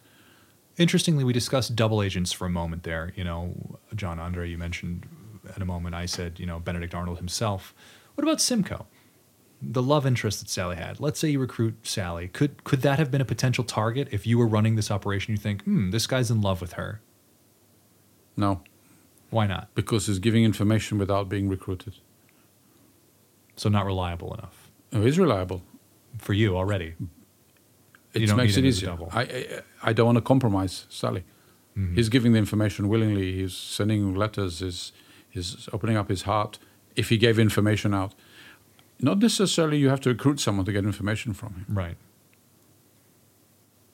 Interestingly, 0.79 1.25
we 1.25 1.33
discussed 1.33 1.77
double 1.77 2.03
agents 2.03 2.33
for 2.33 2.47
a 2.47 2.51
moment 2.51 2.85
there. 2.85 3.13
You 3.17 3.25
know, 3.25 3.79
John 3.95 4.19
Andre, 4.19 4.49
you 4.49 4.57
mentioned 4.57 5.07
at 5.55 5.61
a 5.61 5.67
moment, 5.67 5.95
I 5.95 6.07
said, 6.07 6.41
you 6.41 6.47
know, 6.47 6.59
Benedict 6.59 6.95
Arnold 6.95 7.19
himself. 7.19 7.75
What 8.15 8.25
about 8.25 8.41
Simcoe? 8.41 8.87
The 9.63 9.83
love 9.83 10.07
interest 10.07 10.41
that 10.41 10.49
Sally 10.51 10.77
had. 10.77 11.01
Let's 11.01 11.19
say 11.19 11.31
you 11.31 11.39
recruit 11.41 11.75
Sally. 11.83 12.29
Could 12.29 12.63
could 12.65 12.83
that 12.83 12.99
have 12.99 13.11
been 13.11 13.21
a 13.23 13.25
potential 13.25 13.65
target 13.65 14.09
if 14.13 14.27
you 14.27 14.37
were 14.39 14.47
running 14.47 14.77
this 14.77 14.91
operation? 14.91 15.33
You 15.33 15.39
think, 15.39 15.63
hmm, 15.65 15.91
this 15.91 16.07
guy's 16.07 16.31
in 16.31 16.41
love 16.43 16.61
with 16.61 16.75
her. 16.75 17.01
No, 18.37 18.61
Why 19.31 19.47
not? 19.47 19.75
because 19.75 20.07
he's 20.09 20.19
giving 20.19 20.45
information 20.45 20.99
without 20.99 21.29
being 21.29 21.49
recruited. 21.49 21.95
So 23.57 23.71
not 23.71 23.87
reliable 23.87 24.35
enough 24.35 24.71
Oh, 24.93 25.03
he's 25.03 25.19
reliable. 25.19 25.63
for 26.19 26.35
you 26.35 26.57
already. 26.57 26.95
It 28.13 28.23
You 28.23 28.37
makes 28.37 28.57
it 28.57 28.65
easier. 28.65 28.91
double. 28.91 29.09
I, 29.13 29.23
I 29.23 29.61
I 29.83 29.93
don't 29.95 30.07
want 30.07 30.17
to 30.17 30.23
compromise 30.23 30.87
Sally. 30.91 31.25
Mm-hmm. 31.77 31.95
He's 31.95 32.09
giving 32.11 32.33
the 32.33 32.39
information 32.39 32.89
willingly. 32.89 33.33
He's 33.33 33.55
sending 33.55 34.15
letters. 34.15 34.61
He's, 34.61 34.93
he's 35.29 35.69
opening 35.73 35.97
up 35.97 36.09
his 36.09 36.23
heart. 36.23 36.59
If 36.95 37.09
he 37.11 37.19
gave 37.19 37.39
information 37.39 37.93
out, 37.93 38.15
not 39.01 39.19
necessarily 39.19 39.79
you 39.79 39.89
have 39.89 40.01
to 40.03 40.11
recruit 40.11 40.41
someone 40.41 40.65
to 40.67 40.73
get 40.73 40.85
information 40.85 41.33
from 41.33 41.55
him. 41.55 41.67
Right. 41.69 41.97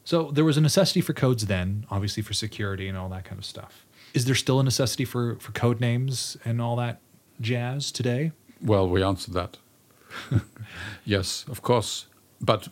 So 0.05 0.31
there 0.31 0.45
was 0.45 0.57
a 0.57 0.61
necessity 0.61 1.01
for 1.01 1.13
codes 1.13 1.47
then, 1.47 1.87
obviously 1.91 2.23
for 2.23 2.35
security 2.35 2.89
and 2.89 2.99
all 2.99 3.09
that 3.11 3.25
kind 3.25 3.39
of 3.39 3.45
stuff. 3.45 3.87
Is 4.15 4.25
there 4.25 4.35
still 4.35 4.61
a 4.61 4.65
necessity 4.65 5.05
for, 5.05 5.37
for 5.37 5.53
code 5.53 5.81
names 5.81 6.37
and 6.45 6.61
all 6.61 6.77
that 6.77 7.01
jazz 7.41 7.93
today? 7.93 8.33
Well, 8.61 8.89
we 8.89 9.03
answered 9.03 9.35
that. 9.35 9.59
yes, 11.05 11.45
of 11.49 11.63
course, 11.63 12.07
but 12.41 12.69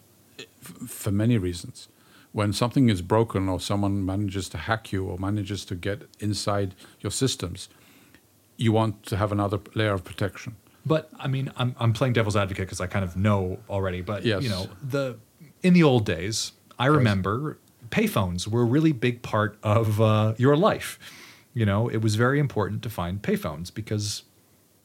for 0.60 1.10
many 1.10 1.38
reasons. 1.38 1.88
When 2.32 2.52
something 2.52 2.88
is 2.88 3.02
broken 3.02 3.48
or 3.48 3.58
someone 3.58 4.04
manages 4.04 4.48
to 4.50 4.58
hack 4.58 4.92
you 4.92 5.06
or 5.06 5.18
manages 5.18 5.64
to 5.64 5.74
get 5.74 6.02
inside 6.20 6.74
your 7.00 7.10
systems, 7.10 7.68
you 8.56 8.70
want 8.72 9.04
to 9.06 9.16
have 9.16 9.32
another 9.32 9.58
layer 9.74 9.94
of 9.94 10.04
protection. 10.04 10.56
But 10.86 11.10
I 11.18 11.28
mean, 11.28 11.52
I'm, 11.56 11.74
I'm 11.78 11.92
playing 11.92 12.14
devil's 12.14 12.36
advocate 12.36 12.66
because 12.66 12.80
I 12.80 12.86
kind 12.86 13.04
of 13.04 13.16
know 13.16 13.58
already. 13.68 14.00
But 14.00 14.24
Yes. 14.24 14.42
you 14.42 14.48
know, 14.48 14.68
the 14.82 15.18
in 15.62 15.74
the 15.74 15.82
old 15.82 16.06
days, 16.06 16.52
I 16.78 16.86
remember 16.86 17.58
payphones 17.90 18.46
were 18.46 18.62
a 18.62 18.64
really 18.64 18.92
big 18.92 19.22
part 19.22 19.58
of 19.62 20.00
uh, 20.00 20.34
your 20.38 20.56
life. 20.56 20.98
You 21.52 21.66
know, 21.66 21.88
it 21.88 21.98
was 21.98 22.14
very 22.14 22.38
important 22.38 22.82
to 22.84 22.90
find 22.90 23.20
payphones 23.20 23.74
because 23.74 24.22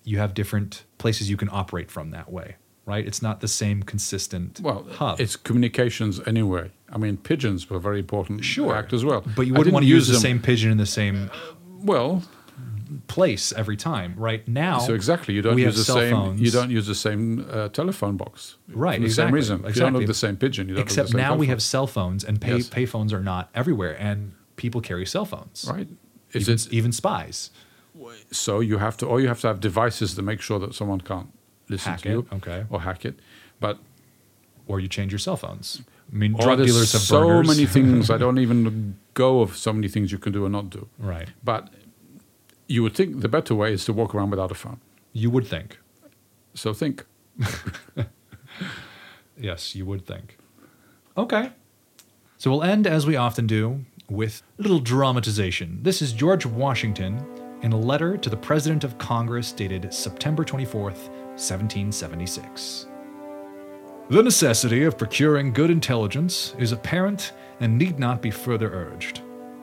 you 0.04 0.18
have 0.18 0.34
different 0.34 0.84
places 0.98 1.30
you 1.30 1.38
can 1.38 1.50
operate 1.52 1.90
from 1.92 2.12
that 2.12 2.32
way, 2.32 2.56
right? 2.86 3.06
It's 3.08 3.22
not 3.22 3.40
the 3.42 3.48
same 3.48 3.84
consistent 3.84 4.60
Well, 4.62 4.86
hub. 4.92 5.20
it's 5.22 5.36
communications 5.36 6.20
anyway. 6.28 6.72
I 6.92 6.98
mean, 6.98 7.18
pigeons 7.18 7.70
were 7.70 7.80
very 7.80 8.00
important 8.00 8.44
sure 8.44 8.76
act 8.76 8.94
as 8.94 9.06
well. 9.06 9.24
but 9.36 9.48
you 9.48 9.54
wouldn't 9.54 9.74
want 9.74 9.84
to 9.86 9.90
use 9.90 10.08
the 10.08 10.16
same 10.20 10.40
pigeon 10.42 10.72
in 10.72 10.78
the 10.78 10.86
same 10.86 11.30
Well, 11.82 12.24
place 13.08 13.52
every 13.54 13.78
time, 13.78 14.14
right? 14.18 14.48
Now, 14.48 14.80
so 14.80 14.94
exactly, 14.94 15.34
you 15.34 15.42
don't 15.42 15.58
use 15.58 15.76
the 15.76 15.84
same. 15.94 16.12
phones. 16.16 16.42
You 16.42 16.52
don't 16.52 16.70
use 16.72 16.88
the 16.88 16.96
same 16.96 17.46
uh, 17.50 17.70
telephone 17.70 18.18
box. 18.18 18.58
Right, 18.68 18.96
For 18.96 19.00
the 19.02 19.06
exactly, 19.06 19.30
same 19.30 19.34
reason. 19.60 19.66
If 19.70 19.76
you 19.76 19.82
don't 19.82 19.94
look 19.94 20.06
the 20.08 20.14
same 20.14 20.38
pigeon. 20.38 20.68
You 20.70 20.76
don't 20.76 20.84
Except 20.84 21.14
now 21.14 21.36
we 21.36 21.48
have 21.48 21.62
cell 21.62 21.88
phones, 21.88 22.24
and 22.24 22.40
pay 22.42 22.58
Yes. 22.58 22.70
payphones 22.70 23.12
are 23.14 23.22
not 23.24 23.50
everywhere, 23.54 23.96
and 24.00 24.34
people 24.56 24.82
carry 24.82 25.06
cell 25.06 25.26
phones. 25.26 25.66
right. 25.70 25.88
Is 26.34 26.50
Even, 26.50 26.54
it 26.56 26.74
even 26.74 26.92
spies 26.92 27.52
so? 28.32 28.60
You 28.60 28.78
have 28.80 28.98
to, 28.98 29.06
or 29.06 29.22
you 29.22 29.28
have 29.30 29.40
to 29.42 29.48
have 29.48 29.60
devices 29.62 30.16
to 30.16 30.22
make 30.22 30.42
sure 30.42 30.60
that 30.60 30.74
someone 30.76 31.00
can't 31.02 31.30
listen 31.70 31.92
Hack 31.94 32.02
to 32.02 32.10
it, 32.10 32.12
you, 32.12 32.28
okay. 32.34 32.66
or 32.70 32.82
hack 32.82 33.06
it. 33.06 33.20
But 33.60 33.80
or 34.68 34.80
you 34.80 34.88
change 34.90 35.12
your 35.12 35.20
cell 35.20 35.38
phones. 35.38 35.82
I 36.12 36.16
mean, 36.16 36.34
drug 36.34 36.58
dealers 36.58 36.92
have 36.94 37.02
so 37.02 37.42
many 37.44 37.66
things. 37.66 38.10
I 38.10 38.18
don't 38.24 38.40
even 38.40 38.98
go 39.14 39.42
of 39.42 39.56
so 39.56 39.72
many 39.74 39.88
things 39.88 40.12
you 40.12 40.18
can 40.18 40.34
do 40.34 40.46
or 40.46 40.50
not 40.50 40.70
do. 40.70 40.88
right. 41.00 41.30
But 41.44 41.70
you 42.68 42.84
would 42.84 42.96
think 42.96 43.22
the 43.22 43.30
better 43.30 43.56
way 43.56 43.74
is 43.74 43.86
to 43.86 43.94
walk 43.94 44.16
around 44.16 44.32
without 44.32 44.52
a 44.52 44.56
phone. 44.56 44.80
You 45.14 45.30
would 45.30 45.48
think. 45.48 45.80
So 46.54 46.74
think. 46.74 47.06
Yes, 49.38 49.76
you 49.76 49.86
would 49.86 50.06
think. 50.06 50.38
Okay. 51.18 51.52
So 52.38 52.52
we'll 52.52 52.64
end 52.64 52.88
as 52.88 53.06
we 53.06 53.16
often 53.16 53.48
do 53.48 53.86
with 54.10 54.44
a 54.60 54.62
little 54.62 54.80
dramatization. 54.80 55.80
This 55.82 56.02
is 56.02 56.14
George 56.14 56.46
Washington 56.46 57.26
in 57.62 57.72
a 57.72 57.78
letter 57.78 58.18
to 58.18 58.30
the 58.30 58.38
President 58.38 58.84
of 58.84 58.98
Congress 58.98 59.52
dated 59.52 59.94
September 59.94 60.44
24th, 60.44 61.10
1776. 61.38 62.88
The 64.10 64.22
necessity 64.24 64.84
of 64.84 64.98
procuring 64.98 65.52
good 65.52 65.72
intelligence 65.72 66.54
is 66.60 66.72
apparent 66.72 67.34
and 67.60 67.78
need 67.78 67.98
not 67.98 68.22
be 68.22 68.30
further 68.30 68.72
urged. 68.72 69.22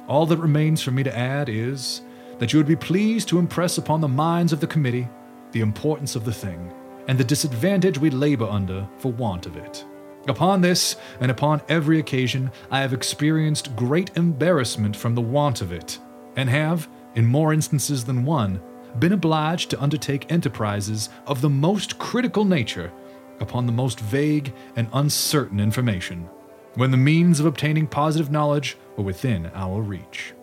All 0.09 0.27
that 0.27 0.39
remains 0.39 0.83
for 0.83 0.91
me 0.91 1.03
to 1.05 1.17
add 1.17 1.49
is 1.49 2.03
that 2.39 2.53
you 2.53 2.59
would 2.59 2.67
be 2.67 2.77
pleased 2.77 3.29
to 3.29 3.39
impress 3.39 3.79
upon 3.79 4.01
the 4.01 4.09
minds 4.09 4.53
of 4.53 4.61
the 4.61 4.67
committee 4.67 5.09
the 5.53 5.61
importance 5.61 6.17
of 6.17 6.25
the 6.25 6.33
thing 6.33 6.73
and 7.09 7.19
the 7.19 7.25
disadvantage 7.25 7.99
we 7.99 8.11
labor 8.11 8.47
under 8.47 8.89
for 8.99 9.13
want 9.13 9.47
of 9.47 9.57
it. 9.57 9.85
Upon 10.29 10.61
this, 10.61 10.97
and 11.21 11.31
upon 11.31 11.63
every 11.69 11.99
occasion, 11.99 12.53
I 12.71 12.81
have 12.81 12.93
experienced 12.93 13.75
great 13.75 14.17
embarrassment 14.17 14.95
from 14.95 15.15
the 15.15 15.21
want 15.21 15.61
of 15.61 15.73
it, 15.73 15.99
and 16.37 16.49
have, 16.49 16.89
in 17.17 17.27
more 17.27 17.53
instances 17.53 18.05
than 18.05 18.25
one, 18.25 18.61
been 18.99 19.13
obliged 19.13 19.71
to 19.71 19.83
undertake 19.83 20.31
enterprises 20.31 21.09
of 21.27 21.41
the 21.41 21.51
most 21.51 21.99
critical 21.99 22.45
nature 22.45 22.93
upon 23.41 23.67
the 23.67 23.73
most 23.73 23.99
vague 23.99 24.53
and 24.77 24.89
uncertain 24.93 25.59
information, 25.59 26.29
when 26.75 26.93
the 26.93 26.97
means 26.97 27.41
of 27.41 27.47
obtaining 27.47 27.89
positive 27.89 28.31
knowledge 28.31 28.77
were 28.97 29.05
within 29.05 29.51
our 29.55 29.83
reach. 29.83 30.35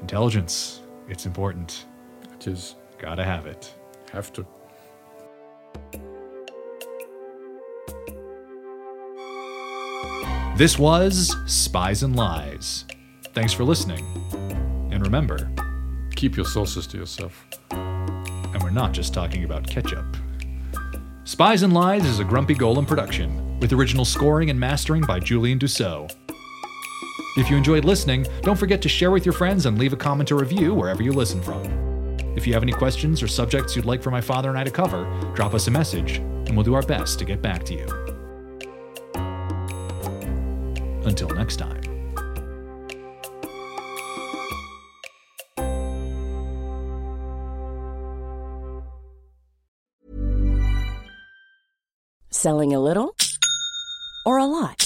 Intelligence, 0.00 0.82
it's 1.08 1.26
important. 1.26 1.86
It 2.34 2.46
is 2.46 2.76
Gotta 2.98 3.24
have 3.24 3.46
it. 3.46 3.74
have 4.12 4.32
to. 4.32 4.46
This 10.56 10.78
was 10.78 11.36
Spies 11.46 12.02
and 12.02 12.16
Lies. 12.16 12.86
Thanks 13.34 13.52
for 13.52 13.64
listening. 13.64 14.04
And 14.90 15.04
remember, 15.04 15.50
keep 16.14 16.34
your 16.34 16.46
sources 16.46 16.86
to 16.88 16.96
yourself. 16.96 17.44
And 17.70 18.62
we're 18.62 18.70
not 18.70 18.92
just 18.92 19.12
talking 19.12 19.44
about 19.44 19.66
ketchup. 19.68 20.16
Spies 21.24 21.62
and 21.62 21.74
Lies 21.74 22.06
is 22.06 22.20
a 22.20 22.24
Grumpy 22.24 22.54
Golem 22.54 22.86
production, 22.86 23.60
with 23.60 23.74
original 23.74 24.06
scoring 24.06 24.48
and 24.48 24.58
mastering 24.58 25.02
by 25.02 25.20
Julian 25.20 25.58
Dussault. 25.58 26.14
If 27.36 27.50
you 27.50 27.56
enjoyed 27.58 27.84
listening, 27.84 28.26
don't 28.40 28.58
forget 28.58 28.80
to 28.80 28.88
share 28.88 29.10
with 29.10 29.26
your 29.26 29.34
friends 29.34 29.66
and 29.66 29.76
leave 29.76 29.92
a 29.92 29.96
comment 29.96 30.32
or 30.32 30.36
review 30.36 30.72
wherever 30.72 31.02
you 31.02 31.12
listen 31.12 31.42
from. 31.42 31.62
If 32.34 32.46
you 32.46 32.54
have 32.54 32.62
any 32.62 32.72
questions 32.72 33.22
or 33.22 33.28
subjects 33.28 33.76
you'd 33.76 33.84
like 33.84 34.02
for 34.02 34.10
my 34.10 34.22
father 34.22 34.48
and 34.48 34.58
I 34.58 34.64
to 34.64 34.70
cover, 34.70 35.04
drop 35.34 35.52
us 35.52 35.66
a 35.66 35.70
message, 35.70 36.16
and 36.16 36.56
we'll 36.56 36.64
do 36.64 36.74
our 36.74 36.82
best 36.82 37.18
to 37.18 37.26
get 37.26 37.42
back 37.42 37.62
to 37.64 37.74
you. 37.74 37.86
Until 41.04 41.28
next 41.28 41.56
time. 41.56 41.82
Selling 52.30 52.74
a 52.74 52.80
little 52.80 53.14
or 54.24 54.38
a 54.38 54.46
lot? 54.46 54.85